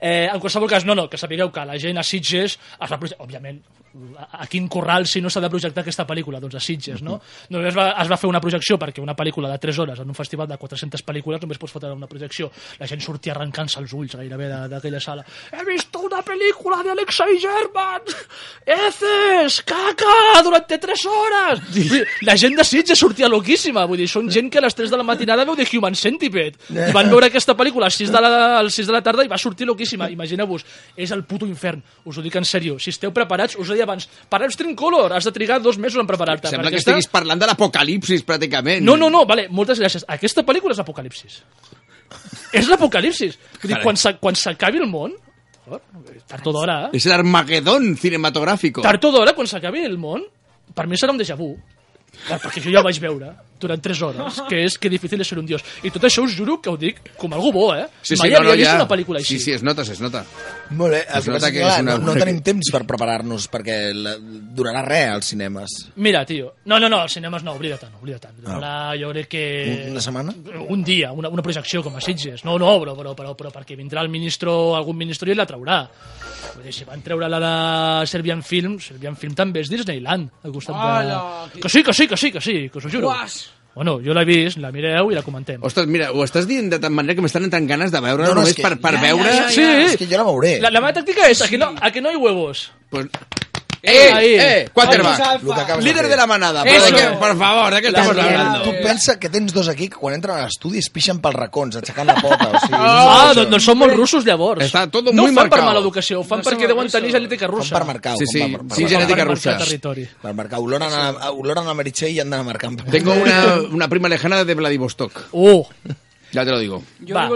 Eh, 0.00 0.28
en 0.28 0.38
qualsevol 0.42 0.68
cas, 0.70 0.84
no, 0.86 0.94
no, 0.94 1.08
que 1.10 1.18
sapigueu 1.18 1.50
que 1.54 1.64
la 1.66 1.78
gent 1.80 1.98
a 1.98 2.04
Sitges 2.06 2.58
es 2.58 2.90
va 2.90 2.98
projectar, 2.98 3.24
òbviament, 3.24 3.62
a 4.18 4.38
a 4.38 4.46
quin 4.46 4.68
corral 4.68 5.06
si 5.06 5.20
no 5.20 5.30
s'ha 5.30 5.40
de 5.40 5.50
projectar 5.50 5.82
aquesta 5.82 6.06
pel·lícula? 6.06 6.40
Doncs 6.40 6.58
a 6.58 6.62
Sitges, 6.62 7.02
no? 7.02 7.18
Només 7.50 7.76
va, 7.76 7.90
es 8.02 8.10
va 8.10 8.18
fer 8.20 8.28
una 8.30 8.40
projecció 8.40 8.78
perquè 8.78 9.02
una 9.02 9.16
pel·lícula 9.18 9.50
de 9.50 9.58
3 9.58 9.78
hores 9.82 10.02
en 10.02 10.08
un 10.08 10.16
festival 10.16 10.48
de 10.48 10.58
400 10.60 11.04
pel·lícules 11.04 11.42
només 11.42 11.58
pots 11.58 11.74
fotre 11.74 11.90
una 11.94 12.08
projecció. 12.10 12.50
La 12.78 12.86
gent 12.90 13.02
sortia 13.04 13.34
arrencant-se 13.34 13.80
els 13.80 13.92
ulls 13.96 14.16
gairebé 14.18 14.48
d'aquella 14.70 15.00
sala. 15.02 15.24
He 15.52 15.64
visto 15.66 16.04
una 16.06 16.22
pel·lícula 16.24 16.82
de 16.84 16.94
Alexei 16.94 17.38
German! 17.42 18.08
Heces! 18.66 19.62
Caca! 19.68 20.42
Durante 20.44 20.78
3 20.78 21.06
hores! 21.06 21.60
La 22.22 22.36
gent 22.36 22.56
de 22.56 22.64
Sitges 22.64 22.98
sortia 22.98 23.27
loquíssima. 23.28 23.84
Vull 23.86 23.98
dir, 23.98 24.08
són 24.08 24.28
gent 24.30 24.50
que 24.50 24.58
a 24.58 24.62
les 24.64 24.74
3 24.74 24.90
de 24.90 24.96
la 24.96 25.04
matinada 25.04 25.44
veu 25.44 25.54
The 25.56 25.66
Human 25.76 25.94
Centipede. 25.94 26.56
I 26.70 26.92
van 26.92 27.08
veure 27.10 27.26
aquesta 27.26 27.54
pel·lícula 27.56 27.86
a 27.86 27.88
les 27.92 27.94
6 28.00 28.10
de 28.12 28.20
la, 28.20 28.58
a 28.58 28.62
les 28.62 28.74
6 28.74 28.86
de 28.86 28.92
la 28.92 29.02
tarda 29.02 29.24
i 29.24 29.28
va 29.28 29.38
sortir 29.38 29.66
loquíssima. 29.66 30.10
Imagineu-vos, 30.10 30.64
és 30.96 31.10
el 31.12 31.24
puto 31.24 31.46
infern. 31.46 31.82
Us 32.04 32.18
ho 32.18 32.22
dic 32.22 32.34
en 32.36 32.44
sèrio. 32.44 32.78
Si 32.78 32.90
esteu 32.90 33.12
preparats, 33.12 33.56
us 33.56 33.68
ho 33.68 33.72
deia 33.72 33.84
abans, 33.84 34.08
para 34.28 34.46
el 34.46 34.52
Color, 34.76 35.12
has 35.12 35.24
de 35.24 35.32
trigar 35.32 35.60
dos 35.62 35.78
mesos 35.78 36.00
en 36.00 36.06
preparar-te. 36.06 36.48
Sembla 36.48 36.70
que 36.70 36.76
està- 36.76 36.90
estiguis 36.96 37.08
parlant 37.08 37.38
de 37.40 37.46
l'apocalipsis, 37.46 38.24
pràcticament. 38.24 38.80
no, 38.82 38.96
no, 38.96 39.08
no, 39.10 39.24
vale, 39.26 39.48
moltes 39.48 39.78
gràcies. 39.80 40.04
Aquesta 40.08 40.42
pel·lícula 40.44 40.72
és 40.72 40.78
l'apocalipsis. 40.78 41.42
és 42.52 42.68
l'apocalipsis. 42.68 43.38
Quan 43.82 43.96
s'a- 43.96 44.16
quan 44.18 44.34
s'acabi 44.34 44.78
el 44.78 44.86
món, 44.88 45.12
tard 46.26 46.46
o 46.46 46.52
d'hora? 46.52 46.90
És 46.92 47.04
l'Armagedón 47.06 47.96
cinematográfico. 47.96 48.80
tard 48.82 49.04
o 49.04 49.10
d'hora, 49.12 49.34
quan 49.34 49.46
s'acabi 49.46 49.84
el 49.84 49.98
món, 49.98 50.22
per 50.74 50.86
mi 50.86 50.96
serà 50.96 51.10
un 51.12 51.18
déjà 51.18 51.36
vu. 51.36 51.56
Per- 52.26 52.40
Perquè 52.42 52.60
jo 52.64 52.70
ja 52.74 52.80
ho 52.80 52.86
vaig 52.88 52.98
veure 53.00 53.30
durant 53.60 53.82
3 53.82 54.02
hores, 54.02 54.40
que 54.48 54.64
és 54.64 54.78
que 54.78 54.88
difícil 54.90 55.20
és 55.20 55.28
ser 55.28 55.38
un 55.38 55.46
dios. 55.46 55.64
I 55.82 55.90
tot 55.90 56.04
això 56.04 56.22
us 56.24 56.34
juro 56.36 56.60
que 56.62 56.70
ho 56.70 56.76
dic 56.76 57.00
com 57.18 57.32
algú 57.34 57.52
bo, 57.52 57.74
eh? 57.74 57.86
Sí, 58.02 58.14
sí, 58.16 58.22
Mai 58.22 58.30
no, 58.30 58.38
havia 58.38 58.50
no, 58.50 58.56
vist 58.56 58.70
ja. 58.70 58.76
una 58.76 58.88
pel·lícula 58.88 59.18
així. 59.22 59.38
Sí, 59.38 59.44
sí, 59.44 59.52
es 59.56 59.62
nota, 59.62 59.82
es 59.82 60.00
nota. 60.00 60.24
Molt 60.70 60.92
bé, 60.92 61.04
Es 61.08 61.24
que 61.24 61.30
nota 61.30 61.50
que 61.50 61.58
que, 61.58 61.66
és 61.66 61.80
una- 61.80 61.98
no, 61.98 62.12
no 62.12 62.14
tenim 62.14 62.40
temps 62.44 62.70
per 62.72 62.84
preparar-nos 62.86 63.48
perquè 63.50 63.78
la, 63.94 64.16
durarà 64.20 64.82
res 64.84 65.08
als 65.14 65.26
cinemes. 65.32 65.76
Mira, 65.96 66.24
tio, 66.26 66.54
no, 66.66 66.78
no, 66.78 66.88
no, 66.88 67.02
els 67.02 67.12
cinemes 67.12 67.42
no, 67.42 67.52
oblida 67.54 67.78
tant, 67.78 67.94
oblida 68.00 68.18
tant. 68.18 68.36
Ara 68.46 68.94
jo 69.00 69.10
crec 69.12 69.28
que... 69.28 69.44
Un- 69.86 69.92
una 69.92 70.00
setmana? 70.04 70.34
Un 70.68 70.84
dia, 70.84 71.12
una, 71.12 71.28
una 71.28 71.42
projecció 71.42 71.82
com 71.82 71.96
a 71.96 72.00
Sitges. 72.00 72.44
No, 72.44 72.58
no, 72.58 72.74
però, 72.80 72.94
però, 72.96 73.14
però, 73.16 73.34
però 73.34 73.50
perquè 73.50 73.76
vindrà 73.76 74.02
el 74.02 74.08
ministro, 74.12 74.76
algun 74.76 74.96
ministro 74.96 75.30
i 75.30 75.34
la 75.34 75.46
traurà. 75.46 75.80
Vull 76.54 76.64
dir, 76.64 76.72
si 76.74 76.84
van 76.84 77.02
treure 77.02 77.28
la 77.28 77.40
de 77.42 78.06
Serbian 78.06 78.42
Film, 78.42 78.78
Serbian 78.80 79.16
Film 79.16 79.34
també 79.34 79.60
és 79.64 79.70
Disneyland, 79.72 80.28
al 80.44 80.52
costat 80.52 80.76
de... 81.08 81.60
Que 81.60 81.68
sí, 81.68 81.82
que 81.82 81.92
sí, 81.92 82.06
que 82.08 82.16
sí, 82.16 82.30
que 82.32 82.40
sí, 82.40 82.56
que 82.68 82.78
us 82.78 82.84
ho 82.84 82.90
juro. 82.90 83.08
Bueno, 83.78 84.00
jo 84.02 84.10
l'he 84.16 84.24
vist, 84.26 84.58
la 84.58 84.72
mireu 84.74 85.12
i 85.12 85.14
la 85.14 85.22
comentem. 85.22 85.62
Ostres, 85.62 85.86
mira, 85.86 86.08
ho 86.10 86.24
estàs 86.26 86.48
dient 86.50 86.66
de 86.72 86.80
tal 86.82 86.90
manera 86.90 87.14
que 87.14 87.22
m'estan 87.22 87.44
entrant 87.46 87.68
ganes 87.70 87.92
de 87.94 88.00
veure 88.02 88.24
No, 88.24 88.32
no, 88.32 88.40
només 88.40 88.50
és 88.50 88.56
que- 88.58 88.64
per, 88.66 88.72
per 88.82 88.94
ja, 88.96 89.02
veure... 89.04 89.28
ja, 89.30 89.44
ja, 89.44 89.50
Sí. 89.54 89.66
És 89.86 89.96
que 90.00 90.08
jo 90.10 90.18
la 90.18 90.24
veuré. 90.26 90.56
La, 90.64 90.72
la 90.74 90.80
meva 90.82 90.90
tàctica 90.96 91.28
és, 91.30 91.40
a 91.46 91.46
que 91.46 91.60
no, 91.62 91.68
a 91.78 91.92
que 91.94 92.02
no 92.02 92.10
hi 92.10 92.18
huevos. 92.18 92.64
Pues... 92.90 93.06
Eh, 93.82 94.10
Ahí. 94.12 94.34
eh, 94.38 94.68
quarterback. 94.72 95.42
Lo 95.42 95.54
que 95.54 95.60
acabes 95.60 95.84
de 95.84 95.90
Líder 95.90 96.02
fer. 96.04 96.10
de 96.10 96.16
la 96.16 96.26
manada. 96.26 96.62
Eso. 96.64 96.86
¿Pero 96.86 96.96
de 96.96 97.02
qué? 97.12 97.16
Por 97.16 97.38
favor, 97.38 97.74
¿de 97.74 97.80
qué 97.80 97.86
estamos 97.88 98.16
hablando? 98.18 98.62
Tu 98.62 98.70
pensa 98.82 99.18
que 99.20 99.28
tens 99.28 99.52
dos 99.52 99.68
aquí 99.68 99.88
que 99.88 99.96
quan 99.96 100.14
entren 100.14 100.36
a 100.36 100.42
l'estudi 100.46 100.78
es 100.78 100.88
pixen 100.90 101.20
pels 101.22 101.34
racons, 101.36 101.76
aixecant 101.76 102.06
la 102.08 102.16
pota. 102.16 102.48
O 102.48 102.60
sigui, 102.60 102.74
Ah, 102.78 103.32
doncs, 103.34 103.50
doncs 103.50 103.64
són 103.64 103.78
molt 103.78 103.94
russos, 103.94 104.24
llavors. 104.26 104.64
Està 104.66 104.88
todo 104.90 105.12
no 105.12 105.22
muy 105.22 105.30
ho 105.30 105.34
fan 105.34 105.48
per 105.48 105.58
marcado. 105.58 105.66
mala 105.70 105.80
educació, 105.80 106.20
ho 106.20 106.24
fan 106.24 106.42
perquè 106.42 106.66
deuen 106.66 106.88
tenir 106.90 107.12
genètica 107.12 107.46
Fan 107.46 107.54
russa. 107.54 107.78
per 107.78 107.86
marcar. 107.86 108.16
Sí, 108.18 108.26
sí, 108.26 108.40
fan 108.40 108.52
per, 108.52 108.60
per, 108.66 108.76
sí, 108.76 108.82
per, 108.82 108.90
genètica 108.90 109.22
per 109.24 109.28
russa. 109.28 109.56
territori. 109.58 110.08
per 110.22 110.34
marcar. 110.34 110.58
Oloren 110.58 110.82
a, 110.92 111.30
oloren 111.30 111.68
a 111.68 111.74
Meritxell 111.74 112.12
i 112.16 112.20
han 112.20 112.30
d'anar 112.30 112.44
marcant. 112.44 112.82
Tengo 112.90 113.12
una, 113.24 113.56
una 113.70 113.88
prima 113.88 114.08
lejana 114.08 114.42
de 114.44 114.54
Vladivostok. 114.54 115.28
Uh, 115.32 115.62
Ya 116.32 116.44
te 116.44 116.50
lo 116.50 116.58
digo. 116.58 116.82
va. 117.14 117.26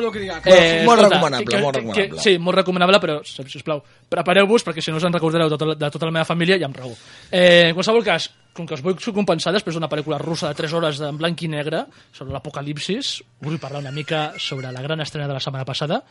Molt 0.85 1.01
escolta, 1.01 1.09
recomanable, 1.17 1.47
que- 1.47 1.61
molt 1.63 1.73
que- 1.75 1.81
recomanable. 1.81 2.11
Que, 2.17 2.19
sí, 2.23 2.39
molt 2.39 2.57
recomanable, 2.57 2.99
però, 3.01 3.21
si 3.25 3.43
us 3.59 3.63
plau, 3.63 3.83
prepareu-vos, 4.09 4.65
perquè 4.67 4.81
si 4.83 4.91
no 4.91 4.99
us 4.99 5.05
en 5.05 5.13
recordareu 5.13 5.49
de 5.49 5.57
tota, 5.57 5.75
de 5.75 5.91
tota 5.91 6.07
la 6.07 6.13
meva 6.13 6.25
família, 6.25 6.59
ja 6.59 6.67
em 6.67 6.75
raó. 6.75 6.93
Eh, 7.31 7.69
en 7.71 7.75
qualsevol 7.75 8.05
cas, 8.05 8.31
com 8.53 8.67
que 8.67 8.75
us 8.75 8.83
vull 8.83 8.97
compensar 9.15 9.53
després 9.55 9.75
d'una 9.75 9.89
pel·lícula 9.89 10.19
russa 10.21 10.49
de 10.49 10.55
3 10.55 10.73
hores 10.75 11.01
en 11.01 11.17
blanc 11.17 11.41
i 11.41 11.49
negre 11.49 11.87
sobre 12.13 12.33
l'apocalipsis, 12.35 13.23
vull 13.41 13.59
parlar 13.59 13.81
una 13.81 13.91
mica 13.91 14.35
sobre 14.37 14.71
la 14.71 14.83
gran 14.83 15.01
estrena 15.01 15.27
de 15.27 15.33
la 15.33 15.41
setmana 15.41 15.65
passada, 15.65 16.03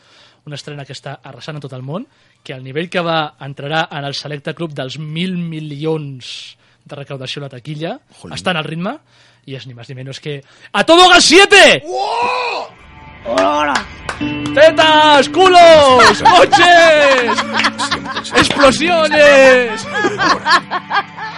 una 0.44 0.56
estrena 0.56 0.84
que 0.84 0.92
està 0.92 1.20
arrasant 1.22 1.58
a 1.58 1.60
tot 1.60 1.72
el 1.74 1.82
món, 1.82 2.08
que 2.42 2.52
al 2.52 2.64
nivell 2.64 2.90
que 2.90 3.00
va 3.00 3.36
entrarà 3.38 3.86
en 3.92 4.04
el 4.04 4.14
selecte 4.14 4.54
club 4.54 4.72
dels 4.74 4.98
mil 4.98 5.36
milions 5.38 6.58
de 6.84 6.96
recaudació 6.96 7.42
a 7.42 7.46
la 7.46 7.52
taquilla, 7.52 7.98
Jolín. 8.20 8.36
està 8.36 8.50
en 8.52 8.58
el 8.62 8.64
ritme, 8.64 8.96
i 9.46 9.56
és 9.58 9.66
ni 9.66 9.74
més 9.74 9.88
ni 9.88 9.94
menys 9.98 10.20
que... 10.22 10.42
¡A 10.72 10.84
todo 10.84 11.08
gas 11.08 11.24
7! 11.24 11.82
¡Tetas! 14.54 15.28
¡Culos! 15.28 16.22
¡Coches! 16.30 17.44
¡Explosiones! 18.36 19.86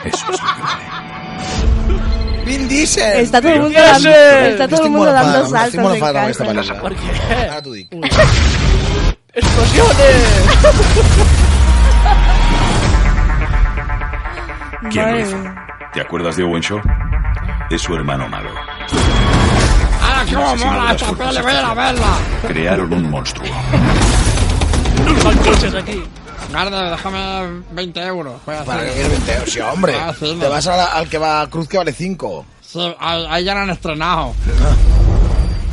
Eso 0.05 0.33
es 0.33 0.41
Vin 2.45 2.69
Diesel! 2.69 3.21
Está 3.21 3.41
todo 3.41 3.53
el 3.53 3.61
mundo 3.63 3.81
dando, 3.81 4.11
está 4.11 4.69
todo 4.69 4.85
el 4.85 4.91
mundo 4.91 5.13
dando 5.13 5.47
saltos 5.49 5.79
amb 5.79 6.05
aquesta 6.05 6.45
casa. 6.45 6.45
pel·lícula. 6.45 6.81
¿Por 6.81 6.95
qué? 6.95 7.07
Dic. 7.71 7.89
¡Explosiones! 9.35 10.25
¿Quién 14.91 15.11
lo 15.11 15.21
hizo? 15.21 15.37
¿Te 15.93 16.01
acuerdas 16.01 16.37
de 16.37 16.43
Owen 16.45 16.61
Shaw? 16.63 16.81
Es 17.71 17.83
su 17.83 17.95
hermano 17.95 18.29
malo. 18.29 18.51
¡Ah, 20.03 20.25
cómo 20.33 20.57
mola 20.57 20.93
esta 20.93 21.07
peli! 21.13 21.17
¡Voy 21.17 21.27
a 21.27 21.31
ir 21.31 21.37
a 21.37 21.41
especiales. 21.41 21.77
verla! 21.77 22.17
Crearon 22.49 22.93
un 22.93 23.11
monstruo. 23.11 23.47
Van 25.25 25.39
coches 25.39 25.75
aquí. 25.75 26.03
Garde, 26.53 26.91
déjame 26.91 27.63
20 27.73 28.01
euros. 28.07 28.35
Voy 28.47 28.55
a 28.55 28.65
Para 28.65 28.81
hacer- 28.83 28.95
que 28.95 29.03
el 29.03 29.09
20 29.11 29.33
euros, 29.35 29.51
sí, 29.53 29.61
hombre. 29.61 29.95
Ah, 29.99 30.13
sí, 30.19 30.35
no. 30.35 30.41
Te 30.41 30.49
vas 30.49 30.67
a 30.67 30.77
la- 30.77 30.85
al 30.93 31.09
que 31.09 31.19
va 31.19 31.41
a 31.43 31.47
Cruz 31.51 31.69
que 31.69 31.79
vale 31.79 31.93
5. 31.93 32.45
Sí, 32.61 32.95
ahí 33.01 33.45
ya 33.45 33.55
la 33.55 33.63
han 33.63 33.71
estrenado. 33.71 34.35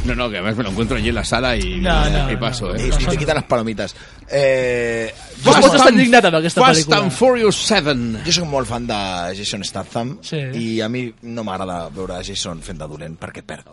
No, 0.05 0.15
no, 0.15 0.29
que 0.29 0.37
además 0.37 0.57
me 0.57 0.63
lo 0.63 0.69
encuentro 0.71 0.97
allí 0.97 1.09
en 1.09 1.15
la 1.15 1.23
sala 1.23 1.55
y, 1.55 1.79
No, 1.79 2.09
no, 2.09 2.31
y 2.31 2.35
paso, 2.37 2.75
Y, 2.75 2.81
¿eh? 2.81 2.91
y 2.99 3.05
te 3.05 3.17
quitan 3.17 3.35
las 3.35 3.43
palomitas. 3.45 3.95
Eh, 4.29 5.13
Jo 5.43 5.51
pots 5.53 5.75
estar 5.75 5.91
indignat 5.93 6.25
amb 6.25 6.35
aquesta 6.39 6.61
Fast 6.61 6.81
pel·lícula. 6.87 7.01
and 7.03 7.11
Furious 7.11 7.55
7. 7.67 7.95
jo 8.25 8.31
soc 8.31 8.45
molt 8.49 8.67
fan 8.67 8.87
de 8.87 8.97
Jason 9.37 9.63
Statham 9.63 10.17
Sí. 10.21 10.37
i 10.57 10.81
a 10.81 10.89
mi 10.89 11.13
no 11.21 11.43
m'agrada 11.43 11.89
veure 11.89 12.23
Jason 12.23 12.61
fent 12.61 12.79
de 12.79 12.87
dolent 12.87 13.17
perquè 13.19 13.43
perd. 13.45 13.67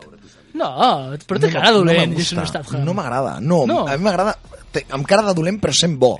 No, 0.53 1.15
però 1.27 1.39
té 1.39 1.49
cara 1.51 1.71
dolent, 1.71 2.11
no 2.13 2.17
Jason. 2.19 2.45
Statham. 2.45 2.83
No 2.85 2.93
m'agrada. 2.93 3.39
No, 3.39 3.65
No. 3.65 3.87
a 3.87 3.97
mi 3.97 4.03
m'agrada 4.03 4.37
amb 4.91 5.05
cara 5.07 5.23
de 5.23 5.33
dolent 5.33 5.59
però 5.61 5.73
sent 5.73 5.97
bo. 5.97 6.19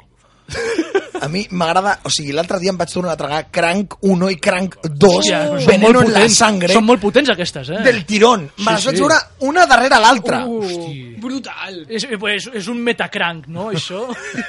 A 1.22 1.28
mi 1.28 1.46
m'agrada... 1.52 2.00
O 2.04 2.10
sigui, 2.10 2.32
l'altre 2.32 2.60
dia 2.60 2.72
em 2.72 2.78
vaig 2.80 2.92
tornar 2.94 3.14
a 3.14 3.18
tragar 3.20 3.42
Crank 3.52 3.96
1 4.02 4.30
i 4.32 4.38
Crank 4.40 4.78
2 4.88 5.16
Hòstia, 5.20 5.40
són 5.50 5.66
veneno 5.68 5.94
molt 6.00 6.08
en 6.08 6.14
la 6.14 6.20
potents. 6.22 6.38
sangre 6.40 6.74
Són 6.74 6.86
molt 6.88 7.02
potents 7.02 7.30
aquestes, 7.34 7.70
eh? 7.76 7.82
del 7.84 8.06
tirón. 8.06 8.46
Me 8.58 8.76
Sí, 8.76 8.76
les 8.78 8.86
vaig 8.86 8.96
sí. 8.96 9.02
veure 9.04 9.18
una 9.50 9.66
darrere 9.66 10.00
l'altra. 10.00 10.46
Hosti. 10.48 11.16
Brutal. 11.20 11.82
És, 11.90 12.06
és, 12.10 12.48
és 12.62 12.68
un 12.72 12.80
metacrank, 12.84 13.48
no, 13.52 13.70
això? 13.72 14.06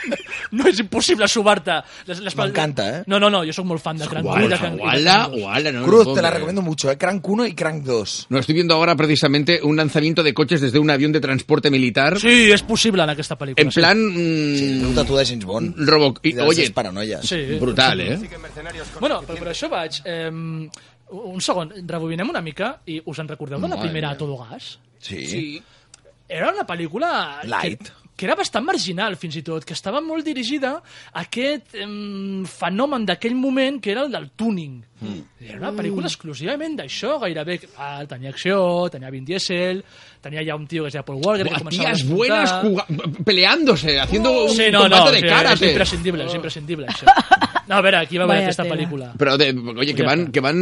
no 0.57 0.67
és 0.71 0.79
impossible 0.83 1.27
subar-te. 1.29 1.81
Les- 2.07 2.21
les- 2.21 2.37
M'encanta, 2.37 2.89
eh? 3.01 3.03
No, 3.07 3.19
no, 3.21 3.29
no, 3.31 3.43
jo 3.45 3.53
sóc 3.53 3.67
molt 3.67 3.83
fan 3.83 3.99
de 3.99 4.07
Crank 4.09 4.25
1 4.27 4.31
i 4.31 4.43
de 4.43 4.47
Guala, 4.49 4.59
Crank, 4.59 4.75
de 4.77 4.81
guala, 4.83 5.17
Crank 5.17 5.33
2. 5.33 5.41
guala, 5.43 5.73
no, 5.73 5.85
Cruz, 5.85 6.07
no 6.07 6.15
te 6.15 6.23
la 6.23 6.29
puedo 6.29 6.35
recomiendo 6.39 6.63
mucho, 6.63 6.91
¿eh? 6.91 6.97
Crank 6.99 7.29
1 7.29 7.47
y 7.47 7.55
Crank 7.55 7.83
2. 7.85 8.27
No, 8.31 8.39
estoy 8.39 8.55
viendo 8.55 8.75
ahora 8.75 8.95
precisamente 8.97 9.61
un 9.63 9.77
lanzamiento 9.77 10.23
de 10.23 10.33
coches 10.35 10.61
desde 10.61 10.79
un 10.79 10.91
avión 10.91 11.13
de 11.13 11.21
transporte 11.21 11.71
militar. 11.71 12.19
Sí, 12.21 12.51
és 12.53 12.63
possible 12.63 13.03
en 13.03 13.11
aquesta 13.11 13.37
pel·lícula. 13.39 13.63
En 13.63 13.71
plan. 13.71 13.99
mm, 13.99 14.57
Sí, 14.61 14.83
un 14.85 14.95
tatu 14.95 15.17
de 15.17 15.25
James 15.27 15.45
Bond. 15.45 15.75
Robo... 15.89 16.15
Y- 16.23 16.33
de 16.33 16.43
oye, 16.43 16.60
seves 16.61 16.77
paranoies. 16.77 17.27
Sí. 17.29 17.43
brutal, 17.61 18.01
¿eh? 18.05 18.17
Bueno, 19.01 19.21
però 19.27 19.41
per 19.43 19.53
això 19.55 19.73
vaig... 19.73 20.01
Eh, 20.05 20.31
un 21.11 21.41
segon, 21.43 21.73
rebobinem 21.91 22.29
una 22.31 22.39
mica 22.39 22.77
i 22.87 23.01
us 23.11 23.19
en 23.19 23.27
recordeu 23.27 23.59
de 23.59 23.67
la 23.67 23.75
Madre 23.75 23.89
primera 23.89 24.13
mia. 24.13 24.15
A 24.15 24.19
Todo 24.19 24.37
Gas? 24.39 24.79
Sí. 25.03 25.61
Era 26.29 26.53
una 26.53 26.63
pel·lícula... 26.63 27.41
Light. 27.51 27.89
Que, 27.89 28.00
que 28.21 28.27
era 28.29 28.35
bastant 28.37 28.67
marginal, 28.69 29.15
fins 29.17 29.39
i 29.41 29.43
tot, 29.47 29.65
que 29.65 29.73
estava 29.73 30.03
molt 30.05 30.27
dirigida 30.29 30.75
a 30.77 31.23
aquest 31.23 31.73
em, 31.81 32.43
fenomen 32.45 33.07
d'aquell 33.09 33.33
moment 33.39 33.79
que 33.81 33.95
era 33.95 34.03
el 34.05 34.13
del 34.13 34.27
tuning. 34.37 34.75
Mm. 35.01 35.23
Era 35.47 35.57
una 35.63 35.71
pel·lícula 35.73 36.11
exclusivament 36.11 36.75
d'això, 36.77 37.15
gairebé. 37.23 37.57
Ah, 37.81 38.03
tenia 38.11 38.29
acció, 38.35 38.59
tenia 38.93 39.09
Vin 39.15 39.25
Diesel, 39.25 39.81
tenia 40.21 40.45
ja 40.45 40.59
un 40.61 40.67
tio 40.69 40.85
que 40.85 40.93
es 40.93 40.99
deia 40.99 41.07
Paul 41.07 41.23
Walker, 41.25 41.47
que 41.49 41.55
Buah, 41.55 41.63
començava 41.65 41.95
tías 41.95 42.05
a 42.05 42.11
buenas 42.13 43.25
peleándose, 43.25 43.99
haciendo 43.99 44.45
un 44.45 44.51
Sí, 44.55 44.69
no, 44.71 44.83
combate 44.83 45.07
no, 45.07 45.13
de 45.13 45.21
sí, 45.21 45.27
karate. 45.27 45.65
és 45.65 45.71
imprescindible, 45.73 46.27
és 46.29 46.35
imprescindible, 46.35 46.93
això. 46.93 47.09
No, 47.71 47.77
a 47.79 47.83
veure, 47.87 48.01
aquí 48.03 48.19
va 48.19 48.25
haver 48.27 48.41
aquesta 48.43 48.65
pel·lícula. 48.67 49.13
Pero, 49.17 49.37
de, 49.39 49.49
oye, 49.79 49.95
que 49.95 50.03
van, 50.03 50.27
que 50.35 50.43
van 50.43 50.59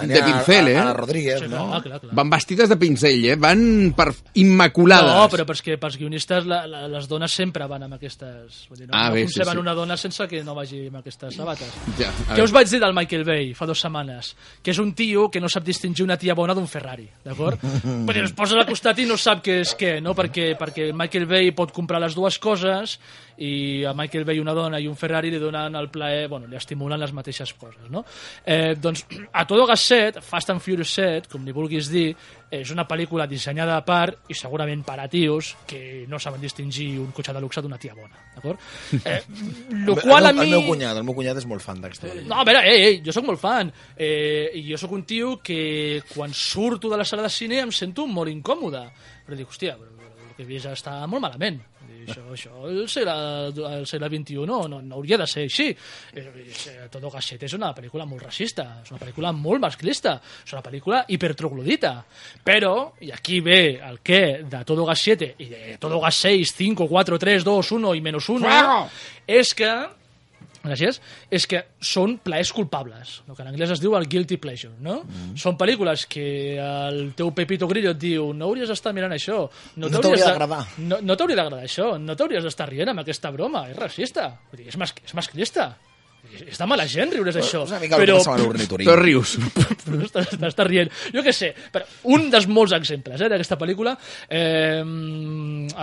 Tenia 0.00 0.16
de 0.16 0.22
pincel, 0.24 0.66
a, 0.66 0.70
¿eh? 0.72 0.76
a 0.80 0.84
la 0.88 0.94
Rodríguez, 0.96 1.40
Sí, 1.44 1.48
no? 1.52 1.66
clar, 1.68 1.82
clar, 1.84 2.00
clar. 2.00 2.14
Van 2.16 2.30
vestides 2.32 2.70
de 2.72 2.78
pincell, 2.80 3.24
eh? 3.28 3.36
Van 3.36 3.92
per 3.96 4.08
immaculades. 4.40 5.12
No, 5.12 5.26
però 5.32 5.44
perquè 5.48 5.76
pels 5.80 5.98
guionistes 6.00 6.46
la, 6.48 6.62
la, 6.70 6.84
les 6.90 7.08
dones 7.10 7.32
sempre 7.36 7.66
van 7.68 7.84
amb 7.86 7.96
aquestes... 7.98 8.62
Vull 8.70 8.80
dir, 8.80 8.88
no, 8.88 8.94
Ah, 8.96 9.08
no 9.10 9.14
bé, 9.18 9.26
sí, 9.26 9.34
conceben 9.34 9.52
sí. 9.58 9.62
una 9.66 9.74
dona 9.76 9.96
sense 10.00 10.26
que 10.30 10.42
no 10.46 10.54
vagi 10.56 10.86
amb 10.88 11.00
aquestes 11.02 11.36
sabates. 11.36 11.74
Ja, 12.00 12.08
a 12.30 12.36
Què 12.38 12.44
us 12.46 12.54
vaig 12.56 12.70
dir 12.72 12.80
del 12.82 12.94
Michael 12.96 13.24
Bay 13.28 13.52
fa 13.58 13.68
dues 13.68 13.82
setmanes? 13.84 14.32
Que 14.64 14.72
és 14.72 14.80
un 14.82 14.94
tio 14.96 15.28
que 15.30 15.42
no 15.44 15.50
sap 15.52 15.66
distingir 15.66 16.04
una 16.06 16.16
tia 16.16 16.34
bona 16.38 16.54
d'un 16.56 16.68
Ferrari, 16.70 17.08
d'acord? 17.26 17.60
Vull 17.84 18.14
dir, 18.16 18.24
es 18.24 18.34
posa 18.36 18.56
al 18.56 18.66
costat 18.68 18.98
i 19.02 19.06
no 19.08 19.18
sap 19.20 19.44
què 19.44 19.60
és 19.66 19.76
què, 19.76 19.96
no? 20.00 20.14
Perquè, 20.16 20.54
perquè 20.56 20.88
Michael 20.96 21.28
Bay 21.28 21.52
pot 21.56 21.72
comprar 21.76 22.00
les 22.00 22.16
dues 22.16 22.38
coses 22.40 22.96
i 23.36 23.84
a 23.84 23.92
Michael 23.92 24.24
Bay 24.24 24.38
una 24.40 24.54
dona 24.56 24.78
i 24.80 24.86
un 24.88 24.96
Ferrari 24.96 25.28
li 25.30 25.38
donen 25.42 25.74
el 25.76 25.90
plaer, 25.92 26.24
bueno, 26.32 26.45
li 26.50 26.56
estimulen 26.56 27.00
les 27.00 27.12
mateixes 27.12 27.52
coses, 27.54 27.88
no? 27.90 28.04
Eh, 28.44 28.74
doncs, 28.80 29.04
a 29.32 29.44
Todo 29.46 29.66
Gas 29.66 29.80
7, 29.88 30.20
Fast 30.22 30.50
and 30.50 30.60
Furious 30.64 30.92
7, 30.94 31.28
com 31.32 31.44
li 31.44 31.52
vulguis 31.56 31.88
dir, 31.92 32.10
és 32.50 32.70
una 32.70 32.84
pel·lícula 32.86 33.26
dissenyada 33.26 33.74
a 33.76 33.82
part 33.84 34.30
i 34.30 34.34
segurament 34.38 34.84
per 34.86 35.00
a 35.02 35.08
tios 35.10 35.54
que 35.66 36.04
no 36.08 36.18
saben 36.22 36.40
distingir 36.40 36.92
un 37.02 37.10
cotxe 37.10 37.32
de 37.34 37.40
luxe 37.42 37.60
d'una 37.64 37.78
tia 37.78 37.94
bona, 37.98 38.14
d'acord? 38.36 38.60
Eh, 39.04 39.20
lo 39.84 39.96
qual 39.96 40.26
el, 40.26 40.30
a 40.30 40.32
meu- 40.32 40.44
mi... 40.44 40.52
el 40.52 40.60
meu 40.60 40.68
cunyat, 40.68 40.96
el 40.96 41.04
meu 41.08 41.14
cunyat 41.18 41.40
és 41.42 41.46
molt 41.50 41.62
fan 41.64 41.80
d'aquesta 41.82 42.06
pel·lícula. 42.06 42.28
No, 42.30 42.40
a 42.40 42.46
veure, 42.46 42.62
ei, 42.70 42.84
ei, 42.92 43.00
jo 43.04 43.12
sóc 43.16 43.26
molt 43.26 43.42
fan. 43.42 43.72
Eh, 43.96 44.50
I 44.54 44.62
jo 44.70 44.78
sóc 44.78 44.92
un 44.94 45.02
tio 45.04 45.36
que 45.42 46.02
quan 46.14 46.32
surto 46.32 46.88
de 46.92 46.96
la 47.00 47.04
sala 47.04 47.26
de 47.26 47.30
cine 47.34 47.58
em 47.64 47.72
sento 47.74 48.06
molt 48.06 48.30
incòmode. 48.30 48.84
Però 49.26 49.36
dic, 49.38 49.48
hòstia, 49.50 49.74
però, 49.80 49.90
però 49.98 50.28
el 50.30 50.34
que 50.36 50.44
he 50.44 50.48
vist 50.48 50.70
està 50.70 51.00
molt 51.10 51.24
malament. 51.26 51.58
Això, 52.06 52.22
això 52.32 52.68
el 52.68 52.88
segle, 52.88 53.14
el 53.70 53.86
segle 53.88 54.10
XXI 54.12 54.46
no, 54.48 54.60
no, 54.70 54.80
no 54.82 54.98
hauria 54.98 55.18
de 55.20 55.26
ser 55.30 55.46
així. 55.46 55.68
Eh, 56.14 56.24
eh, 56.24 56.86
Todo 56.92 57.10
Gasset 57.10 57.42
és 57.48 57.56
una 57.58 57.72
pel·lícula 57.76 58.06
molt 58.08 58.22
racista, 58.26 58.66
és 58.84 58.92
una 58.94 59.00
pel·lícula 59.02 59.32
molt 59.36 59.64
masclista, 59.66 60.16
és 60.44 60.54
una 60.54 60.62
pel·lícula 60.64 61.02
hipertroglodita. 61.12 61.92
Però, 62.46 62.74
i 63.02 63.12
aquí 63.14 63.40
ve 63.44 63.60
el 63.82 64.00
què 64.06 64.22
de 64.46 64.62
Todo 64.68 64.86
Gas 64.88 65.04
7 65.10 65.32
i 65.42 65.50
de 65.50 65.76
Todo 65.82 66.00
Gas 66.04 66.22
6, 66.28 66.54
5, 66.62 66.88
4, 66.88 67.20
3, 67.26 67.46
2, 67.46 67.72
1 67.80 67.94
i 67.94 68.04
menos 68.04 68.28
1, 68.32 68.46
Fuego! 68.46 68.80
és 69.26 69.54
que 69.58 69.72
Gràcies. 70.66 71.00
És 71.30 71.46
que 71.46 71.62
són 71.80 72.18
plaers 72.18 72.52
culpables, 72.52 73.22
el 73.28 73.36
que 73.36 73.42
en 73.42 73.48
anglès 73.52 73.70
es 73.76 73.80
diu 73.80 73.94
el 73.96 74.06
guilty 74.10 74.36
pleasure, 74.42 74.74
no? 74.80 75.02
Mm. 75.04 75.36
Són 75.38 75.56
pel·lícules 75.56 76.06
que 76.10 76.26
el 76.58 77.12
teu 77.16 77.30
Pepito 77.32 77.68
Grillo 77.70 77.92
et 77.94 77.98
diu 78.02 78.32
no 78.34 78.50
hauries 78.50 78.68
d'estar 78.68 78.92
mirant 78.96 79.12
això. 79.14 79.44
No 79.76 79.88
t'hauria 79.88 80.16
de- 80.24 80.30
d'agradar." 80.32 80.62
No, 80.78 80.98
no 81.00 81.16
t'hauria 81.16 81.36
d'agradar 81.36 81.64
això, 81.64 81.94
no 82.00 82.16
t'hauries 82.16 82.42
d'estar 82.44 82.68
rient 82.68 82.88
amb 82.90 83.00
aquesta 83.00 83.30
broma, 83.30 83.68
és 83.70 83.76
racista, 83.76 84.28
Vull 84.50 84.58
dir, 84.64 84.68
és, 84.68 84.76
mas, 84.76 84.92
és 85.04 85.14
masclista. 85.14 85.76
De 86.56 86.68
mala 86.68 86.86
gent 86.90 87.12
riure's 87.14 87.38
això. 87.40 87.62
És 87.64 87.72
una 87.72 87.80
mica 87.82 87.98
el 87.98 88.04
que 88.06 88.16
passa 88.18 88.34
amb 88.34 88.44
l'ornitorí. 88.44 88.86
Te 88.88 88.96
rius. 89.00 89.36
però 89.84 90.00
no 90.00 90.06
estàs, 90.06 90.34
estàs 90.36 90.68
rient. 90.68 90.92
Jo 91.14 91.24
què 91.26 91.34
sé, 91.36 91.52
però 91.72 91.86
un 92.14 92.28
dels 92.32 92.48
molts 92.50 92.74
exemples 92.76 93.20
eh, 93.20 93.30
d'aquesta 93.32 93.58
pel·lícula, 93.60 93.96
eh, 94.28 94.82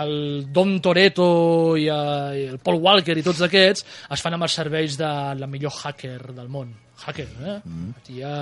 el 0.04 0.14
Dom 0.54 0.78
Toretto 0.84 1.28
i, 1.80 1.88
eh, 1.88 2.30
i 2.40 2.46
el 2.52 2.62
Paul 2.64 2.80
Walker 2.84 3.16
i 3.18 3.26
tots 3.26 3.44
aquests 3.46 3.86
es 4.14 4.24
fan 4.24 4.36
amb 4.36 4.46
els 4.48 4.56
serveis 4.60 4.98
de 5.00 5.12
la 5.40 5.50
millor 5.50 5.74
hacker 5.82 6.20
del 6.32 6.48
món. 6.48 6.72
Hacker, 7.04 7.26
eh? 7.42 7.58
Mm. 7.66 7.90
Tia 8.06 8.34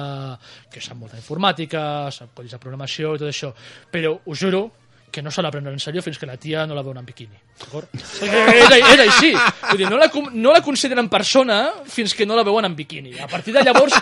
que 0.71 0.83
sap 0.85 0.99
molta 1.01 1.17
informàtica, 1.19 2.11
sap 2.13 2.35
codis 2.37 2.53
de 2.53 2.61
programació 2.63 3.17
i 3.17 3.23
tot 3.23 3.31
això. 3.33 3.51
Però 3.91 4.19
us 4.29 4.43
juro 4.43 4.67
que 5.13 5.23
no 5.23 5.31
se 5.31 5.43
la 5.45 5.51
prenen 5.53 5.77
en 5.77 5.83
sèrio 5.83 6.03
fins 6.03 6.19
que 6.19 6.27
la 6.27 6.39
tia 6.41 6.65
no 6.67 6.75
la 6.75 6.83
veuen 6.83 7.03
en 7.03 7.07
biquini. 7.07 7.37
D'acord? 7.61 7.93
És, 7.93 8.75
és 8.81 9.03
així. 9.05 9.33
Vull 9.69 9.83
dir, 9.83 9.91
no 9.93 10.01
la, 10.01 10.09
no 10.33 10.55
la 10.57 10.63
consideren 10.65 11.11
persona 11.13 11.59
fins 11.85 12.17
que 12.17 12.27
no 12.27 12.39
la 12.39 12.47
veuen 12.49 12.67
en 12.71 12.77
biquini. 12.79 13.19
A 13.21 13.29
partir 13.29 13.55
de 13.55 13.63
llavors 13.63 13.99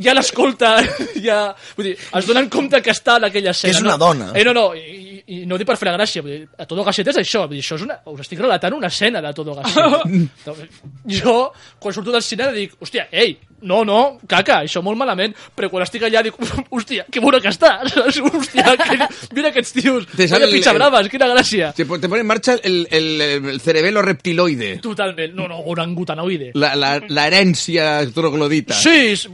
ja 0.00 0.16
l'escolta, 0.16 0.78
ja... 1.26 1.38
Vull 1.76 1.90
dir, 1.90 1.94
es 2.00 2.28
donen 2.30 2.48
compte 2.50 2.80
que 2.82 2.94
està 2.94 3.18
en 3.20 3.28
aquella 3.28 3.52
escena. 3.52 3.76
és 3.76 3.84
una 3.84 3.98
no? 3.98 4.06
dona. 4.06 4.30
Eh, 4.32 4.44
no, 4.48 4.56
no, 4.56 4.66
i, 4.74 5.03
i 5.26 5.46
no 5.48 5.54
ho 5.54 5.58
dic 5.58 5.66
per 5.68 5.76
fer 5.80 5.88
la 5.88 5.96
gràcia. 5.96 6.20
Vull 6.22 6.32
dir, 6.34 6.48
a 6.58 6.66
Todo 6.68 6.84
Gasset 6.84 7.08
és 7.08 7.16
això. 7.22 7.46
Vull 7.48 7.56
dir, 7.56 7.62
això 7.64 7.78
és 7.78 7.84
una, 7.86 7.96
us 8.12 8.20
estic 8.24 8.40
relatant 8.42 8.74
una 8.76 8.90
escena 8.92 9.22
de 9.24 9.32
Todo 9.36 9.54
Gasset. 9.56 10.44
jo, 11.20 11.52
quan 11.80 11.94
surto 11.94 12.12
del 12.12 12.22
cine, 12.22 12.50
dic, 12.52 12.74
hòstia, 12.80 13.06
ei, 13.12 13.36
no, 13.64 13.82
no, 13.88 14.18
caca, 14.28 14.58
això 14.64 14.82
molt 14.84 14.98
malament, 15.00 15.32
però 15.56 15.70
quan 15.72 15.84
estic 15.86 16.04
allà 16.04 16.20
dic, 16.26 16.36
hòstia, 16.74 17.06
que 17.10 17.22
bona 17.24 17.40
que 17.40 17.48
està, 17.52 17.78
hòstia, 17.84 18.74
que, 18.80 19.08
mira 19.36 19.48
aquests 19.52 19.72
tios, 19.78 20.06
Te 20.14 20.26
vaya 20.28 20.50
pitxa 20.52 20.74
braves, 20.76 21.08
quina 21.12 21.30
gràcia. 21.32 21.72
Po- 21.88 21.98
te 22.00 22.08
pone 22.08 22.20
en 22.24 22.28
marcha 22.28 22.58
el, 22.62 22.82
el, 22.90 23.08
el 23.54 23.60
cerebelo 23.64 24.02
reptiloide. 24.02 24.76
Totalment, 24.84 25.34
no, 25.34 25.48
no, 25.48 25.60
orangutanoide. 25.72 26.52
La, 26.54 26.74
la, 26.76 26.98
la 27.08 27.26
herencia 27.28 28.02
troglodita. 28.12 28.74
Sí, 28.76 29.14
és- 29.14 29.28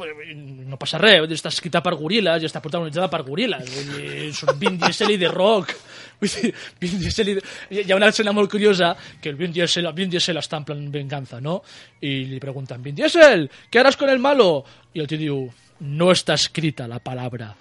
no 0.71 0.79
passa 0.81 1.01
res, 1.01 1.27
dir, 1.29 1.37
està 1.39 1.51
escrita 1.53 1.83
per 1.85 1.97
goril·les 1.99 2.45
i 2.45 2.49
està 2.49 2.63
protagonitzada 2.63 3.11
per 3.13 3.23
goril·les. 3.27 3.71
Vull 3.75 3.91
dir, 3.97 4.29
són 4.37 4.57
Vin 4.61 4.79
Diesel 4.81 5.15
i 5.15 5.19
The 5.21 5.31
Rock. 5.33 5.75
Vull 6.21 6.37
dir, 6.37 6.53
Vin 6.81 6.99
Diesel 7.03 7.33
i... 7.33 7.37
Hi 7.81 7.87
ha 7.91 7.99
una 7.99 8.11
escena 8.15 8.35
molt 8.37 8.51
curiosa 8.53 8.95
que 9.21 9.33
el 9.33 9.39
Vin 9.41 9.53
Diesel, 9.57 9.91
el 9.91 9.97
Vin 9.97 10.13
Diesel 10.13 10.41
està 10.41 10.61
en 10.61 10.69
plan 10.69 10.85
venganza, 10.93 11.41
¿no? 11.41 11.61
Y 12.01 12.25
le 12.33 12.41
preguntan, 12.41 12.83
Vin 12.83 12.95
Diesel, 12.95 13.51
¿qué 13.69 13.81
harás 13.81 13.97
con 13.97 14.09
el 14.09 14.19
malo? 14.19 14.65
Y 14.95 15.01
el 15.01 15.07
tío 15.07 15.19
diu, 15.19 15.41
no 15.81 16.13
está 16.13 16.35
escrita 16.35 16.89
la 16.89 16.99
palabra. 16.99 17.55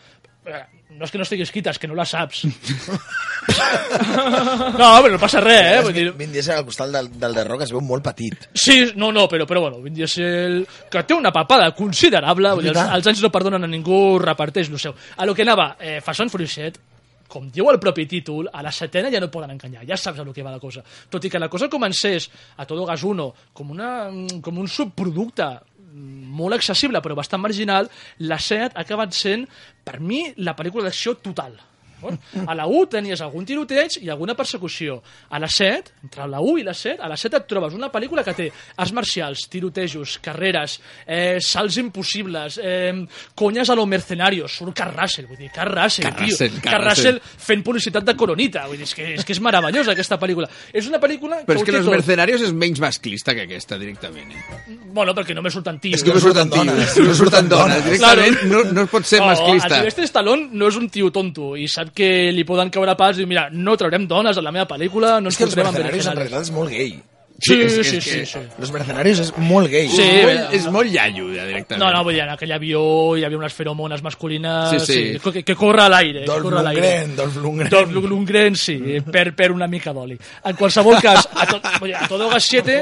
No 0.90 1.06
és 1.06 1.12
que 1.14 1.20
no 1.22 1.26
estigui 1.26 1.46
escrita, 1.46 1.70
és 1.70 1.78
que 1.78 1.88
no 1.88 1.94
la 1.98 2.06
saps. 2.10 2.44
no, 4.80 4.88
però 4.90 5.12
no 5.14 5.20
passa 5.22 5.42
res, 5.44 5.68
eh? 5.76 5.82
Vull 5.86 5.94
dir, 5.94 6.06
Vin 6.18 6.34
Diesel 6.34 6.58
al 6.58 6.66
costat 6.66 6.90
del, 6.96 7.12
del 7.22 7.38
de 7.38 7.44
Rock 7.46 7.68
es 7.68 7.74
veu 7.76 7.84
molt 7.86 8.04
petit. 8.10 8.50
Sí, 8.58 8.80
no, 8.98 9.12
no, 9.14 9.28
però, 9.30 9.46
però 9.50 9.62
bueno, 9.68 9.84
Vin 9.86 9.94
Diesel, 9.94 10.64
que 10.90 11.06
té 11.06 11.14
una 11.14 11.32
papada 11.36 11.70
considerable, 11.78 12.56
vull 12.58 12.66
dir, 12.66 12.74
els, 12.74 12.82
els 12.98 13.12
anys 13.14 13.22
no 13.26 13.34
perdonen 13.34 13.70
a 13.70 13.70
ningú, 13.70 14.18
reparteix 14.24 14.74
el 14.74 14.82
seu. 14.82 14.98
A 15.18 15.30
lo 15.30 15.38
que 15.38 15.46
anava, 15.46 15.76
eh, 15.80 16.02
Furious 16.02 16.58
7, 16.58 16.82
com 17.30 17.48
diu 17.54 17.70
el 17.70 17.78
propi 17.80 18.08
títol, 18.10 18.50
a 18.52 18.64
la 18.66 18.74
setena 18.74 19.12
ja 19.14 19.22
no 19.22 19.30
poden 19.32 19.54
enganyar, 19.54 19.86
ja 19.88 19.96
saps 19.96 20.20
a 20.20 20.26
lo 20.26 20.34
que 20.34 20.44
va 20.44 20.52
la 20.52 20.60
cosa. 20.60 20.82
Tot 20.82 21.24
i 21.24 21.30
que 21.30 21.40
la 21.40 21.48
cosa 21.48 21.70
comencés 21.70 22.30
a 22.58 22.66
Todo 22.66 22.86
Gas 22.90 23.06
1 23.06 23.28
com, 23.54 23.70
una, 23.78 24.10
com 24.42 24.58
un 24.58 24.68
subproducte 24.68 25.46
mm, 25.46 25.69
molt 25.94 26.58
accessible 26.58 27.02
però 27.04 27.18
bastant 27.18 27.42
marginal, 27.44 27.90
la 28.20 28.40
7 28.40 28.76
ha 28.76 28.86
acabat 28.86 29.16
sent, 29.16 29.48
per 29.84 30.00
mi, 30.00 30.26
la 30.38 30.56
pel·lícula 30.58 30.88
d'acció 30.88 31.16
total. 31.20 31.58
D'acord? 32.00 32.48
A 32.48 32.56
la 32.58 32.66
1 32.68 32.90
tenies 32.96 33.22
algun 33.22 33.46
tiroteig 33.46 34.00
i 34.02 34.10
alguna 34.10 34.36
persecució. 34.40 35.00
A 35.30 35.40
la 35.40 35.48
7, 35.52 36.00
entre 36.08 36.28
la 36.28 36.42
1 36.42 36.64
i 36.64 36.68
la 36.68 36.74
7, 36.74 37.02
a 37.04 37.10
la 37.12 37.18
7 37.20 37.38
et 37.38 37.48
trobes 37.50 37.78
una 37.78 37.92
pel·lícula 37.94 38.24
que 38.26 38.34
té 38.34 38.50
arts 38.78 38.94
marcials, 38.96 39.46
tirotejos, 39.52 40.18
carreres, 40.24 40.80
eh, 41.06 41.38
salts 41.40 41.78
impossibles, 41.78 42.60
eh, 42.64 43.06
conyes 43.36 43.70
a 43.70 43.76
lo 43.76 43.86
mercenarios, 43.86 44.58
surt 44.58 44.76
Carl 44.76 44.96
Russell, 44.96 45.28
vull 45.28 45.38
dir, 45.38 45.52
Carl 45.54 45.74
Russell, 45.76 46.10
Carl 46.10 46.18
tio. 46.18 46.34
Russell, 46.34 46.62
Carl 46.62 46.80
Carl 46.80 46.90
Russell 46.90 47.20
fent 47.22 47.64
publicitat 47.64 48.06
de 48.06 48.16
Coronita, 48.16 48.66
vull 48.68 48.80
dir, 48.80 48.88
és 48.88 48.96
que 48.96 49.08
és, 49.16 49.26
que 49.26 49.36
és 49.36 49.42
meravellosa 49.44 49.94
aquesta 49.96 50.20
pel·lícula. 50.22 50.50
És 50.74 50.88
una 50.90 51.00
pel·lícula 51.02 51.42
Però 51.48 51.60
ho 51.60 51.64
és 51.64 51.68
que 51.68 51.76
Los 51.76 51.86
tot. 51.86 51.94
Mercenarios 51.96 52.44
és 52.46 52.54
menys 52.56 52.82
masclista 52.84 53.36
que 53.36 53.46
aquesta, 53.48 53.78
directament. 53.82 54.32
Eh? 54.34 54.78
Bueno, 54.96 55.14
perquè 55.18 55.36
només 55.38 55.54
surten 55.56 55.80
tios. 55.82 56.00
És 56.00 56.06
que 56.06 56.16
no 56.16 56.22
surten 56.24 56.52
tios, 56.54 56.98
no 57.06 57.16
surten 57.18 57.50
dones. 57.52 57.84
Directament 57.86 58.44
no, 58.50 58.64
no 58.74 58.86
es 58.88 58.92
pot 58.92 59.08
ser 59.08 59.22
no, 59.22 59.30
masclista. 59.32 59.76
Sylvester 59.76 60.08
Stallone 60.10 60.50
no 60.60 60.70
és 60.72 60.80
un 60.80 60.90
tio 60.94 61.12
tonto 61.16 61.54
i 61.60 61.68
sap 61.72 61.89
que 61.96 62.32
li 62.36 62.44
poden 62.48 62.70
caure 62.70 62.96
pals 63.00 63.18
i 63.18 63.24
diu, 63.24 63.28
mira, 63.28 63.50
no 63.52 63.78
traurem 63.78 64.08
dones 64.08 64.38
a 64.38 64.42
la 64.42 64.52
meva 64.52 64.68
pel·lícula, 64.68 65.18
no 65.22 65.30
ens 65.30 65.36
És 65.36 65.38
que 65.38 65.44
els 65.50 65.54
fotrem 65.56 65.68
amb 65.68 65.78
mercenarios 65.78 66.08
en 66.08 66.16
realitat 66.18 66.42
és 66.50 66.52
molt 66.52 66.70
gay. 66.70 67.00
Sí, 67.42 67.54
és- 67.56 67.72
sí, 67.72 67.80
és 67.80 67.88
sí, 68.04 68.10
que- 68.20 68.26
sí. 68.26 68.40
Los 68.60 68.70
mercenarios 68.70 69.18
és 69.24 69.30
molt 69.38 69.70
gay. 69.72 69.88
Sí, 69.88 70.02
és, 70.02 70.26
molt, 70.26 70.54
és 70.58 70.66
molt 70.68 70.92
iaio, 70.92 71.30
ja, 71.34 71.46
directament. 71.48 71.80
No, 71.82 71.90
no, 71.96 72.04
vull 72.04 72.14
dir, 72.18 72.24
en 72.26 72.34
aquell 72.34 72.52
avió 72.52 72.82
hi 73.16 73.24
havia 73.24 73.38
unes 73.38 73.54
feromones 73.54 74.04
masculines 74.04 74.84
Sí, 74.84 75.14
sí. 75.14 75.32
que, 75.32 75.44
que 75.46 75.56
corre 75.56 75.84
a 75.84 75.88
l'aire. 75.88 76.26
Dolph 76.26 76.44
corre 76.44 76.60
a 76.60 76.64
l'aire. 76.64 76.82
Lundgren, 76.82 77.16
Dolph 77.16 77.38
Lundgren. 77.38 77.70
Dolph 77.70 77.94
Lundgren, 78.12 78.56
sí, 78.58 78.76
per, 79.10 79.34
per 79.34 79.54
una 79.54 79.68
mica 79.68 79.94
d'oli. 79.94 80.20
En 80.44 80.56
qualsevol 80.60 81.00
cas, 81.02 81.30
a, 81.34 81.46
to, 81.48 81.62
vull 81.80 81.88
dir, 81.94 81.96
a 81.96 82.10
Todo 82.10 82.28
Gas 82.30 82.44
7, 82.44 82.82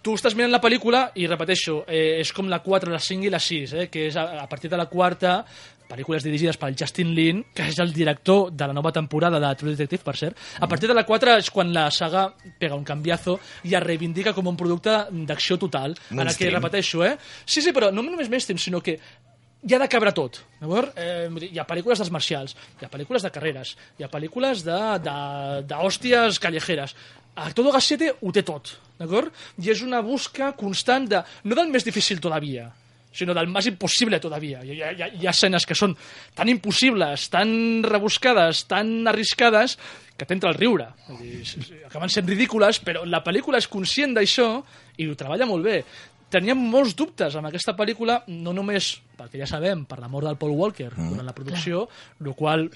tu 0.00 0.14
estàs 0.16 0.34
mirant 0.34 0.52
la 0.56 0.62
pel·lícula 0.62 1.10
i 1.16 1.26
repeteixo, 1.26 1.82
eh, 1.86 2.22
és 2.22 2.32
com 2.32 2.48
la 2.48 2.60
4, 2.64 2.90
la 2.90 2.98
5 3.00 3.26
i 3.26 3.28
la 3.28 3.38
6, 3.38 3.74
eh, 3.74 3.88
que 3.92 4.06
és 4.08 4.16
a, 4.16 4.40
a 4.40 4.48
partir 4.48 4.70
de 4.70 4.78
la 4.80 4.86
quarta 4.86 5.44
pel·lícules 5.88 6.22
dirigides 6.22 6.58
pel 6.60 6.76
Justin 6.78 7.14
Lin, 7.16 7.44
que 7.54 7.68
és 7.70 7.78
el 7.80 7.92
director 7.96 8.50
de 8.52 8.66
la 8.68 8.74
nova 8.76 8.92
temporada 8.92 9.40
de 9.40 9.54
True 9.56 9.72
Detective, 9.72 10.04
per 10.04 10.16
cert. 10.16 10.36
A 10.60 10.68
partir 10.68 10.88
de 10.88 10.94
la 10.94 11.06
4 11.08 11.36
és 11.38 11.50
quan 11.50 11.72
la 11.72 11.90
saga 11.90 12.26
pega 12.58 12.76
un 12.76 12.84
canviazo 12.84 13.38
i 13.64 13.74
es 13.74 13.82
reivindica 13.82 14.34
com 14.36 14.46
un 14.52 14.56
producte 14.56 14.98
d'acció 15.10 15.56
total, 15.58 15.92
en 15.92 15.96
el 15.96 16.08
que, 16.10 16.24
Mainstream. 16.24 16.54
repeteixo, 16.60 17.04
eh? 17.04 17.16
Sí, 17.46 17.62
sí, 17.62 17.72
però 17.72 17.90
no 17.92 18.02
només 18.02 18.28
mainstream, 18.28 18.58
sinó 18.58 18.80
que 18.82 18.98
hi 19.64 19.74
ha 19.74 19.78
de 19.80 19.88
cabre 19.88 20.12
tot. 20.12 20.42
d'acord? 20.60 20.92
Eh, 20.96 21.28
hi 21.50 21.58
ha 21.58 21.64
pel·lícules 21.66 21.98
d'arts 21.98 22.12
marcials, 22.12 22.54
hi 22.80 22.84
ha 22.84 22.90
pel·lícules 22.92 23.22
de 23.24 23.30
carreres, 23.34 23.76
hi 23.98 24.04
ha 24.04 24.10
pel·lícules 24.12 24.62
de- 24.62 24.98
de- 25.02 25.62
d'hòsties 25.66 26.38
callejeres. 26.38 26.94
A 27.34 27.50
Todo 27.54 27.72
Gas 27.72 27.84
7 27.86 28.12
ho 28.20 28.30
té 28.32 28.42
tot, 28.42 28.76
d'acord? 28.98 29.32
I 29.62 29.70
és 29.70 29.82
una 29.82 30.00
busca 30.00 30.52
constant 30.52 31.08
de... 31.08 31.22
No 31.44 31.54
del 31.54 31.68
més 31.70 31.84
difícil 31.84 32.20
todavía, 32.20 32.68
sinó 33.12 33.34
del 33.34 33.48
més 33.50 33.66
impossible 33.70 34.20
todavía. 34.20 34.60
Hi 34.64 34.76
ha, 34.82 34.92
hi 34.92 35.02
ha, 35.02 35.08
hi 35.08 35.26
ha 35.26 35.32
escenes 35.34 35.66
que 35.66 35.76
són 35.78 35.94
tan 36.36 36.50
impossibles, 36.52 37.28
tan 37.32 37.50
rebuscades, 37.86 38.66
tan 38.70 39.08
arriscades, 39.10 39.78
que 40.18 40.26
t'entra 40.26 40.50
el 40.50 40.58
riure. 40.58 40.90
Dir, 41.20 41.40
acaben 41.86 42.10
sent 42.10 42.26
ridícules, 42.28 42.82
però 42.84 43.04
la 43.06 43.22
pel·lícula 43.24 43.60
és 43.62 43.70
conscient 43.70 44.16
d'això 44.16 44.50
i 44.98 45.06
ho 45.06 45.16
treballa 45.18 45.46
molt 45.46 45.66
bé. 45.66 45.80
Teníem 46.28 46.60
molts 46.72 46.92
dubtes 46.98 47.38
amb 47.38 47.48
aquesta 47.48 47.72
pel·lícula, 47.78 48.18
no 48.28 48.52
només, 48.52 48.96
perquè 49.16 49.40
ja 49.40 49.48
sabem, 49.48 49.86
per 49.88 50.00
la 50.02 50.10
mort 50.12 50.28
del 50.28 50.36
Paul 50.40 50.58
Walker 50.58 50.90
durant 50.96 51.24
la 51.24 51.36
producció, 51.36 51.86
el 52.20 52.34
qual 52.36 52.66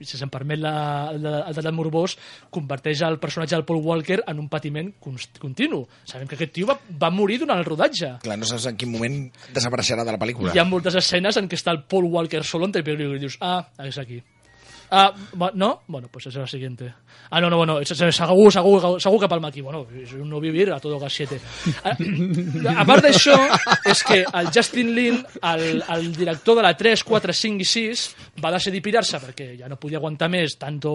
si 0.00 0.18
se'm 0.18 0.30
permet 0.32 0.60
la, 0.62 0.72
el, 1.12 1.24
el 1.26 1.52
detallat 1.52 1.76
morbós, 1.76 2.16
converteix 2.54 3.02
el 3.06 3.18
personatge 3.22 3.56
del 3.56 3.66
Paul 3.68 3.82
Walker 3.84 4.20
en 4.26 4.40
un 4.42 4.48
patiment 4.52 4.92
continu. 5.02 5.82
Sabem 6.08 6.30
que 6.30 6.38
aquest 6.38 6.54
tio 6.58 6.70
va, 6.70 6.78
va 6.78 7.10
morir 7.14 7.40
durant 7.42 7.58
el 7.58 7.66
rodatge. 7.68 8.14
Clar, 8.24 8.38
no 8.40 8.48
saps 8.48 8.68
en 8.70 8.78
quin 8.80 8.92
moment 8.94 9.20
desapareixerà 9.54 10.06
de 10.06 10.14
la 10.14 10.22
pel·lícula. 10.22 10.54
Hi 10.54 10.62
ha 10.62 10.68
moltes 10.68 10.98
escenes 11.00 11.40
en 11.40 11.50
què 11.50 11.58
està 11.58 11.74
el 11.74 11.84
Paul 11.90 12.10
Walker 12.12 12.44
solo 12.46 12.68
entre 12.68 12.84
peligro 12.86 13.18
i 13.18 13.22
dius, 13.22 13.38
ah, 13.44 13.62
és 13.84 13.98
aquí. 14.00 14.22
Ah, 14.90 15.12
no? 15.54 15.82
Bueno, 15.86 16.08
pues 16.10 16.26
esa 16.26 16.38
es 16.38 16.42
la 16.42 16.46
siguiente. 16.46 16.94
Ah, 17.30 17.40
no, 17.40 17.50
no, 17.50 17.58
bueno, 17.58 17.78
es- 17.80 17.90
es- 17.90 18.16
segur, 18.16 18.52
segur, 18.52 19.00
segur 19.00 19.20
que 19.20 19.28
palma 19.28 19.48
aquí. 19.48 19.60
Bueno, 19.60 19.86
és 19.94 20.12
un 20.14 20.28
no 20.30 20.40
vivir 20.40 20.70
a 20.72 20.80
todo 20.80 20.98
gas 20.98 21.12
7. 21.12 21.38
A, 21.84 21.90
a 22.80 22.84
part 22.86 23.04
d'això, 23.04 23.36
és 23.84 24.02
que 24.04 24.22
el 24.24 24.48
Justin 24.54 24.94
Lin, 24.94 25.18
el, 25.42 25.82
el 25.94 26.12
director 26.16 26.56
de 26.56 26.62
la 26.62 26.74
3, 26.76 27.04
4, 27.04 27.32
5 27.32 27.60
i 27.60 27.64
6, 27.68 28.04
va 28.44 28.52
decidir 28.54 28.80
pirar-se 28.82 29.18
perquè 29.20 29.50
ja 29.58 29.68
no 29.68 29.76
podia 29.76 29.98
aguantar 29.98 30.30
més 30.32 30.56
tanto 30.58 30.90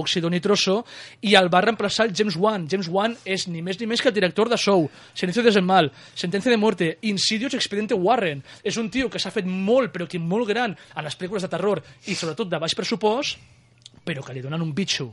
òxido 0.00 0.28
nitroso 0.30 0.82
i 1.22 1.34
el 1.38 1.48
va 1.52 1.62
reemplaçar 1.64 2.06
el 2.08 2.14
James 2.16 2.36
Wan. 2.36 2.66
James 2.68 2.88
Wan 2.92 3.16
és 3.24 3.46
ni 3.48 3.62
més 3.62 3.80
ni 3.80 3.86
més 3.86 4.02
que 4.02 4.08
el 4.08 4.14
director 4.14 4.48
de 4.48 4.58
Show, 4.60 4.88
Silencio 5.14 5.40
el 5.46 5.62
mal, 5.62 5.90
Sentencia 6.14 6.50
de 6.50 6.56
muerte, 6.58 6.98
Insidious 7.02 7.54
Expediente 7.54 7.94
Warren. 7.94 8.42
És 8.62 8.76
un 8.76 8.90
tio 8.90 9.08
que 9.08 9.18
s'ha 9.18 9.30
fet 9.30 9.46
molt, 9.46 9.90
però 9.92 10.06
que 10.06 10.18
molt 10.18 10.46
gran 10.48 10.76
a 10.94 11.02
les 11.02 11.16
pel·lícules 11.18 11.42
de 11.42 11.48
terror 11.48 11.82
i 12.06 12.14
sobretot 12.14 12.48
de 12.50 12.58
baix 12.58 12.74
pressupost, 12.74 13.29
però 14.10 14.26
que 14.26 14.34
li 14.34 14.42
donen 14.42 14.66
un 14.66 14.74
bitxo 14.74 15.12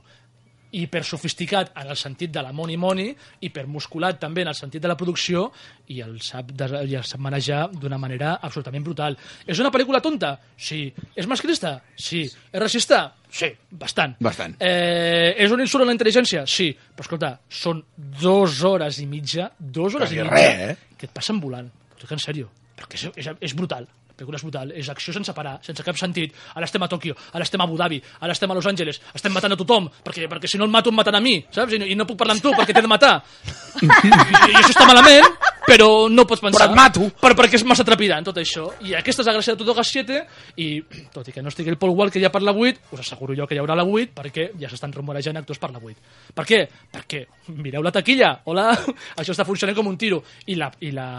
hiper 0.72 1.04
sofisticat 1.06 1.72
en 1.80 1.88
el 1.88 1.96
sentit 1.96 2.32
de 2.34 2.42
la 2.44 2.52
money 2.52 2.78
money, 2.78 3.14
hiper 3.42 3.66
musculat 3.72 4.20
també 4.20 4.44
en 4.44 4.52
el 4.52 4.58
sentit 4.58 4.84
de 4.84 4.90
la 4.90 4.98
producció 5.00 5.46
i 5.94 6.02
el 6.04 6.18
sap, 6.22 6.52
de, 6.52 6.68
i 6.90 6.98
el 7.00 7.06
sap 7.08 7.22
manejar 7.24 7.68
d'una 7.72 8.00
manera 8.02 8.36
absolutament 8.42 8.84
brutal. 8.84 9.18
És 9.46 9.62
una 9.64 9.72
pel·lícula 9.74 10.02
tonta? 10.04 10.34
Sí. 10.58 10.82
És 11.16 11.30
masclista? 11.30 11.78
Sí. 11.96 12.26
És 12.28 12.60
racista? 12.62 13.02
Sí, 13.32 13.50
bastant. 13.72 14.18
Bastant. 14.24 14.58
Eh, 14.64 15.36
és 15.44 15.52
un 15.52 15.64
insult 15.64 15.86
a 15.86 15.90
la 15.90 15.96
intel·ligència? 15.96 16.46
Sí. 16.48 16.72
Però 16.76 17.08
escolta, 17.08 17.34
són 17.48 17.84
dues 17.96 18.62
hores 18.68 19.00
i 19.04 19.08
mitja, 19.10 19.52
dues 19.58 19.96
hores 19.96 20.10
Quasi 20.10 20.20
i 20.20 20.28
mitja, 20.28 20.36
res, 20.36 20.66
eh? 20.72 20.98
que 20.98 21.10
et 21.10 21.16
passen 21.16 21.40
volant. 21.44 21.72
Dic 21.98 22.12
en 22.12 22.24
sèrio. 22.24 22.52
Perquè 22.78 23.00
és, 23.00 23.08
és, 23.24 23.32
és 23.50 23.56
brutal. 23.58 23.88
La 24.18 24.24
pel·lícula 24.24 24.40
és 24.40 24.44
brutal, 24.48 24.72
és 24.74 24.88
acció 24.90 25.14
sense 25.14 25.34
parar, 25.38 25.60
sense 25.62 25.84
cap 25.86 25.98
sentit. 26.00 26.34
Ara 26.58 26.66
estem 26.66 26.82
a 26.82 26.88
Tòquio, 26.90 27.14
ara 27.38 27.46
estem 27.46 27.62
a 27.62 27.68
Abu 27.68 27.76
Dhabi, 27.78 28.00
ara 28.26 28.34
estem 28.34 28.50
a 28.50 28.56
Los 28.58 28.66
Angeles, 28.66 28.98
estem 29.14 29.30
matant 29.30 29.54
a 29.54 29.58
tothom, 29.60 29.92
perquè, 30.08 30.26
perquè 30.32 30.50
si 30.50 30.58
no 30.58 30.66
el 30.66 30.74
mato 30.74 30.90
em 30.90 30.98
maten 30.98 31.14
a 31.14 31.22
mi, 31.22 31.36
saps? 31.54 31.76
I 31.78 31.84
no, 31.84 31.86
i 31.86 31.94
no 31.94 32.08
puc 32.10 32.18
parlar 32.18 32.34
amb 32.34 32.42
tu 32.42 32.50
perquè 32.58 32.74
t'he 32.74 32.82
de 32.82 32.90
matar. 32.90 33.20
I, 33.86 33.86
I 33.86 34.56
això 34.58 34.74
està 34.74 34.88
malament, 34.90 35.30
però 35.68 36.08
no 36.08 36.24
pots 36.28 36.42
pensar. 36.44 36.64
Però 36.64 36.72
et 36.72 36.80
mato. 36.80 37.10
Per, 37.20 37.34
perquè 37.36 37.60
és 37.60 37.66
massa 37.68 37.86
trepidant 37.88 38.26
tot 38.30 38.40
això. 38.40 38.70
I 38.88 38.96
aquesta 38.96 39.24
és 39.24 39.28
la 39.28 39.36
gràcia 39.36 39.56
de 39.56 39.60
Todo 39.60 39.76
Gas 39.76 39.92
7, 39.92 40.22
i 40.64 40.68
tot 41.14 41.28
i 41.28 41.36
que 41.36 41.44
no 41.44 41.52
estigui 41.52 41.74
el 41.74 41.80
Paul 41.82 41.96
Walker 41.98 42.22
ja 42.24 42.32
per 42.32 42.42
la 42.46 42.56
8, 42.56 42.88
us 42.96 43.04
asseguro 43.04 43.36
jo 43.36 43.48
que 43.50 43.58
hi 43.58 43.62
haurà 43.62 43.76
la 43.76 43.84
8, 43.84 44.16
perquè 44.16 44.48
ja 44.62 44.72
s'estan 44.72 44.96
rumorejant 44.96 45.42
actors 45.42 45.60
per 45.60 45.74
la 45.74 45.84
8. 45.84 46.16
Per 46.38 46.48
què? 46.48 46.62
Perquè 46.96 47.24
mireu 47.60 47.84
la 47.84 47.92
taquilla, 47.96 48.32
hola, 48.48 48.70
això 49.20 49.36
està 49.36 49.46
funcionant 49.48 49.76
com 49.76 49.92
un 49.92 50.00
tiro. 50.00 50.24
I 50.48 50.56
la, 50.56 50.72
i 50.88 50.94
la, 50.96 51.10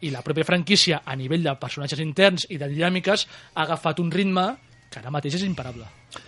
i 0.00 0.14
la 0.14 0.24
pròpia 0.24 0.48
franquícia, 0.48 1.02
a 1.04 1.18
nivell 1.20 1.44
de 1.44 1.56
personatges 1.60 2.00
interns 2.00 2.48
i 2.48 2.58
de 2.60 2.72
dinàmiques, 2.72 3.28
ha 3.52 3.68
agafat 3.68 4.00
un 4.00 4.10
ritme 4.14 4.48
que 4.90 4.98
ara 4.98 5.10
mateix 5.14 5.36
és 5.38 5.42
imparable. 5.46 5.84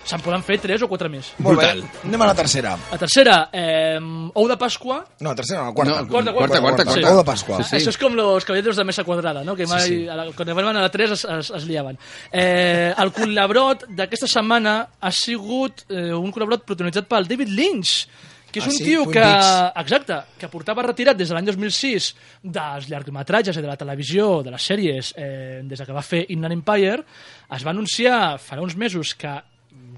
Se'n 0.06 0.20
poden 0.22 0.44
fer 0.46 0.60
3 0.62 0.84
o 0.84 0.86
4 0.86 1.08
més. 1.10 1.32
Molt 1.42 1.58
bé, 1.58 1.72
anem 2.06 2.22
a 2.22 2.26
la 2.28 2.34
tercera. 2.38 2.76
La 2.92 2.98
tercera, 3.00 3.48
eh, 3.52 3.98
ou 4.38 4.46
de 4.46 4.56
Pasqua, 4.56 5.00
No, 5.18 5.30
la 5.30 5.34
tercera 5.34 5.64
no, 5.64 5.66
la 5.66 5.74
quarta. 5.74 5.96
No, 6.02 6.06
Quarta, 6.08 6.32
quarta, 6.32 6.60
quarta, 6.60 6.82
Sí. 6.84 7.00
quarta. 7.00 7.10
Ou 7.10 7.18
de 7.18 7.24
Pasqua. 7.26 7.56
Sí, 7.64 7.68
sí. 7.70 7.76
Això 7.80 7.88
és 7.90 7.98
com 7.98 8.14
los 8.14 8.44
caballeros 8.44 8.76
de 8.76 8.84
mesa 8.84 9.02
quadrada, 9.02 9.42
no? 9.42 9.56
que 9.56 9.66
mai, 9.66 9.80
Sí, 9.82 9.88
sí. 10.04 10.08
A 10.08 10.14
la, 10.14 10.26
quan 10.30 10.48
arribaven 10.48 10.76
a 10.76 10.82
la 10.82 10.90
3 10.90 11.10
es, 11.10 11.24
es, 11.24 11.50
es 11.50 11.64
liaven. 11.66 11.98
Eh, 12.30 12.94
el 12.96 13.12
col·labrot 13.12 13.88
d'aquesta 13.88 14.28
setmana 14.30 14.76
ha 15.00 15.10
sigut 15.10 15.82
eh, 15.90 16.14
un 16.14 16.30
col·labrot 16.32 16.62
protagonitzat 16.64 17.08
pel 17.10 17.26
David 17.26 17.48
Lynch, 17.48 18.06
que 18.52 18.60
és 18.60 18.66
Ah, 18.66 18.68
un 18.70 18.76
sí? 18.76 18.84
tio 18.84 19.02
Twin 19.04 19.12
que, 19.14 19.20
Peaks. 19.20 19.80
exacte, 19.82 20.18
que 20.38 20.48
portava 20.52 20.82
retirat 20.84 21.16
des 21.16 21.28
de 21.28 21.34
l'any 21.34 21.46
2006 21.48 22.14
dels 22.44 22.88
llargmetratges 22.92 23.56
i 23.56 23.62
de 23.64 23.66
la 23.70 23.76
televisió, 23.80 24.42
de 24.44 24.50
les 24.52 24.62
sèries, 24.62 25.14
eh, 25.16 25.62
des 25.64 25.80
que 25.80 25.92
va 25.96 26.02
fer 26.02 26.26
Inland 26.28 26.52
Empire, 26.60 27.02
es 27.50 27.64
va 27.64 27.70
anunciar 27.72 28.38
farà 28.38 28.60
uns 28.62 28.76
mesos 28.76 29.14
que 29.14 29.32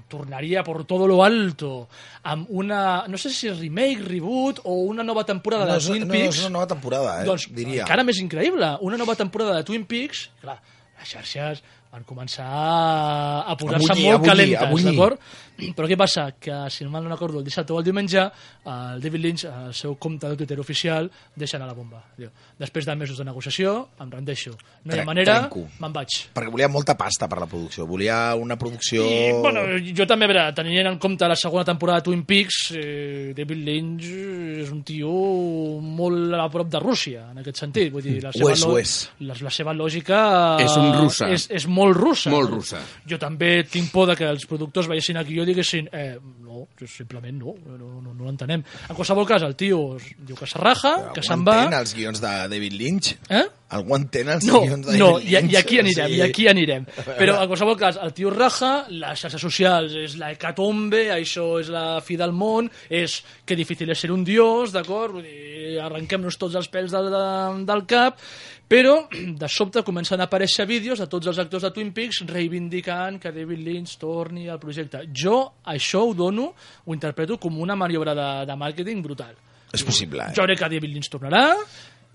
tornaria 0.07 0.63
por 0.63 0.85
todo 0.85 1.07
lo 1.07 1.23
alto 1.25 1.87
amb 2.23 2.45
una, 2.49 3.05
no 3.07 3.17
sé 3.17 3.29
si 3.33 3.49
remake, 3.49 4.03
reboot 4.05 4.59
o 4.65 4.83
una 4.85 5.03
nova 5.03 5.23
temporada 5.25 5.65
No, 5.65 5.73
de 5.79 5.85
Twin 5.87 6.05
no, 6.07 6.11
Peaks 6.13 6.37
és 6.37 6.43
una 6.45 6.53
nova 6.59 6.67
temporada, 6.67 7.21
eh? 7.21 7.25
doncs 7.25 7.47
diria. 7.51 7.81
encara 7.83 8.03
més 8.05 8.19
increïble, 8.21 8.77
una 8.81 8.97
nova 9.01 9.15
temporada 9.17 9.55
de 9.57 9.63
Twin 9.65 9.85
Peaks, 9.89 10.29
clar, 10.41 10.59
les 10.99 11.09
xarxes 11.09 11.63
van 11.95 12.05
començar 12.07 12.45
a 12.45 13.55
posar-se 13.59 13.95
molt 13.95 14.25
bullir, 14.25 14.55
a 14.55 14.65
calentes, 14.65 14.87
d'acord? 14.89 15.19
Però 15.55 15.87
què 15.87 15.95
passa? 15.95 16.25
Que, 16.35 16.55
si 16.73 16.83
no 16.83 16.91
mal 16.91 17.05
no 17.05 17.13
recordo, 17.13 17.39
el 17.39 17.45
dissabte 17.47 17.71
o 17.71 17.79
el 17.79 17.85
diumenge, 17.87 18.25
el 18.67 18.99
David 19.03 19.21
Lynch, 19.23 19.45
al 19.47 19.73
seu 19.73 19.95
compte 19.95 20.27
de 20.27 20.35
Twitter 20.35 20.57
oficial, 20.59 21.07
deixa 21.35 21.55
anar 21.55 21.69
la 21.69 21.77
bomba. 21.77 22.01
Diu, 22.19 22.27
després 22.59 22.87
de 22.87 22.95
mesos 22.99 23.21
de 23.21 23.25
negociació, 23.27 23.75
em 24.03 24.11
rendeixo. 24.11 24.51
No 24.83 24.95
hi 24.95 24.99
ha 24.99 25.05
manera, 25.07 25.37
me'n 25.79 25.95
vaig. 25.95 26.17
Perquè 26.35 26.51
volia 26.51 26.67
molta 26.71 26.97
pasta 26.99 27.29
per 27.31 27.39
la 27.39 27.47
producció. 27.47 27.87
Volia 27.87 28.17
una 28.35 28.57
producció... 28.59 29.05
I, 29.07 29.31
bueno, 29.45 29.63
jo 29.95 30.07
també, 30.09 30.27
a 30.27 30.33
veure, 30.33 30.45
tenint 30.57 30.91
en 30.91 30.99
compte 30.99 31.29
la 31.31 31.39
segona 31.39 31.63
temporada 31.67 32.03
de 32.03 32.09
Twin 32.09 32.25
Peaks, 32.27 32.59
eh, 32.75 33.31
David 33.37 33.63
Lynch 33.69 34.11
és 34.65 34.73
un 34.75 34.83
tio 34.83 35.13
molt 35.79 36.35
a 36.35 36.49
prop 36.51 36.67
de 36.71 36.83
Rússia, 36.83 37.29
en 37.31 37.39
aquest 37.45 37.63
sentit. 37.63 37.93
Vull 37.95 38.03
dir, 38.03 38.17
la 38.25 38.35
Ho 38.35 38.51
seva, 38.51 38.75
és. 38.83 38.97
La, 39.23 39.39
la 39.39 39.55
seva 39.55 39.71
lògica... 39.77 40.19
És 40.65 40.75
un 40.75 40.91
russa. 40.99 41.31
És, 41.31 41.47
és 41.47 41.69
molt 41.71 41.84
russa. 41.93 42.31
Molt 42.33 42.49
russa. 42.49 42.81
Jo 43.05 43.19
també 43.21 43.63
tinc 43.69 43.91
por 43.93 44.07
de 44.09 44.15
que 44.17 44.25
els 44.25 44.47
productors 44.49 44.89
veiessin 44.89 45.17
aquí 45.21 45.35
i 45.35 45.37
jo 45.37 45.45
diguessin, 45.45 45.89
eh, 45.91 46.17
no, 46.55 46.63
no, 46.79 46.87
simplement 46.87 47.37
no, 47.41 47.53
no, 47.77 47.89
no, 48.01 48.13
no 48.13 48.25
l'entenem. 48.25 48.63
En 48.89 48.95
qualsevol 48.95 49.27
cas, 49.27 49.43
el 49.43 49.55
tio 49.59 49.97
diu 49.99 50.35
que 50.39 50.47
se 50.47 50.59
raja, 50.61 50.95
que 51.13 51.23
se'n 51.25 51.43
va... 51.45 51.59
Entén 51.65 51.77
els 51.81 51.93
guions 51.97 52.23
de 52.23 52.33
David 52.51 52.73
Lynch? 52.79 53.11
Eh? 53.29 53.43
Algú 53.75 53.95
entén 53.97 54.29
els 54.29 54.45
No, 54.45 54.61
guions 54.61 54.85
de 54.87 54.97
no, 54.97 55.09
David 55.17 55.27
i, 55.27 55.35
Lynch? 55.35 55.51
i 55.51 55.57
aquí 55.59 55.79
anirem, 55.81 56.09
Sí. 56.11 56.17
i 56.17 56.21
aquí 56.25 56.47
anirem. 56.47 56.85
Però, 57.19 57.37
en 57.41 57.49
qualsevol 57.51 57.77
cas, 57.81 57.99
el 58.01 58.13
tio 58.15 58.31
raja, 58.33 58.73
les 58.93 59.19
xarxes 59.19 59.41
socials 59.41 59.95
és 59.99 60.15
la 60.21 60.31
hecatombe, 60.35 61.07
això 61.15 61.47
és 61.59 61.69
la 61.73 61.99
fi 62.05 62.15
del 62.19 62.31
món, 62.35 62.69
és 62.89 63.19
que 63.45 63.57
difícil 63.59 63.89
és 63.91 63.99
ser 64.05 64.11
un 64.15 64.23
dios, 64.23 64.71
d'acord? 64.75 65.19
Arrenquem-nos 65.81 66.37
tots 66.39 66.55
els 66.55 66.69
pèls 66.71 66.93
del, 66.93 67.09
de, 67.11 67.23
del 67.67 67.81
cap, 67.89 68.19
però 68.69 68.95
de 69.11 69.47
sobte 69.51 69.83
comencen 69.85 70.21
a 70.21 70.25
aparèixer 70.29 70.65
vídeos 70.69 71.01
de 71.01 71.05
tots 71.09 71.27
els 71.29 71.37
actors 71.41 71.65
de 71.67 71.71
Twin 71.75 71.91
Peaks 71.93 72.23
reivindicant 72.29 73.19
que 73.21 73.33
David 73.33 73.61
Lynch 73.65 73.97
torni 74.01 74.47
al 74.49 74.59
projecte. 74.61 75.03
Jo 75.13 75.37
això 75.69 76.05
ho 76.07 76.13
dono, 76.17 76.44
ho 76.53 76.95
interpreto 76.95 77.39
com 77.41 77.57
una 77.61 77.77
maniobra 77.79 78.15
de, 78.17 78.29
de 78.49 78.57
màrqueting 78.59 79.03
brutal. 79.05 79.33
És 79.75 79.83
possible, 79.83 80.23
eh? 80.29 80.35
Jo 80.37 80.45
crec 80.45 80.61
que 80.61 80.69
David 80.71 80.93
Lynch 80.93 81.09
tornarà, 81.11 81.43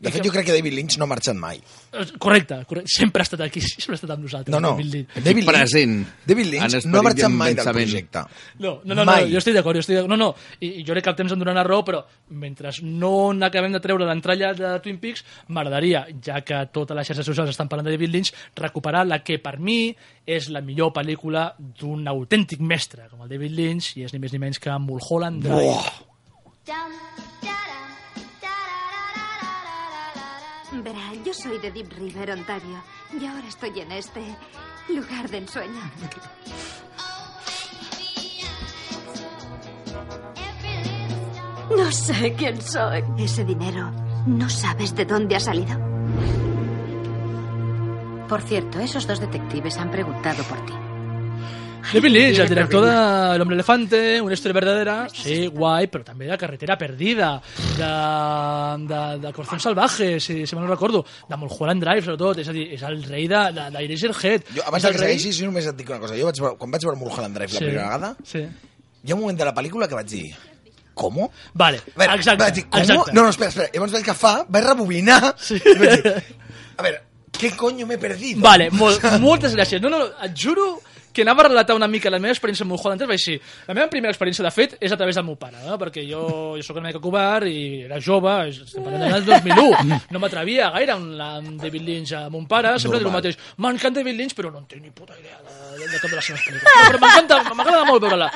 De 0.01 0.09
fet, 0.11 0.25
jo 0.25 0.31
crec 0.33 0.47
que 0.49 0.55
David 0.57 0.73
Lynch 0.73 0.95
no 0.97 1.05
ha 1.05 1.09
marxat 1.11 1.37
mai. 1.37 1.59
Eh, 1.93 2.05
Correcte, 2.19 2.57
correcte. 2.65 2.89
sempre 2.89 3.21
ha 3.21 3.25
estat 3.27 3.41
aquí, 3.45 3.61
sempre 3.67 3.93
ha 3.93 3.99
estat 3.99 4.11
amb 4.15 4.23
nosaltres. 4.25 4.55
No, 4.55 4.61
no. 4.65 4.71
David 4.79 4.95
Lynch. 4.95 5.11
David 5.17 5.43
Lynch, 5.45 5.51
Present. 5.51 6.07
David 6.27 6.47
Lynch 6.55 6.87
no 6.87 6.99
ha 6.99 7.03
marxat 7.05 7.31
mai 7.35 7.55
del 7.55 7.69
projecte. 7.77 8.23
No, 8.59 8.81
no, 8.85 8.95
no, 8.95 9.05
no, 9.05 9.11
Mai. 9.11 9.29
jo 9.31 9.39
estic 9.43 9.55
d'acord, 9.59 9.77
jo 9.77 9.81
estic 9.85 9.97
d'acord. 9.99 10.11
No, 10.15 10.17
no, 10.17 10.31
i, 10.61 10.81
jo 10.87 10.95
crec 10.97 11.05
que 11.05 11.11
el 11.13 11.17
temps 11.21 11.33
em 11.37 11.43
donarà 11.43 11.67
raó, 11.69 11.85
però 11.85 12.01
mentre 12.33 12.73
no 12.83 13.13
n'acabem 13.37 13.73
de 13.77 13.81
treure 13.85 14.09
l'entralla 14.09 14.55
de 14.57 14.73
Twin 14.81 14.97
Peaks, 15.03 15.25
m'agradaria, 15.53 16.07
ja 16.25 16.41
que 16.41 16.63
totes 16.73 16.97
les 16.97 17.07
xarxes 17.13 17.27
socials 17.29 17.51
estan 17.53 17.69
parlant 17.69 17.91
de 17.91 17.99
David 17.99 18.15
Lynch, 18.17 18.33
recuperar 18.57 19.05
la 19.07 19.21
que 19.23 19.37
per 19.39 19.59
mi 19.61 19.93
és 20.25 20.49
la 20.49 20.63
millor 20.65 20.95
pel·lícula 20.97 21.51
d'un 21.59 22.09
autèntic 22.09 22.61
mestre, 22.65 23.11
com 23.13 23.21
el 23.27 23.29
David 23.29 23.53
Lynch, 23.53 23.99
i 24.01 24.05
és 24.09 24.15
ni 24.17 24.23
més 24.23 24.33
ni 24.33 24.41
menys 24.41 24.59
que 24.63 24.73
Mulholland 24.81 25.45
Drive. 25.45 25.61
Buah. 25.61 25.99
Verá, 30.73 31.13
yo 31.25 31.35
soy 31.35 31.59
de 31.59 31.73
Deep 31.73 31.93
River, 31.99 32.31
Ontario, 32.31 32.83
y 33.21 33.27
ahora 33.27 33.49
estoy 33.49 33.81
en 33.81 33.91
este 33.91 34.23
lugar 34.89 35.29
de 35.29 35.39
ensueño. 35.39 35.81
No 41.77 41.91
sé 41.93 42.35
quién 42.35 42.61
soy. 42.63 43.05
Ese 43.19 43.45
dinero, 43.45 43.91
¿no 44.27 44.49
sabes 44.49 44.95
de 44.95 45.05
dónde 45.05 45.37
ha 45.37 45.41
salido? 45.41 45.79
Por 48.29 48.43
cierto, 48.43 48.79
esos 48.79 49.07
dos 49.09 49.19
detectives 49.19 49.77
han 49.77 49.91
preguntado 49.91 50.45
por 50.45 50.65
ti. 50.67 50.73
David 51.93 52.11
Lynch, 52.13 52.39
el 52.39 52.49
director 52.49 52.85
de 52.85 53.35
El 53.35 53.41
Hombre 53.43 53.55
Elefante, 53.57 54.21
una 54.21 54.35
història 54.35 54.55
verdadera, 54.61 54.95
sí, 55.11 55.49
guai, 55.51 55.89
però 55.91 56.05
també 56.07 56.29
de 56.29 56.37
Carretera 56.39 56.77
Perdida, 56.79 57.31
de, 57.77 57.89
de, 58.87 59.01
de 59.25 59.33
Corazón 59.35 59.59
Salvaje, 59.61 60.21
si, 60.21 60.47
si 60.47 60.55
mal 60.55 60.67
no 60.67 60.71
recordo, 60.71 61.05
de 61.29 61.37
Mulholland 61.41 61.83
Drive, 61.83 62.05
sobretot, 62.07 62.39
és 62.45 62.51
a 62.51 62.55
dir, 62.55 62.69
és 62.77 62.85
el 62.87 63.01
rei 63.09 63.27
de, 63.31 63.41
de, 63.57 63.65
d'Eraserhead. 63.75 64.47
Jo, 64.55 64.63
abans 64.69 64.85
És 64.85 64.87
de 64.87 64.93
el 64.93 64.95
que 64.95 65.03
rei- 65.03 65.17
segueixis, 65.17 65.41
jo 65.41 65.49
només 65.51 65.67
et 65.67 65.81
dic 65.81 65.91
una 65.91 65.99
cosa. 66.05 66.15
Jo 66.21 66.29
vaig 66.31 66.39
quan 66.61 66.71
vaig 66.77 66.87
veure 66.87 67.01
Mulholland 67.01 67.41
Drive 67.41 67.53
la 67.57 67.59
Sí, 67.59 67.65
primera 67.65 67.89
vegada, 67.89 68.13
Sí. 68.23 68.45
hi 68.45 69.11
ha 69.11 69.17
un 69.17 69.21
moment 69.25 69.39
de 69.43 69.49
la 69.51 69.55
pel·lícula 69.57 69.89
que 69.89 69.99
vaig 69.99 70.07
dir 70.13 70.29
¿com? 70.95 71.17
Vale, 71.55 71.81
veure, 71.97 72.15
exacte, 72.21 72.45
vaig 72.45 72.55
dir, 72.61 72.67
com? 72.69 72.81
exacte. 72.85 73.13
No, 73.17 73.23
no, 73.25 73.31
espera, 73.35 73.49
espera. 73.51 73.71
Llavors 73.75 73.93
vaig 73.99 74.05
agafar, 74.05 74.37
vaig 74.49 74.65
rebobinar 74.69 75.35
sí. 75.41 75.59
i 75.59 75.75
vaig 75.81 76.05
dir, 76.07 76.15
a 76.77 76.83
veure, 76.87 77.03
què 77.41 77.51
coño 77.57 77.87
m'he 77.89 77.99
perdit? 77.99 78.39
Vale, 78.39 78.69
molt, 78.71 79.03
moltes 79.27 79.57
gràcies. 79.59 79.83
No, 79.83 79.89
no, 79.91 79.99
no, 80.05 80.11
et 80.29 80.37
juro 80.39 80.77
que 81.13 81.23
anava 81.23 81.45
a 81.45 81.49
relatar 81.49 81.77
una 81.77 81.89
mica 81.89 82.11
la 82.11 82.19
meva 82.19 82.35
experiència 82.35 82.67
amb 82.67 82.75
Mulholland 82.75 83.03
Drive 83.03 83.17
així. 83.17 83.37
La 83.69 83.77
meva 83.77 83.89
primera 83.93 84.13
experiència, 84.15 84.45
de 84.47 84.53
fet, 84.55 84.77
és 84.81 84.93
a 84.93 84.99
través 84.99 85.19
del 85.19 85.27
meu 85.27 85.37
pare, 85.41 85.59
no? 85.67 85.79
perquè 85.81 86.05
jo, 86.09 86.25
jo 86.59 86.67
sóc 86.67 86.81
una 86.81 86.89
mica 86.91 87.03
covard 87.03 87.47
i 87.51 87.85
era 87.87 88.01
jove, 88.03 88.35
estem 88.51 88.85
parlant 88.87 89.07
de 89.07 89.13
l'any 89.15 89.29
2001, 89.31 90.01
no 90.11 90.23
m'atrevia 90.23 90.71
gaire 90.75 90.97
amb, 90.97 91.15
la, 91.19 91.31
amb 91.39 91.63
David 91.63 91.87
Lynch 91.87 92.15
a 92.19 92.25
mon 92.33 92.47
pare, 92.51 92.75
sempre 92.83 93.01
diu 93.03 93.11
el 93.11 93.17
mateix, 93.17 93.39
m'encanta 93.61 94.01
David 94.01 94.19
Lynch, 94.19 94.37
però 94.39 94.51
no 94.51 94.63
en 94.63 94.69
tinc 94.71 94.83
ni 94.83 94.91
puta 94.95 95.15
idea 95.19 95.39
de, 95.39 95.57
de, 95.79 95.91
de 95.95 96.03
cap 96.03 96.11
de 96.11 96.17
les 96.17 96.31
seves 96.31 96.47
pel·lícules. 96.49 96.91
Però 96.91 97.03
m'encanta, 97.05 97.41
m'agrada 97.55 97.87
molt 97.89 98.07
veure-la. 98.07 98.31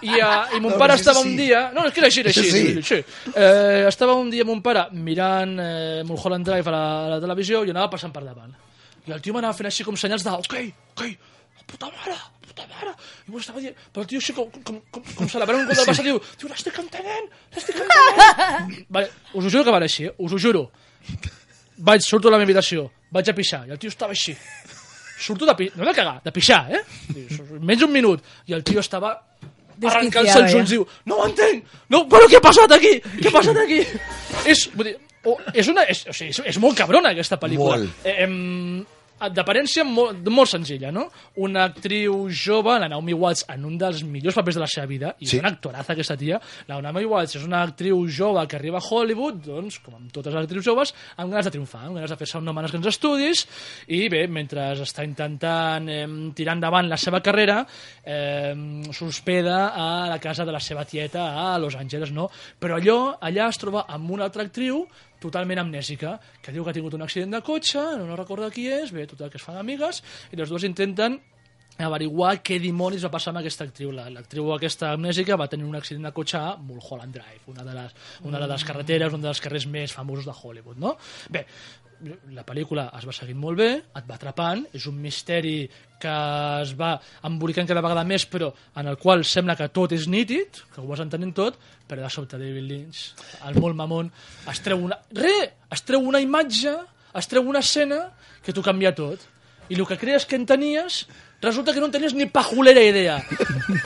I, 0.00 0.16
uh, 0.20 0.56
I 0.56 0.60
mon 0.64 0.78
No, 0.78 0.78
pare 0.78 0.94
estava 0.94 1.22
sí. 1.22 1.28
un 1.28 1.36
dia... 1.36 1.70
No, 1.74 1.84
és 1.88 1.94
que 1.94 2.00
era 2.02 2.08
així, 2.10 2.22
era 2.22 2.30
així. 2.30 2.50
sí. 2.52 2.82
sí. 2.86 2.98
Eh, 3.34 3.86
estava 3.88 4.14
un 4.14 4.30
dia 4.30 4.44
mon 4.46 4.60
pare 4.62 4.86
mirant 4.94 5.56
eh, 5.58 6.02
Mulholland 6.06 6.46
Drive 6.46 6.70
a 6.70 6.74
la, 6.74 6.84
a 7.06 7.08
la 7.16 7.20
televisió 7.24 7.64
i 7.66 7.72
anava 7.74 7.90
passant 7.96 8.14
per 8.14 8.22
davant. 8.26 8.54
I 9.08 9.14
el 9.16 9.24
tio 9.24 9.34
m'anava 9.34 9.56
fent 9.56 9.70
així 9.70 9.86
com 9.86 9.96
senyals 9.98 10.26
de 10.26 10.34
ok, 10.36 10.56
ok, 10.94 11.04
puta 11.66 11.90
mare, 11.90 12.16
puta 12.46 12.66
mare. 12.70 12.94
I 13.26 13.32
m'ho 13.32 13.42
estava 13.42 13.62
dient, 13.62 13.76
però 13.92 14.04
el 14.04 14.10
tio 14.10 14.22
així 14.22 14.34
com, 14.36 14.50
com, 14.62 14.80
com, 14.94 15.04
com 15.18 15.30
celebrant 15.30 15.62
un 15.62 15.68
gol 15.68 15.80
del 15.80 15.88
Barça, 15.90 16.06
diu, 16.06 16.20
diu, 16.40 16.50
l'estic 16.52 16.78
entenent, 16.82 17.30
l'estic 17.56 17.80
entenent. 17.84 18.74
vale, 18.96 19.12
us 19.32 19.44
ho 19.44 19.48
juro 19.48 19.64
que 19.64 19.74
va 19.74 19.80
anar 19.80 19.90
així, 19.90 20.08
eh? 20.08 20.14
us 20.18 20.34
ho 20.34 20.40
juro. 20.42 20.68
Vaig, 21.88 22.02
surto 22.02 22.28
a 22.28 22.34
la 22.34 22.40
meva 22.40 22.48
habitació, 22.50 22.88
vaig 23.14 23.30
a 23.30 23.36
pixar, 23.36 23.64
i 23.68 23.74
el 23.76 23.80
tio 23.82 23.92
estava 23.94 24.16
així. 24.16 24.34
Surto 25.18 25.46
de 25.46 25.54
pixar, 25.58 25.80
no 25.80 25.88
de 25.88 25.94
cagar, 25.94 26.18
de 26.24 26.34
pixar, 26.34 26.62
eh? 26.74 26.82
Menys 27.58 27.84
un 27.86 27.94
minut. 27.94 28.22
I 28.46 28.54
el 28.54 28.62
tio 28.66 28.82
estava 28.82 29.16
arrencant-se 29.86 30.38
els 30.42 30.54
ulls, 30.58 30.72
diu, 30.72 30.86
no 31.06 31.20
ho 31.20 31.26
entenc, 31.28 31.74
no, 31.92 32.04
però 32.10 32.26
què 32.30 32.38
ha 32.38 32.44
passat 32.44 32.74
aquí? 32.74 32.96
Què 33.18 33.30
ha 33.30 33.34
passat 33.34 33.60
aquí? 33.62 33.80
és, 34.50 34.64
vull 34.74 34.90
dir, 34.90 34.94
oh, 35.24 35.36
és, 35.52 35.70
una, 35.70 35.84
és, 35.90 36.04
o 36.08 36.14
sigui, 36.16 36.32
és, 36.34 36.40
és 36.54 36.60
molt 36.62 36.78
cabrona 36.78 37.12
aquesta 37.14 37.38
pel·lícula. 37.40 37.78
Molt. 37.78 38.06
Eh, 38.08 38.16
em, 38.24 38.38
d'aparència 39.20 39.84
molt, 39.84 40.26
molt 40.30 40.48
senzilla, 40.50 40.92
no? 40.94 41.08
Una 41.36 41.64
actriu 41.68 42.28
jove, 42.30 42.78
la 42.78 42.88
Naomi 42.88 43.14
Watts, 43.14 43.44
en 43.50 43.64
un 43.66 43.76
dels 43.78 44.02
millors 44.06 44.36
papers 44.38 44.54
de 44.56 44.62
la 44.62 44.68
seva 44.70 44.86
vida, 44.86 45.14
i 45.18 45.26
Sí. 45.26 45.38
una 45.38 45.48
actoraza 45.48 45.92
aquesta 45.92 46.16
tia, 46.16 46.40
la 46.68 46.80
Naomi 46.80 47.04
Watts 47.04 47.36
és 47.36 47.44
una 47.44 47.62
actriu 47.62 48.06
jove 48.08 48.46
que 48.46 48.56
arriba 48.56 48.78
a 48.78 48.84
Hollywood, 48.84 49.42
doncs, 49.44 49.78
com 49.80 49.94
amb 49.94 50.12
totes 50.12 50.32
les 50.34 50.44
actrius 50.44 50.64
joves, 50.64 50.94
amb 51.16 51.30
ganes 51.30 51.44
de 51.46 51.50
triomfar, 51.50 51.84
amb 51.86 51.96
ganes 51.96 52.10
de 52.10 52.16
fer-se 52.16 52.38
un 52.38 52.44
nom 52.44 52.58
en 52.58 52.64
els 52.64 52.72
grans 52.72 52.86
estudis, 52.86 53.46
i 53.88 54.08
bé, 54.08 54.26
mentre 54.28 54.72
està 54.78 55.04
intentant 55.04 55.88
eh, 55.88 56.06
tirar 56.34 56.54
endavant 56.54 56.88
la 56.88 56.96
seva 56.96 57.20
carrera, 57.20 57.66
eh, 58.04 58.54
s'hospeda 58.92 59.72
a 59.74 60.08
la 60.08 60.18
casa 60.18 60.44
de 60.44 60.52
la 60.52 60.60
seva 60.60 60.84
tieta 60.84 61.52
a 61.52 61.58
Los 61.58 61.74
Angeles, 61.76 62.12
no? 62.12 62.30
Però 62.58 62.76
allò, 62.76 63.18
allà 63.20 63.48
es 63.48 63.58
troba 63.58 63.86
amb 63.88 64.10
una 64.10 64.24
altra 64.24 64.42
actriu 64.42 64.86
totalment 65.20 65.58
amnèsica, 65.64 66.18
que 66.42 66.52
diu 66.54 66.64
que 66.64 66.70
ha 66.70 66.76
tingut 66.76 66.94
un 66.94 67.02
accident 67.02 67.32
de 67.34 67.40
cotxe, 67.42 67.80
no 67.98 68.16
recorda 68.16 68.50
qui 68.54 68.68
és, 68.70 68.92
bé, 68.94 69.06
total, 69.10 69.30
que 69.30 69.38
es 69.40 69.42
fan 69.44 69.56
amigues, 69.58 70.02
i 70.32 70.36
les 70.36 70.48
dues 70.48 70.64
intenten 70.68 71.18
averiguar 71.78 72.40
què 72.42 72.56
dimonis 72.58 73.04
va 73.06 73.10
passar 73.12 73.30
amb 73.30 73.38
aquesta 73.38 73.62
actriu. 73.68 73.92
La- 73.94 74.08
L'actriu 74.10 74.48
aquesta 74.54 74.92
amnèsica 74.96 75.36
va 75.38 75.46
tenir 75.48 75.64
un 75.68 75.76
accident 75.78 76.08
de 76.08 76.12
cotxe 76.12 76.38
a 76.38 76.56
Mulholland 76.56 77.14
Drive, 77.14 77.44
una 77.46 77.62
de 77.62 77.74
les, 77.76 77.94
una 78.26 78.40
de 78.42 78.48
les 78.50 78.64
carreteres, 78.64 79.12
un 79.14 79.22
dels 79.22 79.40
carrers 79.40 79.66
més 79.70 79.92
famosos 79.94 80.26
de 80.26 80.34
Hollywood, 80.34 80.76
no? 80.82 80.96
Bé, 81.30 81.44
la 82.34 82.44
pel·lícula 82.46 82.88
es 82.98 83.06
va 83.08 83.14
seguint 83.14 83.38
molt 83.40 83.58
bé, 83.58 83.68
et 83.78 84.06
va 84.08 84.16
atrapant, 84.16 84.64
és 84.76 84.86
un 84.90 84.98
misteri 85.02 85.68
que 85.98 86.14
es 86.62 86.74
va 86.78 86.92
embolicant 87.26 87.66
cada 87.68 87.82
vegada 87.84 88.04
més, 88.06 88.26
però 88.30 88.52
en 88.78 88.90
el 88.92 88.98
qual 89.00 89.24
sembla 89.26 89.56
que 89.58 89.70
tot 89.74 89.94
és 89.96 90.06
nítid, 90.10 90.60
que 90.74 90.82
ho 90.82 90.86
vas 90.90 91.02
entenent 91.02 91.34
tot, 91.36 91.58
però 91.88 92.04
de 92.04 92.12
sobte 92.12 92.38
David 92.38 92.68
Lynch, 92.68 93.02
el 93.48 93.58
molt 93.58 93.78
mamón, 93.78 94.12
es 94.50 94.62
treu 94.64 94.84
una... 94.86 95.00
Re! 95.16 95.34
Es 95.74 95.82
treu 95.84 96.04
una 96.06 96.22
imatge, 96.22 96.76
es 97.18 97.28
treu 97.28 97.48
una 97.48 97.64
escena 97.64 98.04
que 98.44 98.54
t'ho 98.54 98.64
canvia 98.64 98.94
tot. 98.96 99.24
I 99.68 99.76
el 99.76 99.84
que 99.84 99.98
creus 100.00 100.24
que 100.24 100.38
en 100.38 100.46
tenies, 100.48 101.02
resulta 101.40 101.72
que 101.72 101.78
no 101.80 101.86
en 101.86 101.92
tenies 101.92 102.14
ni 102.14 102.26
pajolera 102.26 102.82
idea. 102.82 103.22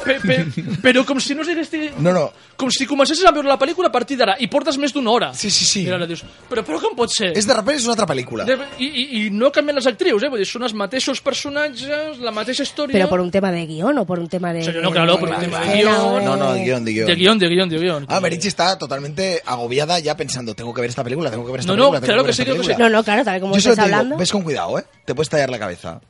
Pe, 0.05 0.15
pe, 0.25 0.37
però 0.83 1.05
com 1.05 1.19
si 1.21 1.35
no 1.35 1.45
sigués... 1.45 1.69
No, 1.99 2.13
no. 2.13 2.31
Com 2.57 2.71
si 2.73 2.87
comencessis 2.87 3.25
a 3.27 3.33
veure 3.35 3.49
la 3.49 3.59
pel·lícula 3.59 3.89
a 3.91 3.93
partir 3.93 4.17
d'ara 4.17 4.37
i 4.41 4.47
portes 4.49 4.79
més 4.79 4.93
d'una 4.95 5.11
hora. 5.11 5.29
Sí, 5.35 5.51
sí, 5.51 5.65
sí. 5.67 5.83
I 5.85 5.91
ara 5.93 6.07
dius, 6.07 6.23
però, 6.49 6.63
però 6.65 6.79
com 6.81 6.95
pot 6.97 7.11
ser? 7.13 7.33
És 7.37 7.47
de 7.49 7.55
repente 7.57 7.81
és 7.83 7.87
una 7.89 7.93
altra 7.97 8.07
pel·lícula. 8.09 8.47
De, 8.49 8.57
i, 8.79 8.87
i, 8.89 9.05
I 9.19 9.31
no 9.35 9.51
canvien 9.53 9.77
les 9.77 9.87
actrius, 9.91 10.23
eh? 10.25 10.31
Vull 10.33 10.41
dir, 10.41 10.47
són 10.49 10.65
els 10.69 10.75
mateixos 10.79 11.21
personatges, 11.21 12.19
la 12.23 12.33
mateixa 12.35 12.63
història... 12.65 12.95
Pero 12.97 13.09
por 13.11 13.21
un 13.21 13.31
tema 13.35 13.51
de 13.53 13.67
guion 13.67 13.99
o 13.99 14.07
por 14.07 14.19
un 14.23 14.29
tema 14.29 14.53
de... 14.53 14.65
Sí, 14.65 14.73
no, 14.81 14.91
claro, 14.91 15.19
por 15.19 15.29
un 15.29 15.41
tema 15.41 15.61
de 15.67 15.77
guion. 15.83 15.95
o 15.95 16.21
No, 16.21 16.37
no, 16.37 16.53
de 16.55 16.65
guion, 16.65 16.85
de 16.85 16.93
guion. 16.93 17.07
De 17.07 17.15
guion, 17.17 17.39
de 17.39 17.49
guion, 17.49 17.69
de 17.69 17.79
guion. 17.79 18.07
Ah, 18.09 18.21
Merichi 18.21 18.49
está 18.49 18.79
totalmente 18.79 19.43
agobiada 19.45 19.99
ya 19.99 20.17
pensando, 20.17 20.55
tengo 20.55 20.73
que 20.73 20.81
ver 20.81 20.91
esta 20.91 21.05
película, 21.05 21.31
tengo 21.31 21.45
que 21.45 21.53
ver 21.53 21.61
esta 21.61 21.73
No, 21.73 21.77
no, 21.77 21.91
película. 21.91 22.01
tengo 22.01 22.13
claro 22.13 22.25
que 22.25 22.31
esta 22.31 22.43
sí, 22.43 22.47
claro 22.49 22.61
que 22.63 22.75
sí. 22.75 22.81
No, 22.81 22.89
no, 22.89 23.05
claro, 23.05 23.25
tal 23.25 23.41
como 23.41 23.55
Yo 23.55 23.59
estás 23.59 23.75
te 23.77 23.83
digo, 23.83 23.97
hablando. 23.97 24.17
ves 24.17 24.33
con 24.33 24.43
cuidado, 24.43 24.79
¿eh? 24.79 24.85
Te 25.05 25.15
puedes 25.15 25.29
tallar 25.29 25.51
la 25.51 25.59
cabeza. 25.59 26.01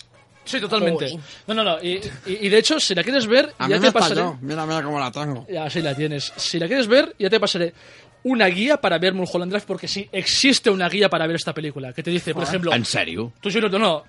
Sí, 0.44 0.61
totalmente. 0.61 1.05
Uy. 1.07 1.20
No, 1.46 1.55
no, 1.55 1.62
no. 1.64 1.83
Y, 1.83 2.00
y- 2.26 2.38
y 2.42 2.48
de 2.48 2.59
hecho, 2.59 2.81
si 2.81 2.94
la 2.94 3.02
quieres 3.05 3.26
ver, 3.26 3.55
A 3.59 3.68
ya 3.68 3.76
mí 3.76 3.81
te 3.81 3.87
me 3.88 3.92
pasaré... 3.92 4.20
estalló. 4.20 4.38
Mira, 4.42 4.66
mira 4.66 4.83
cómo 4.83 4.98
la 4.98 5.11
tengo. 5.12 5.46
Ya, 5.48 5.70
sí 5.70 5.81
la 5.83 5.94
tienes. 5.94 6.33
Si 6.37 6.59
la 6.59 6.66
quieres 6.66 6.87
ver, 6.88 7.14
ya 7.18 7.31
te 7.31 7.38
pasaré 7.40 7.72
una 8.25 8.47
guía 8.47 8.77
para 8.81 8.99
ver 8.99 9.15
Mulholland 9.15 9.51
Drive, 9.53 9.65
porque 9.67 9.89
sí, 9.89 10.09
existe 10.13 10.71
una 10.71 10.89
guía 10.89 11.09
para 11.09 11.27
ver 11.27 11.37
esta 11.37 11.53
película, 11.53 11.93
que 11.93 12.03
te 12.03 12.11
dice, 12.11 12.33
por 12.35 12.45
ejemplo... 12.45 12.73
¿En 12.73 12.85
serio? 12.85 13.33
Tú 13.41 13.51
juro, 13.51 13.69
no, 13.69 13.79
no, 13.79 14.05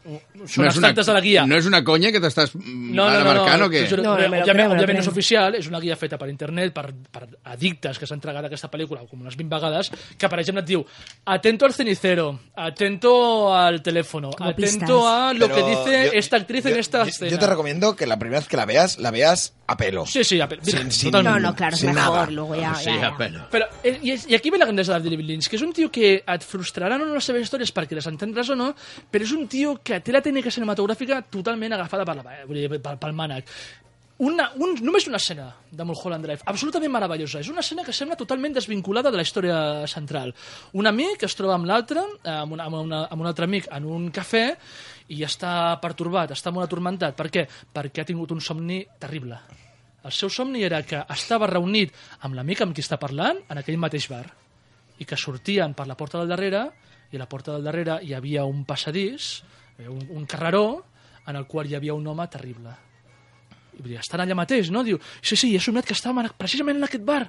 son 0.48 0.66
no 0.66 0.72
las 0.82 1.06
de 1.06 1.14
la 1.14 1.22
guía. 1.22 1.46
No 1.48 1.56
és 1.58 1.66
una 1.66 1.84
conya 1.84 2.12
que 2.12 2.20
t'estàs 2.22 2.54
mm, 2.56 2.94
No, 2.94 3.06
no, 3.06 3.10
ara 3.10 3.24
no, 3.24 3.34
marcant 3.34 3.60
no, 3.60 3.66
o 3.66 3.70
què? 3.70 3.84
t'ho 3.84 3.90
juro, 3.96 4.04
No, 4.04 4.12
no, 4.12 4.18
re- 4.18 4.30
me 4.30 4.38
lo 4.38 4.44
òbviament, 4.44 4.54
creo, 4.54 4.70
me 4.70 4.76
lo 4.76 4.82
òbviament 4.82 5.00
és 5.00 5.06
creo. 5.06 5.12
oficial, 5.14 5.56
és 5.56 5.68
una 5.68 5.80
guia 5.80 5.96
feta 5.96 6.18
per 6.18 6.30
internet, 6.30 6.74
per, 6.74 6.94
per 7.12 7.28
addictes 7.46 7.98
que 8.00 8.06
s'han 8.08 8.18
entregat 8.22 8.44
a 8.46 8.48
aquesta 8.52 8.70
pel·lícula 8.72 9.06
com 9.10 9.22
unes 9.22 9.36
20 9.36 9.50
vegades, 9.56 9.92
que 10.18 10.30
per 10.30 10.40
exemple 10.40 10.62
et 10.62 10.68
diu 10.70 10.86
atento 11.26 11.66
al 11.66 11.74
cenicero, 11.74 12.40
atento 12.56 13.54
al 13.56 13.82
teléfono, 13.82 14.32
Como 14.32 14.50
atento 14.50 14.78
pistas. 14.80 14.90
a 15.06 15.34
lo 15.34 15.48
Pero 15.48 15.56
que 15.56 15.70
dice 15.70 16.06
yo- 16.14 16.20
esta 16.20 16.38
actriz 16.38 16.64
yo- 16.64 16.70
en 16.72 16.80
esta 16.80 17.04
yo- 17.04 17.10
escena. 17.10 17.32
Yo 17.32 17.40
te 17.40 17.48
recomiendo 17.48 17.96
que 17.96 18.06
la 18.08 18.18
primera 18.20 18.40
vez 18.40 18.48
que 18.48 18.58
la 18.58 18.66
veas, 18.66 18.98
la 19.00 19.12
veas 19.12 19.54
a 19.68 19.78
pelo. 19.78 20.06
Sí, 20.06 20.24
sí, 20.24 20.40
a 20.42 20.48
pelo. 20.48 20.62
Sin-. 20.64 21.12
No, 21.12 21.40
no, 21.40 21.56
claro, 21.56 21.74
es 21.76 21.80
Sin 21.82 21.94
mejor. 21.94 22.14
nada. 22.14 22.30
Luego 22.32 22.56
ya, 22.56 22.76
Sí, 22.76 22.86
ya, 22.86 22.96
ya. 23.02 23.08
a 23.10 23.18
pelo. 23.18 23.48
Eh, 23.84 24.00
i, 24.04 24.16
i 24.30 24.36
aquí 24.36 24.52
ve 24.52 24.60
la 24.60 24.68
grandesa 24.68 25.00
de 25.00 25.10
David 25.10 25.26
Lynch, 25.28 25.50
que 25.50 25.58
és 25.60 25.64
un 25.66 25.74
tio 25.76 25.90
que 25.94 26.16
et 26.22 26.46
frustraran 26.48 27.02
o 27.02 27.08
no 27.08 27.18
les 27.18 27.30
seves 27.30 27.46
històries 27.48 27.72
perquè 27.76 27.98
les 27.98 28.10
entendràs 28.10 28.52
o 28.54 28.58
no, 28.60 28.74
però 29.12 29.26
és 29.26 29.32
un 29.36 29.48
tio 29.52 29.78
que 29.84 30.02
té 30.04 30.16
la 30.16 30.24
tècnica 30.24 30.52
cinematogràfica 30.54 31.24
totalment 31.32 31.78
agafada 31.78 32.06
per 32.08 32.20
la, 32.20 32.36
vull 32.50 32.60
dir, 32.60 32.70
pel, 32.84 33.00
pel 33.02 33.18
mànec. 33.18 33.50
Una, 34.24 34.46
un, 34.62 34.76
només 34.86 35.08
una 35.10 35.18
escena 35.18 35.48
de 35.74 35.86
Mulholland 35.88 36.24
Drive, 36.28 36.46
absolutament 36.48 36.92
meravellosa. 36.94 37.42
És 37.42 37.50
una 37.50 37.64
escena 37.66 37.84
que 37.84 37.96
sembla 37.96 38.16
totalment 38.16 38.54
desvinculada 38.56 39.12
de 39.12 39.18
la 39.20 39.26
història 39.26 39.58
central. 39.90 40.32
Un 40.78 40.88
amic 40.88 41.26
es 41.26 41.36
troba 41.36 41.58
amb 41.58 41.68
l'altre, 41.68 42.06
amb, 42.22 42.54
una, 42.54 42.70
amb, 42.70 42.80
una, 42.84 43.02
amb 43.10 43.26
un 43.26 43.32
altre 43.32 43.50
amic 43.50 43.68
en 43.74 43.90
un 43.90 44.08
cafè, 44.14 44.46
i 45.12 45.26
està 45.26 45.74
pertorbat, 45.82 46.32
està 46.38 46.54
molt 46.54 46.70
atormentat. 46.70 47.18
Per 47.18 47.30
què? 47.34 47.48
Perquè 47.74 48.04
ha 48.04 48.12
tingut 48.14 48.32
un 48.32 48.42
somni 48.42 48.84
terrible. 49.02 49.42
El 50.04 50.12
seu 50.12 50.30
somni 50.30 50.64
era 50.68 50.82
que 50.84 51.00
estava 51.14 51.48
reunit 51.48 51.94
amb 52.28 52.36
l'amic 52.36 52.62
amb 52.66 52.76
qui 52.76 52.84
està 52.84 52.98
parlant 53.00 53.40
en 53.50 53.60
aquell 53.62 53.78
mateix 53.80 54.10
bar 54.12 54.26
i 55.00 55.06
que 55.08 55.18
sortien 55.18 55.74
per 55.74 55.86
la 55.88 55.96
porta 56.00 56.20
del 56.20 56.28
darrere 56.32 56.66
i 57.12 57.16
a 57.16 57.22
la 57.22 57.28
porta 57.30 57.54
del 57.56 57.64
darrere 57.64 58.00
hi 58.04 58.14
havia 58.14 58.44
un 58.46 58.64
passadís, 58.66 59.44
eh, 59.80 59.88
un, 59.88 60.02
un 60.12 60.26
carreró, 60.26 60.84
en 61.28 61.38
el 61.40 61.46
qual 61.48 61.70
hi 61.70 61.76
havia 61.78 61.94
un 61.96 62.06
home 62.08 62.26
terrible. 62.28 62.74
I 63.74 63.82
vull 63.82 63.92
dir, 63.94 64.00
estan 64.02 64.22
allà 64.22 64.36
mateix, 64.36 64.70
no? 64.74 64.84
Diu, 64.84 65.00
sí, 65.22 65.38
sí, 65.40 65.54
he 65.56 65.60
somiat 65.64 65.86
que 65.88 65.96
estàvem 65.96 66.24
en- 66.26 66.34
precisament 66.38 66.78
en 66.82 66.84
aquest 66.90 67.06
bar 67.08 67.22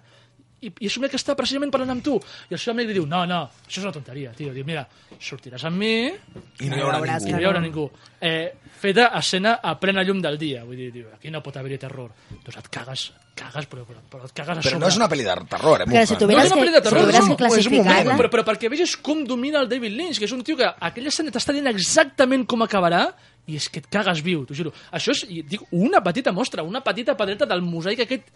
i, 0.62 0.70
i 0.80 0.86
he 0.86 0.90
somiat 0.90 1.11
que 1.12 1.16
estava 1.20 1.36
precisament 1.36 1.70
parlant 1.72 1.90
amb 1.96 2.05
tu. 2.05 2.14
I 2.50 2.55
el 2.55 2.59
seu 2.59 2.72
amic 2.72 2.88
li 2.88 2.94
diu, 2.94 3.07
no, 3.07 3.24
no, 3.26 3.42
això 3.66 3.80
és 3.80 3.84
una 3.84 3.92
tonteria, 3.92 4.30
tio. 4.32 4.52
Diu, 4.55 4.64
mira, 4.64 4.86
sortiràs 5.20 5.64
amb 5.68 5.76
mi 5.76 5.90
I 6.09 6.70
no 6.70 6.76
hi 6.76 6.80
haurà 6.80 7.00
ningú. 7.02 7.28
i 7.28 7.32
no 7.32 7.40
hi 7.40 7.44
haurà 7.44 7.61
ningú. 7.61 7.90
Eh, 8.20 8.52
feta 8.80 9.11
escena 9.18 9.59
a 9.62 9.74
plena 9.80 10.02
llum 10.02 10.22
del 10.22 10.38
dia. 10.38 10.64
Vull 10.64 10.76
dir, 10.76 10.90
diu, 10.92 11.07
aquí 11.14 11.30
no 11.30 11.42
pot 11.42 11.57
haver-hi 11.57 11.78
terror. 11.78 12.11
Doncs 12.44 12.57
et 12.62 12.68
cagues, 12.72 13.05
cagues, 13.36 13.66
però, 13.68 13.84
però, 13.84 14.00
però 14.11 14.24
et 14.24 14.32
cagues 14.32 14.57
a 14.57 14.61
Però 14.62 14.70
sobre. 14.70 14.80
no 14.80 14.88
és 14.88 14.96
una 14.96 15.09
pel·li 15.11 15.24
de 15.26 15.36
terror, 15.50 15.82
eh? 15.82 15.84
Claro, 15.90 16.07
si 16.07 16.14
No 16.14 16.30
és 16.30 16.34
una 16.34 16.57
que- 16.57 16.62
pel·li 16.62 16.72
de 16.72 16.80
terror, 16.80 16.98
si 17.00 17.05
tuvieras 17.05 17.24
és 17.24 17.28
un- 17.28 17.59
és 17.59 17.66
un 17.66 17.76
moment, 17.76 18.16
però, 18.20 18.30
però 18.30 18.44
perquè 18.44 18.70
vegis 18.70 18.96
com 18.96 19.24
domina 19.24 19.61
el 19.61 19.68
David 19.68 19.92
Lynch, 19.92 20.18
que 20.18 20.24
és 20.24 20.32
un 20.32 20.42
tio 20.42 20.57
que 20.57 20.64
aquella 20.80 21.09
escena 21.09 21.30
t'està 21.30 21.52
dient 21.52 21.66
exactament 21.68 22.46
com 22.46 22.62
acabarà 22.62 23.14
i 23.47 23.59
és 23.59 23.68
que 23.68 23.82
et 23.82 23.88
cagues 23.92 24.22
viu, 24.24 24.45
t'ho 24.49 24.57
juro. 24.57 24.72
Això 24.95 25.12
és, 25.12 25.24
dic, 25.49 25.64
una 25.76 26.01
petita 26.05 26.32
mostra, 26.32 26.64
una 26.64 26.80
petita 26.84 27.16
pedreta 27.18 27.47
del 27.49 27.61
mosaic 27.64 28.05
aquest 28.05 28.30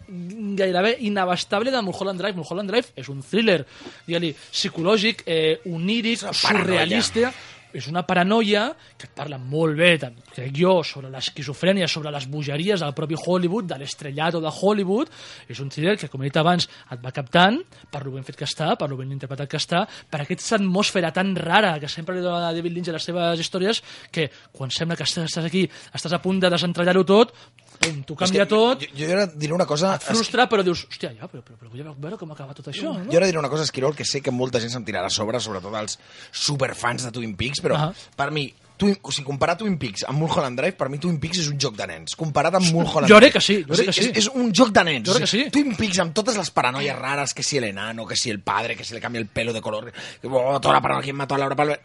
gairebé 0.59 0.97
inabastable 1.07 1.73
de 1.73 1.81
Mulholland 1.81 2.21
Drive. 2.21 2.37
Mulholland 2.37 2.69
Drive 2.69 2.93
és 2.95 3.09
un 3.09 3.23
thriller, 3.25 3.63
digue-li, 4.05 4.35
psicològic, 4.51 5.23
eh, 5.25 5.59
oníric, 5.65 6.21
una 6.23 6.35
paranoia. 6.41 7.33
És 7.73 7.87
una 7.89 8.03
paranoia 8.07 8.69
que 8.97 9.07
et 9.07 9.13
parla 9.15 9.37
molt 9.37 9.77
bé, 9.77 9.91
crec 10.33 10.55
jo, 10.55 10.79
sobre 10.87 11.11
l'esquizofrènia, 11.13 11.87
sobre 11.87 12.11
les 12.13 12.25
bogeries 12.29 12.81
del 12.81 12.95
propi 12.97 13.17
Hollywood, 13.19 13.69
de 13.69 13.77
l'estrellato 13.81 14.41
de 14.41 14.49
Hollywood. 14.49 15.11
És 15.49 15.61
un 15.61 15.69
thriller 15.69 15.95
que, 15.99 16.09
com 16.09 16.23
he 16.23 16.29
dit 16.29 16.39
abans, 16.41 16.67
et 16.89 17.03
va 17.03 17.13
captant 17.15 17.59
per 17.91 18.03
lo 18.05 18.15
ben 18.15 18.25
fet 18.27 18.39
que 18.39 18.47
està, 18.47 18.73
per 18.79 18.89
lo 18.89 18.97
ben 18.99 19.13
interpretat 19.13 19.49
que 19.51 19.61
està, 19.61 19.85
per 20.09 20.23
aquesta 20.23 20.57
atmosfera 20.57 21.13
tan 21.15 21.35
rara 21.37 21.77
que 21.79 21.91
sempre 21.91 22.17
li 22.17 22.25
dona 22.25 22.53
David 22.55 22.75
Lynch 22.75 22.91
a 22.91 22.97
les 22.97 23.09
seves 23.11 23.45
històries, 23.45 23.83
que 24.11 24.29
quan 24.55 24.73
sembla 24.73 24.97
que 24.97 25.05
estàs 25.05 25.39
aquí, 25.45 25.67
estàs 25.93 26.15
a 26.15 26.21
punt 26.23 26.41
de 26.41 26.51
desentrellar-ho 26.51 27.05
tot, 27.05 27.35
pum, 27.79 28.03
t'ho 28.03 28.15
canvia 28.19 28.45
que 28.45 28.49
tot, 28.51 28.81
Jo, 28.83 29.05
jo 29.05 29.11
ara 29.15 29.25
diré 29.27 29.53
una 29.55 29.65
cosa... 29.65 29.95
et 29.95 30.03
frustra, 30.03 30.47
però 30.51 30.63
dius, 30.63 30.85
hòstia, 30.89 31.13
ja, 31.17 31.27
però, 31.31 31.41
però, 31.43 31.57
però 31.57 31.71
vull 31.71 31.83
veure 31.97 32.17
com 32.19 32.31
acaba 32.35 32.53
tot 32.53 32.67
això, 32.73 32.93
no? 32.97 33.09
Jo 33.11 33.17
ara 33.17 33.25
diré 33.29 33.39
una 33.39 33.49
cosa, 33.49 33.63
Esquirol, 33.63 33.95
que 33.95 34.05
sé 34.05 34.21
que 34.21 34.31
molta 34.31 34.59
gent 34.59 34.71
se'm 34.75 34.85
tirarà 34.87 35.07
a 35.07 35.13
sobre, 35.13 35.39
sobretot 35.39 35.73
els 35.79 35.97
superfans 36.31 37.05
de 37.07 37.11
Twin 37.15 37.35
Peaks, 37.39 37.61
però 37.63 37.77
Ah. 37.79 37.93
per 38.15 38.31
mi, 38.31 38.53
Twin, 38.79 38.95
o 39.01 39.11
sigui, 39.11 39.25
comparar 39.27 39.57
Twin 39.59 39.77
Peaks 39.77 40.05
amb 40.07 40.19
Mulholland 40.19 40.57
Drive, 40.59 40.77
per 40.79 40.87
mi 40.87 40.97
Twin 41.03 41.17
Peaks 41.19 41.39
és 41.41 41.47
un 41.51 41.57
joc 41.59 41.75
de 41.75 41.85
nens. 41.87 42.15
Comparat 42.15 42.55
amb 42.55 42.65
Mulholland 42.71 43.09
Jo 43.11 43.17
Drive. 43.19 43.31
crec 43.31 43.33
que 43.33 43.41
sí, 43.41 43.57
jo 43.67 43.73
crec 43.75 43.87
que 43.89 43.93
sí. 43.93 44.05
És, 44.13 44.17
és 44.23 44.29
un 44.33 44.53
joc 44.55 44.69
de 44.71 44.83
nens. 44.87 45.03
Jo 45.09 45.15
crec 45.17 45.25
que 45.25 45.31
sí. 45.33 45.41
Twin 45.51 45.75
Peaks 45.75 45.99
amb 45.99 46.13
totes 46.15 46.37
les 46.39 46.49
paranoies 46.51 46.95
rares, 46.97 47.33
que 47.33 47.43
si 47.43 47.57
el 47.57 47.65
enano, 47.65 48.05
que 48.07 48.15
si 48.15 48.29
el 48.29 48.39
padre, 48.39 48.77
que 48.77 48.85
si 48.85 48.93
le 48.93 49.01
cambia 49.01 49.19
el 49.19 49.27
pelo 49.27 49.51
de 49.51 49.59
color, 49.61 49.91
que 49.91 50.27
oh, 50.31 50.59
toda 50.61 50.75
la 50.75 50.81
paranoia, 50.81 51.03
¿quién 51.03 51.17
mató 51.17 51.35
a 51.35 51.39
Laura 51.39 51.57
Palmer? 51.57 51.81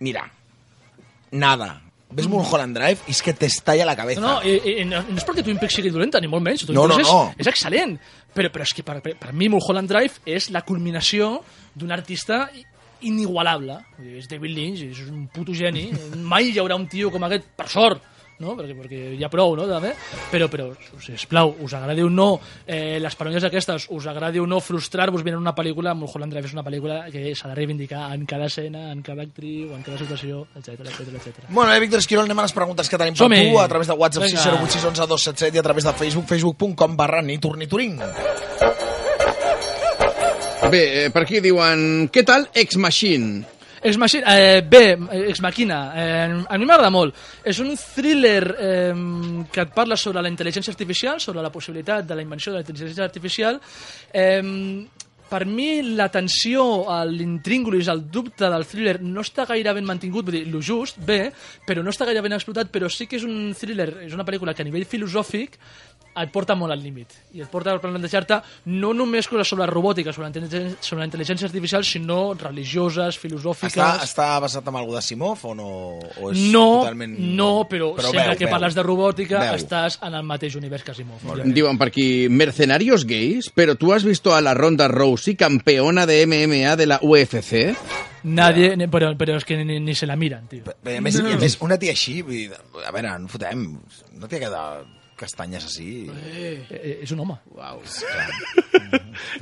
Mira, 0.00 0.30
nada. 1.32 1.82
Ves 2.10 2.28
Mulholland 2.30 2.76
Drive 2.78 3.04
i 3.04 3.12
és 3.12 3.20
que 3.20 3.34
t'estalla 3.36 3.84
la 3.84 3.94
cabeza. 3.96 4.22
No, 4.24 4.38
no, 4.38 4.48
i, 4.48 4.80
i, 4.80 4.84
no, 4.88 5.02
no 5.04 5.18
és 5.20 5.26
perquè 5.28 5.44
Twin 5.44 5.58
Peaks 5.60 5.76
sigui 5.76 5.90
dolenta, 5.92 6.22
ni 6.24 6.30
molt 6.30 6.44
menys. 6.44 6.64
Twin 6.64 6.78
No, 6.78 6.86
no, 6.88 6.96
és, 7.02 7.10
no. 7.10 7.34
és 7.36 7.50
excel·lent. 7.50 7.98
Però, 8.34 8.48
però 8.54 8.64
és 8.64 8.72
que 8.76 8.84
per, 8.86 9.00
per, 9.04 9.12
per 9.20 9.34
mi 9.36 9.50
Mulholland 9.52 9.90
Drive 9.92 10.22
és 10.24 10.48
la 10.54 10.62
culminació 10.64 11.34
d'un 11.76 11.92
artista 11.92 12.46
inigualable. 13.04 13.76
És 14.16 14.28
David 14.30 14.54
Lynch, 14.56 14.86
és 14.88 15.02
un 15.08 15.26
puto 15.32 15.54
geni. 15.56 15.88
Mai 16.24 16.48
hi 16.52 16.58
haurà 16.62 16.78
un 16.80 16.88
tio 16.90 17.12
com 17.14 17.28
aquest, 17.28 17.44
per 17.58 17.68
sort, 17.72 18.02
no? 18.42 18.54
perquè, 18.58 18.74
perquè 18.78 19.00
hi 19.16 19.24
ha 19.24 19.30
prou, 19.32 19.54
no? 19.58 19.66
També. 19.68 19.92
Però, 20.32 20.48
però, 20.52 20.68
sisplau, 21.04 21.54
us 21.64 21.74
agradi 21.78 22.04
o 22.04 22.10
no 22.12 22.28
eh, 22.66 22.98
les 23.02 23.16
paròdies 23.18 23.46
aquestes, 23.48 23.88
us 23.94 24.08
agradi 24.10 24.42
o 24.42 24.46
no 24.48 24.60
frustrar-vos 24.64 25.24
veient 25.26 25.40
una 25.40 25.54
pel·lícula, 25.56 25.94
Mulholland 25.98 26.34
Drive 26.34 26.50
és 26.50 26.56
una 26.56 26.64
pel·lícula 26.66 27.00
que 27.12 27.34
s'ha 27.38 27.50
de 27.50 27.58
reivindicar 27.58 28.08
en 28.14 28.24
cada 28.28 28.48
escena, 28.50 28.88
en 28.92 29.02
cada 29.06 29.26
actriu, 29.26 29.74
en 29.76 29.84
cada 29.86 29.98
situació, 30.00 30.46
etc 30.56 30.86
etc 30.86 31.18
etc. 31.20 31.44
Bueno, 31.48 31.72
eh, 31.74 31.80
Víctor 31.80 32.04
Esquirol, 32.04 32.28
anem 32.28 32.44
a 32.44 32.48
les 32.48 32.56
preguntes 32.56 32.88
que 32.88 33.00
tenim 33.00 33.18
per 33.18 33.28
tu 33.28 33.60
a 33.60 33.68
través 33.68 33.90
de 33.90 33.98
WhatsApp 33.98 34.28
Vinga. 34.28 34.42
608 34.42 34.78
611 34.78 35.08
277 35.14 35.56
i 35.56 35.60
a 35.60 35.66
través 35.66 35.88
de 35.88 35.96
Facebook, 36.04 36.28
facebook.com 36.30 36.96
barra 36.96 37.22
niturniturint. 37.22 38.00
Bé, 40.68 40.82
eh, 41.04 41.10
per 41.10 41.22
aquí 41.24 41.40
diuen... 41.40 42.10
Què 42.12 42.26
tal 42.28 42.50
Ex 42.52 42.76
Machine? 42.76 43.57
Ex 43.88 43.96
Machina, 43.96 44.34
eh, 44.36 44.60
bé, 44.62 44.98
Ex 45.30 45.40
Machina, 45.40 45.78
eh, 45.96 46.44
a 46.48 46.58
mi 46.58 46.66
m'agrada 46.68 46.90
molt. 46.92 47.16
És 47.42 47.58
un 47.64 47.72
thriller 47.72 48.42
eh, 48.58 48.94
que 49.50 49.64
et 49.64 49.74
parla 49.74 49.96
sobre 49.96 50.20
la 50.20 50.28
intel·ligència 50.28 50.74
artificial, 50.74 51.20
sobre 51.20 51.42
la 51.42 51.52
possibilitat 51.54 52.04
de 52.04 52.18
la 52.18 52.24
invenció 52.24 52.52
de 52.52 52.60
la 52.60 52.66
intel·ligència 52.66 53.06
artificial. 53.08 53.60
Eh, 54.12 54.42
per 55.28 55.44
mi, 55.46 55.82
la 55.96 56.08
tensió, 56.12 56.64
l'intríngulis, 57.08 57.90
el 57.92 58.06
dubte 58.10 58.48
del 58.50 58.66
thriller 58.68 58.98
no 59.02 59.24
està 59.26 59.46
gaire 59.48 59.74
ben 59.76 59.86
mantingut, 59.88 60.28
vull 60.28 60.38
dir, 60.38 60.46
lo 60.52 60.62
just, 60.64 61.00
bé, 61.04 61.32
però 61.66 61.84
no 61.84 61.94
està 61.94 62.08
gaire 62.08 62.24
ben 62.24 62.36
explotat, 62.36 62.72
però 62.72 62.90
sí 62.92 63.06
que 63.06 63.20
és 63.20 63.26
un 63.28 63.52
thriller, 63.58 63.90
és 64.08 64.16
una 64.16 64.26
pel·lícula 64.28 64.56
que 64.56 64.64
a 64.64 64.68
nivell 64.68 64.88
filosòfic 64.88 65.58
et 66.18 66.32
porta 66.34 66.56
molt 66.58 66.74
al 66.74 66.80
límit 66.82 67.12
i 67.36 67.42
et 67.44 67.50
porta 67.50 67.74
a 67.74 67.80
plantejar-te 67.82 68.40
no 68.74 68.90
només 68.96 69.28
coses 69.30 69.50
sobre 69.52 69.64
la 69.64 69.70
robòtica, 69.70 70.12
sobre 70.14 70.26
la 70.26 70.32
intel·ligència, 70.32 70.80
sobre 70.82 71.02
la 71.02 71.08
intel·ligència 71.08 71.46
artificial, 71.48 71.84
sinó 71.86 72.18
religioses, 72.38 73.18
filosòfiques... 73.22 73.76
Està, 73.76 74.06
està 74.06 74.28
basat 74.42 74.70
en 74.70 74.78
algú 74.80 74.96
de 74.96 75.02
Simov 75.04 75.44
o 75.46 75.54
no? 75.54 75.68
O 76.18 76.32
és 76.32 76.42
no, 76.50 76.64
totalment... 76.82 77.14
no, 77.38 77.50
però, 77.70 77.92
però 77.98 78.10
sempre 78.10 78.32
veu, 78.32 78.40
que 78.40 78.48
veu. 78.48 78.54
parles 78.56 78.78
de 78.78 78.86
robòtica 78.86 79.44
Veu. 79.44 79.58
estàs 79.60 80.00
en 80.06 80.18
el 80.18 80.26
mateix 80.26 80.58
univers 80.58 80.86
que 80.86 80.94
Asimov. 80.96 81.22
Diuen 81.54 81.78
per 81.80 81.90
aquí, 81.92 82.08
mercenarios 82.30 83.06
gays, 83.08 83.52
pero 83.54 83.76
tú 83.78 83.92
has 83.94 84.06
visto 84.06 84.34
a 84.34 84.42
la 84.42 84.54
Ronda 84.58 84.88
Rousey, 85.18 85.34
campeona 85.36 86.06
de 86.06 86.20
MMA 86.26 86.76
de 86.78 86.86
la 86.86 86.98
UFC? 87.02 87.74
Nadie, 88.24 88.76
ni- 88.76 88.88
però, 88.90 89.10
però 89.18 89.36
és 89.38 89.44
que 89.46 89.56
ni, 89.64 89.78
ni 89.80 89.94
se 89.94 90.06
la 90.06 90.16
miren, 90.16 90.46
tio. 90.50 90.62
Però, 90.64 90.96
a, 90.96 91.02
més, 91.02 91.18
i 91.18 91.34
a 91.34 91.38
més, 91.38 91.58
una 91.62 91.76
tia 91.78 91.92
així, 91.94 92.20
vull 92.22 92.34
dir, 92.46 92.54
a 92.86 92.94
veure, 92.94 93.12
no 93.18 93.28
fotem, 93.30 93.66
una 94.16 94.30
tia 94.30 94.40
que 94.42 94.50
de 94.54 94.62
castanyes 95.18 95.64
així... 95.66 96.06
Eh, 96.30 96.66
eh, 96.70 96.96
és 97.02 97.10
un 97.10 97.20
home. 97.24 97.34
Wow. 97.54 97.82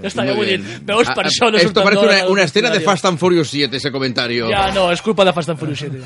Ja 0.00 0.08
està, 0.08 0.24
ja 0.24 0.32
ho 0.32 0.40
he 0.40 0.54
dit. 0.56 0.62
Veus, 0.88 1.08
per 1.12 1.26
Ah, 1.26 1.28
això 1.28 1.50
no 1.52 1.58
Esto 1.60 1.82
parece 1.84 2.00
una, 2.06 2.16
una 2.32 2.44
escena 2.48 2.70
de. 2.72 2.80
Fast 2.80 3.04
and 3.04 3.18
Furious 3.20 3.50
7, 3.52 3.76
ese 3.76 3.90
comentario. 3.92 4.48
Ja, 4.48 4.70
no, 4.72 4.86
és 4.92 5.02
culpa 5.04 5.24
de 5.28 5.34
Fast 5.36 5.52
and 5.52 5.60
Furious 5.60 5.82
7. 5.84 6.00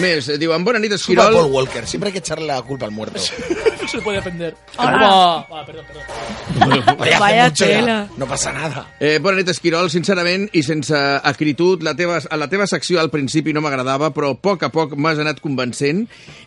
Més, 0.00 0.28
diuen, 0.38 0.62
bona 0.64 0.78
nit, 0.78 0.94
Es 0.94 1.02
culpa 1.04 1.24
de 1.26 1.30
Esquirol. 1.32 1.42
Paul 1.42 1.52
Walker, 1.52 1.82
siempre 1.90 2.08
hay 2.08 2.12
que 2.12 2.20
echarle 2.22 2.46
la 2.46 2.60
culpa 2.62 2.86
al 2.86 2.92
muerto. 2.94 3.18
No 3.82 3.88
se 3.88 3.98
puede 4.00 4.18
defender. 4.18 4.54
Hola. 4.78 4.98
Ah, 5.02 5.46
va, 5.50 5.66
perdó, 5.66 5.82
perdó. 5.82 6.00
Oye, 6.72 6.82
hace 7.10 7.18
Vaya 7.18 7.52
tela. 7.52 8.08
No 8.16 8.26
pasa 8.26 8.52
nada. 8.52 8.86
Eh, 9.00 9.18
bona 9.18 9.40
nit, 9.40 9.48
Esquirol. 9.50 9.90
Sincerament 9.90 10.46
i 10.54 10.62
sense 10.62 10.94
acritud, 10.94 11.82
la 11.82 11.96
teva, 11.98 12.20
a 12.22 12.38
la 12.38 12.46
teva 12.48 12.68
secció 12.70 13.00
al 13.02 13.10
principi 13.10 13.52
no 13.52 13.60
m'agradava, 13.64 14.12
però 14.14 14.30
a 14.36 14.38
poc 14.38 14.62
a 14.62 14.70
poc 14.70 14.94
m'has 14.94 15.18
anat 15.18 15.42
convencent 15.42 16.04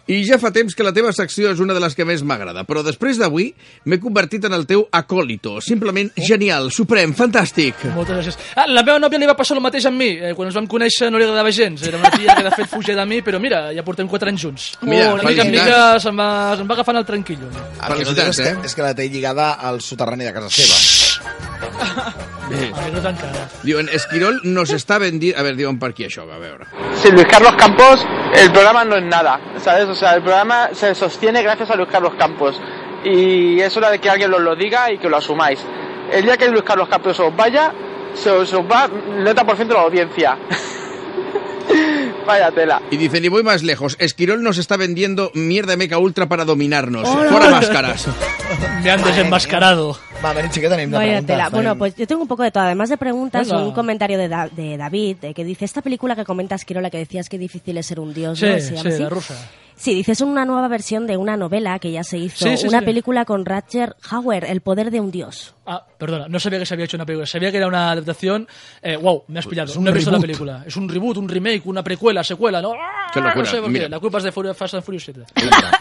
i 0.07 0.21
ja 0.23 0.37
fa 0.39 0.51
temps 0.55 0.75
que 0.77 0.85
la 0.85 0.93
teva 0.95 1.11
secció 1.17 1.51
és 1.51 1.59
una 1.59 1.75
de 1.75 1.81
les 1.83 1.95
que 1.97 2.05
més 2.07 2.23
m'agrada. 2.23 2.63
Però 2.63 2.83
després 2.85 3.19
d'avui 3.19 3.49
m'he 3.83 3.99
convertit 3.99 4.47
en 4.47 4.55
el 4.55 4.63
teu 4.69 4.85
acòlito. 4.95 5.57
Simplement 5.65 6.13
genial, 6.15 6.69
suprem, 6.71 7.11
fantàstic. 7.17 7.83
Moltes 7.95 8.15
gràcies. 8.21 8.39
Ah, 8.55 8.67
la 8.69 8.85
meva 8.85 8.99
nòvia 9.01 9.19
li 9.19 9.27
va 9.27 9.35
passar 9.35 9.57
el 9.57 9.63
mateix 9.65 9.89
amb 9.89 9.99
mi. 9.99 10.11
Eh, 10.15 10.31
quan 10.37 10.47
ens 10.47 10.55
vam 10.55 10.69
conèixer 10.71 11.11
no 11.11 11.19
li 11.19 11.27
agradava 11.27 11.51
gens. 11.51 11.83
Era 11.83 11.99
una 11.99 12.13
tia 12.15 12.37
que 12.37 12.47
de 12.47 12.55
fet 12.55 12.71
fugia 12.71 12.95
de 12.95 13.05
mi, 13.09 13.19
però 13.25 13.41
mira, 13.43 13.65
ja 13.75 13.83
portem 13.83 14.07
4 14.07 14.31
anys 14.31 14.47
junts. 14.47 14.71
Mira, 14.85 15.11
una 15.17 15.27
mica 15.27 15.43
en 15.43 15.51
mica 15.51 15.79
se'm 15.99 16.21
va, 16.21 16.29
se'm 16.55 16.69
va 16.69 16.77
agafant 16.79 17.01
el 17.01 17.07
tranquillo. 17.25 17.47
El 17.47 17.97
que 17.97 18.03
no 18.05 18.29
és, 18.29 18.37
que, 18.37 18.49
eh? 18.49 18.55
és 18.63 18.75
que 18.75 18.83
la 18.83 18.93
té 18.95 19.09
lligada 19.09 19.53
al 19.53 19.81
soterrani 19.81 20.25
de 20.25 20.33
casa 20.33 20.49
seva. 20.49 20.75
A 22.45 22.81
mi 22.85 22.91
no 22.93 23.01
t'encara. 23.01 23.47
Diuen, 23.65 23.87
Esquirol 23.89 24.37
nos 24.43 24.69
està 24.75 24.99
vendiendo... 25.01 25.39
A 25.41 25.43
veure, 25.43 25.57
diuen 25.57 25.79
per 25.81 25.89
aquí 25.89 26.05
això, 26.05 26.27
a 26.29 26.37
veure. 26.37 26.67
Sin 27.01 27.15
Luis 27.17 27.25
Carlos 27.31 27.55
Campos, 27.57 28.05
el 28.37 28.51
programa 28.51 28.83
no 28.85 28.97
es 28.97 29.03
nada, 29.03 29.39
¿sabes? 29.63 29.89
O 29.89 29.95
sea, 29.95 30.13
el 30.13 30.21
programa 30.21 30.69
se 30.73 30.93
sostiene 30.93 31.41
gracias 31.41 31.71
a 31.71 31.75
Luis 31.75 31.89
Carlos 31.91 32.13
Campos. 32.19 32.61
Y 33.03 33.59
es 33.61 33.75
hora 33.77 33.89
de 33.89 33.99
que 33.99 34.11
alguien 34.11 34.31
os 34.33 34.41
lo 34.41 34.55
diga 34.55 34.91
y 34.91 34.99
que 34.99 35.09
lo 35.09 35.17
asumáis. 35.17 35.59
El 36.11 36.23
día 36.23 36.37
que 36.37 36.47
Luis 36.47 36.63
Carlos 36.63 36.87
Campos 36.87 37.19
os 37.19 37.35
vaya, 37.35 37.73
se 38.13 38.29
os, 38.29 38.53
os 38.53 38.65
va 38.65 38.85
el 38.85 39.25
90% 39.25 39.65
de 39.65 39.73
la 39.73 39.81
audiencia. 39.81 40.37
Vaya 42.25 42.51
tela. 42.51 42.81
Y 42.91 42.97
dicen, 42.97 43.23
y 43.23 43.27
voy 43.27 43.43
más 43.43 43.63
lejos, 43.63 43.95
Esquirol 43.99 44.43
nos 44.43 44.57
está 44.57 44.77
vendiendo 44.77 45.31
mierda 45.33 45.75
meca 45.77 45.97
ultra 45.97 46.27
para 46.27 46.45
dominarnos. 46.45 47.07
Hola. 47.07 47.29
Fuera 47.29 47.49
máscaras. 47.49 48.07
Me 48.83 48.91
han 48.91 49.03
desenmascarado. 49.03 49.97
Va, 50.23 50.33
Meritxi, 50.33 50.61
¿qué 50.61 50.69
tenim 50.69 50.89
de 50.91 50.97
Vaya 50.97 51.11
preguntas? 51.13 51.35
tela. 51.35 51.49
Bueno, 51.49 51.75
pues 51.77 51.95
yo 51.95 52.05
tengo 52.07 52.21
un 52.21 52.27
poco 52.27 52.43
de 52.43 52.51
todo. 52.51 52.63
Además 52.63 52.89
de 52.89 52.97
preguntas, 52.97 53.49
Venga. 53.49 53.63
un 53.63 53.71
comentario 53.73 54.17
de, 54.17 54.27
Da- 54.27 54.47
de 54.49 54.77
David 54.77 55.17
eh, 55.23 55.33
que 55.33 55.43
dice: 55.43 55.65
Esta 55.65 55.81
película 55.81 56.15
que 56.15 56.23
comentas, 56.23 56.63
Quirola, 56.65 56.89
que 56.89 56.97
decías 56.99 57.27
que 57.29 57.37
difícil 57.37 57.77
es 57.77 57.85
ser 57.87 57.99
un 57.99 58.13
dios, 58.13 58.39
Sí, 58.39 58.45
¿no? 58.45 58.53
¿Se 58.53 58.61
sí, 58.61 58.75
llama 58.75 58.89
así? 58.89 59.03
la 59.03 59.09
rusa. 59.09 59.35
Sí, 59.77 59.93
dice, 59.93 60.13
es 60.13 60.21
una 60.21 60.45
nueva 60.45 60.69
versión 60.69 61.05
de 61.05 61.17
una 61.17 61.35
novela 61.35 61.77
que 61.79 61.91
ya 61.91 62.01
se 62.01 62.17
hizo. 62.17 62.45
Sí, 62.47 62.55
sí, 62.55 62.67
una 62.69 62.79
sí. 62.79 62.85
película 62.85 63.25
con 63.25 63.45
Roger 63.45 63.97
Hauer, 64.09 64.45
El 64.45 64.61
poder 64.61 64.89
de 64.89 65.01
un 65.01 65.11
dios. 65.11 65.53
Ah, 65.67 65.83
perdona, 65.97 66.27
no 66.29 66.39
sabía 66.39 66.59
que 66.59 66.65
se 66.65 66.75
había 66.75 66.85
hecho 66.85 66.95
una 66.95 67.05
película. 67.05 67.25
Sabía 67.27 67.51
que 67.51 67.57
era 67.57 67.67
una 67.67 67.91
adaptación. 67.91 68.47
Eh, 68.81 68.95
wow, 68.95 69.25
me 69.27 69.39
has 69.39 69.47
pillado. 69.47 69.69
Es 69.71 69.75
un 69.75 69.83
no 69.83 69.89
he 69.91 69.93
visto 69.93 70.11
la 70.11 70.15
reboot. 70.17 70.27
película. 70.27 70.63
Es 70.65 70.77
un 70.77 70.87
reboot, 70.87 71.17
un 71.17 71.27
remake, 71.27 71.63
una 71.65 71.83
precuela, 71.83 72.23
secuela, 72.23 72.61
¿no? 72.61 72.71
Ah, 72.71 73.11
Qué 73.13 73.19
locura. 73.19 73.43
No 73.43 73.45
sé 73.51 73.59
por 73.61 73.69
Mira. 73.69 73.85
qué. 73.85 73.89
La 73.89 73.99
culpa 73.99 74.19
es 74.19 74.23
de 74.23 74.31
Fast 74.31 74.75
and 74.75 74.83
Furious 74.83 75.03
7. 75.03 75.23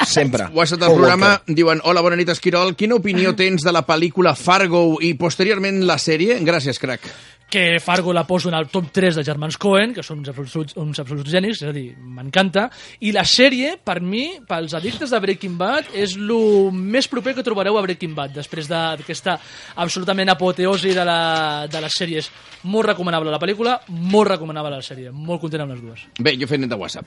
Sempre. 0.06 0.44
Paul 0.48 0.66
programa 0.96 1.42
diuen 1.46 1.80
Hola, 1.84 2.00
bona 2.00 2.16
nit, 2.16 2.28
Esquirol. 2.54 2.76
Quina 2.76 2.94
opinió 2.94 3.34
tens 3.40 3.64
de 3.66 3.72
la 3.74 3.82
pel·lícula 3.86 4.34
Fargo 4.38 5.00
i 5.02 5.14
posteriorment 5.18 5.82
la 5.88 5.98
sèrie? 5.98 6.38
Gràcies, 6.46 6.78
crac. 6.78 7.08
Que 7.54 7.78
Fargo 7.78 8.12
la 8.12 8.24
poso 8.26 8.48
en 8.48 8.56
el 8.58 8.66
top 8.66 8.88
3 8.90 9.14
de 9.14 9.22
Germans 9.24 9.56
Cohen, 9.62 9.92
que 9.94 10.02
són 10.02 10.18
uns 10.24 10.30
absoluts, 10.32 10.74
uns 10.80 10.98
absoluts 10.98 11.30
genis, 11.30 11.60
és 11.62 11.68
a 11.70 11.72
dir, 11.76 11.92
m'encanta. 12.02 12.64
I 13.06 13.12
la 13.14 13.22
sèrie, 13.22 13.76
per 13.78 14.00
mi, 14.02 14.40
pels 14.48 14.74
addictes 14.74 15.12
de 15.14 15.20
Breaking 15.22 15.54
Bad, 15.60 15.92
és 15.94 16.16
el 16.18 16.72
més 16.74 17.06
proper 17.06 17.36
que 17.36 17.44
trobareu 17.46 17.78
a 17.78 17.82
Breaking 17.86 18.16
Bad, 18.16 18.34
després 18.34 18.66
de- 18.66 18.74
d'aquesta 18.98 19.36
absolutament 19.76 20.32
apoteosi 20.34 20.90
de, 20.96 21.04
la, 21.06 21.68
de 21.70 21.80
les 21.84 21.94
sèries. 21.94 22.30
Molt 22.64 22.88
recomanable 22.90 23.30
la 23.30 23.38
pel·lícula, 23.38 23.76
molt 23.88 24.30
recomanable 24.32 24.74
la 24.74 24.82
sèrie. 24.82 25.12
Molt 25.12 25.40
content 25.42 25.62
amb 25.62 25.74
les 25.76 25.82
dues. 25.84 26.02
Bé, 26.18 26.34
jo 26.40 26.48
fent 26.50 26.62
net 26.64 26.70
de 26.72 26.78
WhatsApp. 26.80 27.06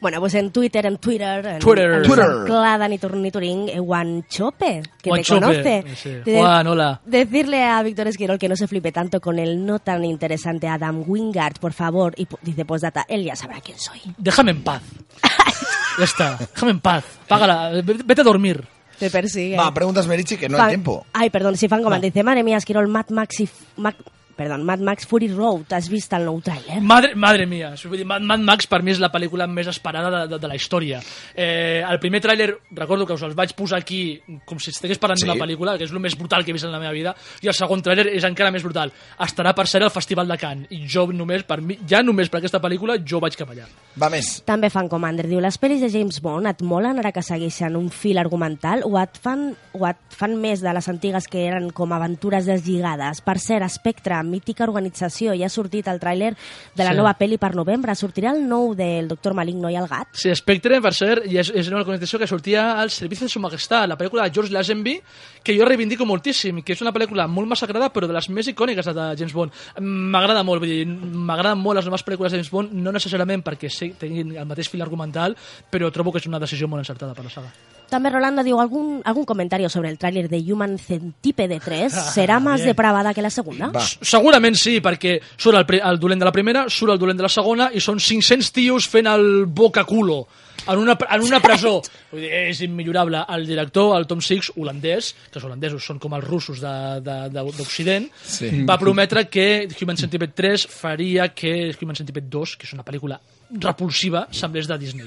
Bueno, 0.00 0.20
pues 0.20 0.34
en 0.34 0.50
Twitter, 0.52 0.84
en 0.84 0.98
Twitter, 0.98 1.46
en, 1.54 1.58
Twitter. 1.60 1.90
en 1.92 2.02
Twitter. 2.02 2.24
San 2.26 2.44
Clada, 2.44 2.88
ni 2.88 2.98
Tur- 2.98 3.16
ni 3.16 3.30
Turín, 3.30 3.68
eh, 3.70 3.78
Juanchope, 3.80 4.82
que 5.00 5.10
Juanchope, 5.10 5.40
me 5.40 5.52
conoce. 5.82 5.84
sí. 5.96 6.10
Juan, 6.36 6.66
hola. 6.66 7.00
Decirle 7.06 7.62
a 7.64 7.82
Víctor 7.82 8.08
Esquirol 8.08 8.38
que 8.38 8.48
no 8.48 8.56
se 8.56 8.66
flipe 8.68 8.92
tanto 8.92 9.20
con 9.20 9.38
el 9.38 9.64
no 9.64 9.78
tan 9.86 10.04
interesante 10.04 10.66
Adam 10.68 11.04
Wingard, 11.06 11.58
por 11.60 11.72
favor. 11.72 12.12
Y 12.18 12.26
dice 12.42 12.64
postdata, 12.64 13.06
él 13.08 13.22
ya 13.24 13.36
sabrá 13.36 13.60
quién 13.60 13.78
soy. 13.78 14.00
Déjame 14.18 14.50
en 14.50 14.64
paz. 14.64 14.82
ya 15.98 16.04
está, 16.04 16.36
déjame 16.36 16.72
en 16.72 16.80
paz. 16.80 17.04
Págala, 17.28 17.70
vete 17.82 18.20
a 18.20 18.24
dormir. 18.24 18.64
Te 18.98 19.10
persigue. 19.10 19.56
Va, 19.56 19.72
preguntas, 19.72 20.06
Meritxi, 20.06 20.36
que 20.38 20.48
no 20.48 20.56
hay 20.56 20.62
Fan- 20.62 20.68
tiempo. 20.70 21.06
Ay, 21.12 21.30
perdón, 21.30 21.56
si 21.56 21.68
fan. 21.68 21.82
Coman 21.82 22.00
dice, 22.00 22.22
madre 22.24 22.42
mía, 22.42 22.56
Esquirol, 22.56 22.88
Mad 22.88 23.10
Max 23.10 23.40
y... 23.40 23.44
F- 23.44 23.54
Mac- 23.76 23.96
Perdón, 24.36 24.64
Mad 24.64 24.80
Max 24.80 25.06
Fury 25.06 25.28
Road, 25.28 25.72
¿has 25.72 25.88
visto 25.88 26.14
el 26.16 26.26
nou 26.28 26.42
trailer? 26.44 26.82
Madre, 26.84 27.14
madre 27.16 27.46
mía, 27.48 27.70
vull 27.88 27.96
dir, 27.96 28.04
Mad, 28.04 28.20
Mad 28.20 28.42
Max 28.44 28.66
per 28.68 28.82
mi 28.84 28.92
és 28.92 29.00
la 29.00 29.08
pel·lícula 29.10 29.46
més 29.48 29.66
esperada 29.70 30.10
de, 30.12 30.20
de, 30.34 30.38
de 30.42 30.48
la 30.50 30.56
història. 30.58 30.98
Eh, 31.34 31.80
el 31.88 31.98
primer 32.02 32.20
tràiler, 32.20 32.50
recordo 32.76 33.06
que 33.08 33.14
us 33.16 33.22
els 33.24 33.34
vaig 33.34 33.54
posar 33.56 33.78
aquí 33.80 34.20
com 34.44 34.58
si 34.60 34.70
estigués 34.74 35.00
parlant 35.00 35.16
Sí. 35.16 35.24
d'una 35.24 35.38
pel·lícula, 35.40 35.78
que 35.78 35.84
és 35.88 35.92
el 35.94 36.00
més 36.04 36.16
brutal 36.18 36.44
que 36.44 36.52
he 36.52 36.56
vist 36.56 36.66
en 36.68 36.72
la 36.74 36.78
meva 36.82 36.92
vida, 36.92 37.14
i 37.40 37.48
el 37.48 37.54
segon 37.56 37.80
tràiler 37.82 38.10
és 38.12 38.24
encara 38.28 38.50
més 38.52 38.62
brutal. 38.62 38.92
Estarà 39.24 39.54
per 39.56 39.64
ser 39.66 39.82
al 39.82 39.90
Festival 39.90 40.28
de 40.28 40.36
Cannes, 40.36 40.68
i 40.70 40.82
jo 40.86 41.06
només, 41.12 41.42
per 41.48 41.62
mi, 41.64 41.78
ja 41.88 42.02
només 42.04 42.28
per 42.28 42.42
aquesta 42.42 42.60
pel·lícula, 42.60 42.98
jo 43.02 43.18
vaig 43.24 43.36
cap 43.40 43.48
allà. 43.54 43.64
Va 43.96 44.10
més. 44.12 44.42
També 44.44 44.68
fan 44.68 44.90
Commander, 44.92 45.24
diu, 45.30 45.40
les 45.40 45.56
pel·lis 45.58 45.80
de 45.80 45.88
James 45.88 46.20
Bond 46.20 46.46
et 46.52 46.60
molen 46.60 47.00
ara 47.00 47.12
que 47.16 47.24
segueixen 47.24 47.74
un 47.80 47.88
fil 47.88 48.18
argumental 48.20 48.84
o 48.84 48.98
et 49.00 49.16
fan, 49.16 49.48
o 49.72 49.86
et 49.88 49.96
fan 50.12 50.36
més 50.36 50.60
de 50.60 50.76
les 50.76 50.88
antigues 50.92 51.24
que 51.32 51.46
eren 51.48 51.70
com 51.72 51.96
aventures 51.96 52.44
deslligades? 52.44 53.22
Per 53.24 53.38
cert, 53.40 53.64
Spectre, 53.72 54.25
mítica 54.26 54.64
organització, 54.66 55.34
ja 55.38 55.46
ha 55.46 55.52
sortit 55.52 55.86
el 55.88 56.00
tràiler 56.00 56.34
de 56.74 56.84
la 56.84 56.90
Sí. 56.92 56.96
nova 56.96 57.14
pel·li 57.18 57.38
per 57.38 57.54
novembre. 57.54 57.92
Sortirà 57.94 58.32
el 58.34 58.46
nou 58.48 58.74
del 58.74 59.08
Doctor 59.08 59.34
Maligno 59.34 59.70
i 59.70 59.76
el 59.76 59.86
gat? 59.88 60.08
Sí, 60.12 60.34
Spectre, 60.34 60.80
per 60.82 60.92
cert, 60.94 61.26
i 61.26 61.38
és, 61.38 61.50
és 61.54 61.68
una 61.68 61.78
organització 61.80 62.18
que 62.18 62.26
sortia 62.26 62.78
al 62.80 62.90
Servici 62.90 63.24
de 63.24 63.28
Su 63.30 63.40
Majestat, 63.40 63.88
la 63.88 63.96
pel·lícula 63.96 64.24
de 64.24 64.34
George 64.34 64.52
Lazenby, 64.52 65.00
que 65.42 65.56
jo 65.56 65.64
reivindico 65.64 66.04
moltíssim, 66.04 66.62
que 66.62 66.72
és 66.74 66.82
una 66.82 66.92
pel·lícula 66.92 67.26
molt 67.28 67.48
massacrada, 67.48 67.92
però 67.92 68.06
de 68.06 68.12
les 68.12 68.28
més 68.28 68.48
icòniques 68.48 68.84
de 68.86 69.16
James 69.16 69.32
Bond. 69.32 69.52
M'agrada 69.80 70.42
molt, 70.42 70.60
vull 70.60 70.68
dir, 70.70 70.86
m'agraden 70.86 71.58
molt 71.58 71.76
les 71.76 71.86
noves 71.86 72.04
pel·lícules 72.04 72.32
de 72.32 72.38
James 72.38 72.50
Bond, 72.50 72.72
no 72.72 72.92
necessàriament 72.92 73.42
perquè 73.42 73.70
sí, 73.70 73.92
tinguin 73.98 74.36
el 74.36 74.46
mateix 74.46 74.68
fil 74.68 74.82
argumental, 74.82 75.36
però 75.70 75.90
trobo 75.92 76.12
que 76.12 76.18
és 76.18 76.26
una 76.26 76.38
decisió 76.40 76.66
molt 76.68 76.80
encertada 76.80 77.14
per 77.14 77.24
la 77.24 77.30
saga. 77.30 77.75
També 77.90 78.10
Rolando 78.10 78.42
diu, 78.42 78.58
¿algún, 78.60 79.00
algún 79.04 79.24
comentario 79.24 79.68
sobre 79.68 79.90
el 79.90 79.98
tráiler 79.98 80.28
de 80.28 80.38
Human 80.52 80.78
Centípede 80.78 81.60
3? 81.60 81.92
¿Será 82.14 82.40
más 82.40 82.56
Bien. 82.60 82.68
depravada 82.68 83.14
que 83.14 83.22
la 83.22 83.30
segunda? 83.30 83.70
S- 83.78 83.98
Segurament 84.02 84.56
sí, 84.56 84.80
perquè 84.80 85.20
surt 85.36 85.58
el, 85.62 85.80
el 85.80 85.98
dolent 86.00 86.18
de 86.20 86.26
la 86.26 86.32
primera, 86.32 86.66
surt 86.68 86.92
el 86.92 86.98
dolent 86.98 87.16
de 87.20 87.22
la 87.28 87.30
segona 87.32 87.70
i 87.72 87.80
són 87.80 87.98
500 88.02 88.50
tios 88.52 88.88
fent 88.90 89.06
el 89.06 89.46
boca 89.46 89.84
culo 89.84 90.26
en 90.66 90.78
una, 90.82 90.96
en 91.14 91.22
una 91.22 91.38
presó. 91.38 91.76
Vull 92.10 92.24
dir, 92.24 92.30
és 92.48 92.60
immillorable. 92.64 93.20
El 93.36 93.46
director, 93.46 93.92
el 93.96 94.06
Tom 94.10 94.18
Six, 94.24 94.50
holandès, 94.56 95.12
que 95.30 95.38
els 95.38 95.44
holandesos 95.46 95.84
són 95.86 96.00
com 96.02 96.16
els 96.18 96.24
russos 96.26 96.58
de- 96.64 97.00
de- 97.06 97.28
de- 97.30 97.44
d'Occident, 97.58 98.08
Sí. 98.24 98.64
va 98.66 98.78
prometre 98.78 99.28
que 99.28 99.68
Human 99.80 99.96
Centipede 99.96 100.32
3 100.34 100.66
faria 100.66 101.28
que 101.28 101.70
Human 101.80 101.94
Centipede 101.94 102.26
2, 102.28 102.56
que 102.56 102.66
és 102.66 102.72
una 102.72 102.82
pel·lícula 102.84 103.20
repulsiva, 103.60 104.26
semblés 104.32 104.66
de 104.66 104.78
Disney. 104.78 105.06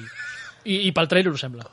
I, 0.70 0.84
i 0.86 0.92
pel 0.94 1.08
trailer 1.10 1.32
ho 1.34 1.40
sembla. 1.40 1.66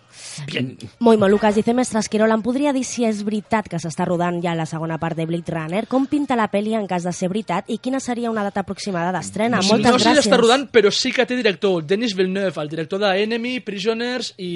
Bien. 0.48 0.70
Molt. 1.04 1.20
Lucas 1.30 1.56
dice, 1.56 1.72
mestre 1.76 2.00
Esquirol, 2.00 2.32
em 2.32 2.42
podria 2.44 2.72
dir 2.72 2.84
si 2.86 3.04
és 3.04 3.22
veritat 3.26 3.68
que 3.68 3.80
s'està 3.82 4.06
rodant 4.08 4.38
ja 4.44 4.54
la 4.56 4.66
segona 4.68 4.96
part 5.00 5.16
de 5.18 5.26
Blade 5.28 5.52
Runner? 5.52 5.82
Com 5.90 6.06
pinta 6.08 6.36
la 6.38 6.46
pel·li 6.52 6.74
en 6.76 6.86
cas 6.88 7.04
de 7.04 7.12
ser 7.16 7.28
veritat? 7.32 7.68
I 7.72 7.78
quina 7.82 8.00
seria 8.00 8.30
una 8.32 8.44
data 8.46 8.62
aproximada 8.64 9.12
d'estrena? 9.16 9.60
no 9.60 9.68
Moltes 9.68 9.92
sé 9.92 9.98
si 9.98 10.08
gràcies. 10.08 10.28
està 10.28 10.40
rodant, 10.40 10.66
però 10.72 10.92
sí 10.92 11.12
que 11.12 11.26
té 11.28 11.36
director, 11.36 11.84
Denis 11.84 12.14
Villeneuve, 12.16 12.60
el 12.62 12.72
director 12.72 13.00
de 13.02 13.12
Enemy, 13.24 13.60
Prisoners 13.66 14.32
i 14.38 14.52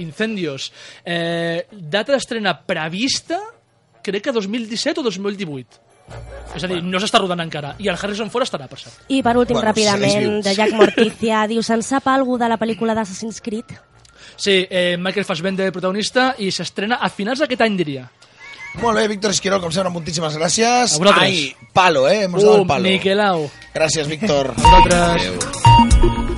Incendios. 0.00 0.70
Eh, 1.04 1.66
data 1.72 2.12
d'estrena 2.16 2.56
prevista, 2.66 3.40
crec 4.02 4.24
que 4.28 4.32
2017 4.36 5.00
o 5.00 5.02
2018. 5.04 5.89
És 6.54 6.64
a 6.64 6.66
dir, 6.66 6.80
no 6.82 6.98
s'està 6.98 7.20
rodant 7.20 7.40
encara. 7.44 7.74
I 7.78 7.88
el 7.88 7.98
Harrison 8.00 8.30
Ford 8.30 8.42
estarà, 8.42 8.66
per 8.68 8.78
cert. 8.80 9.04
I 9.08 9.20
per 9.22 9.36
últim, 9.38 9.54
Bueno, 9.56 9.68
ràpidament, 9.70 10.40
de 10.42 10.54
Jack 10.56 10.72
Morticia, 10.74 11.44
diu, 11.50 11.62
se'n 11.62 11.82
sap 11.86 12.08
alguna 12.10 12.44
de 12.46 12.48
la 12.50 12.58
pel·lícula 12.58 12.94
d'Assassin's 12.98 13.40
Creed? 13.40 13.76
Sí, 14.36 14.66
eh, 14.70 14.96
Michael 14.98 15.24
Fassbender 15.28 15.70
protagonista 15.72 16.34
i 16.38 16.50
s'estrena 16.50 16.96
a 17.00 17.08
finals 17.12 17.38
d'aquest 17.44 17.60
any, 17.62 17.76
diria. 17.76 18.08
Molt 18.80 18.96
bé, 18.98 19.08
Víctor 19.10 19.30
Esquirol, 19.34 19.60
com 19.60 19.72
sempre, 19.74 19.90
moltíssimes 19.90 20.36
gràcies. 20.38 20.94
A 20.94 20.98
vosaltres. 20.98 21.22
Ai, 21.24 21.56
palo, 21.74 22.08
eh? 22.08 22.24
Hemos 22.24 22.42
dado 22.42 22.56
Uh, 22.56 22.60
el 22.62 22.66
palo. 22.66 22.82
Miquelau. 22.88 23.50
Gràcies, 23.74 24.06
Víctor. 24.08 24.52
A 24.56 24.60
vosaltres. 24.62 26.30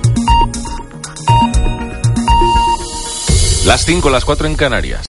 Las 3.65 3.85
5, 3.85 4.09
las 4.09 4.25
4 4.25 4.47
en 4.47 4.55
Canarias. 4.55 5.01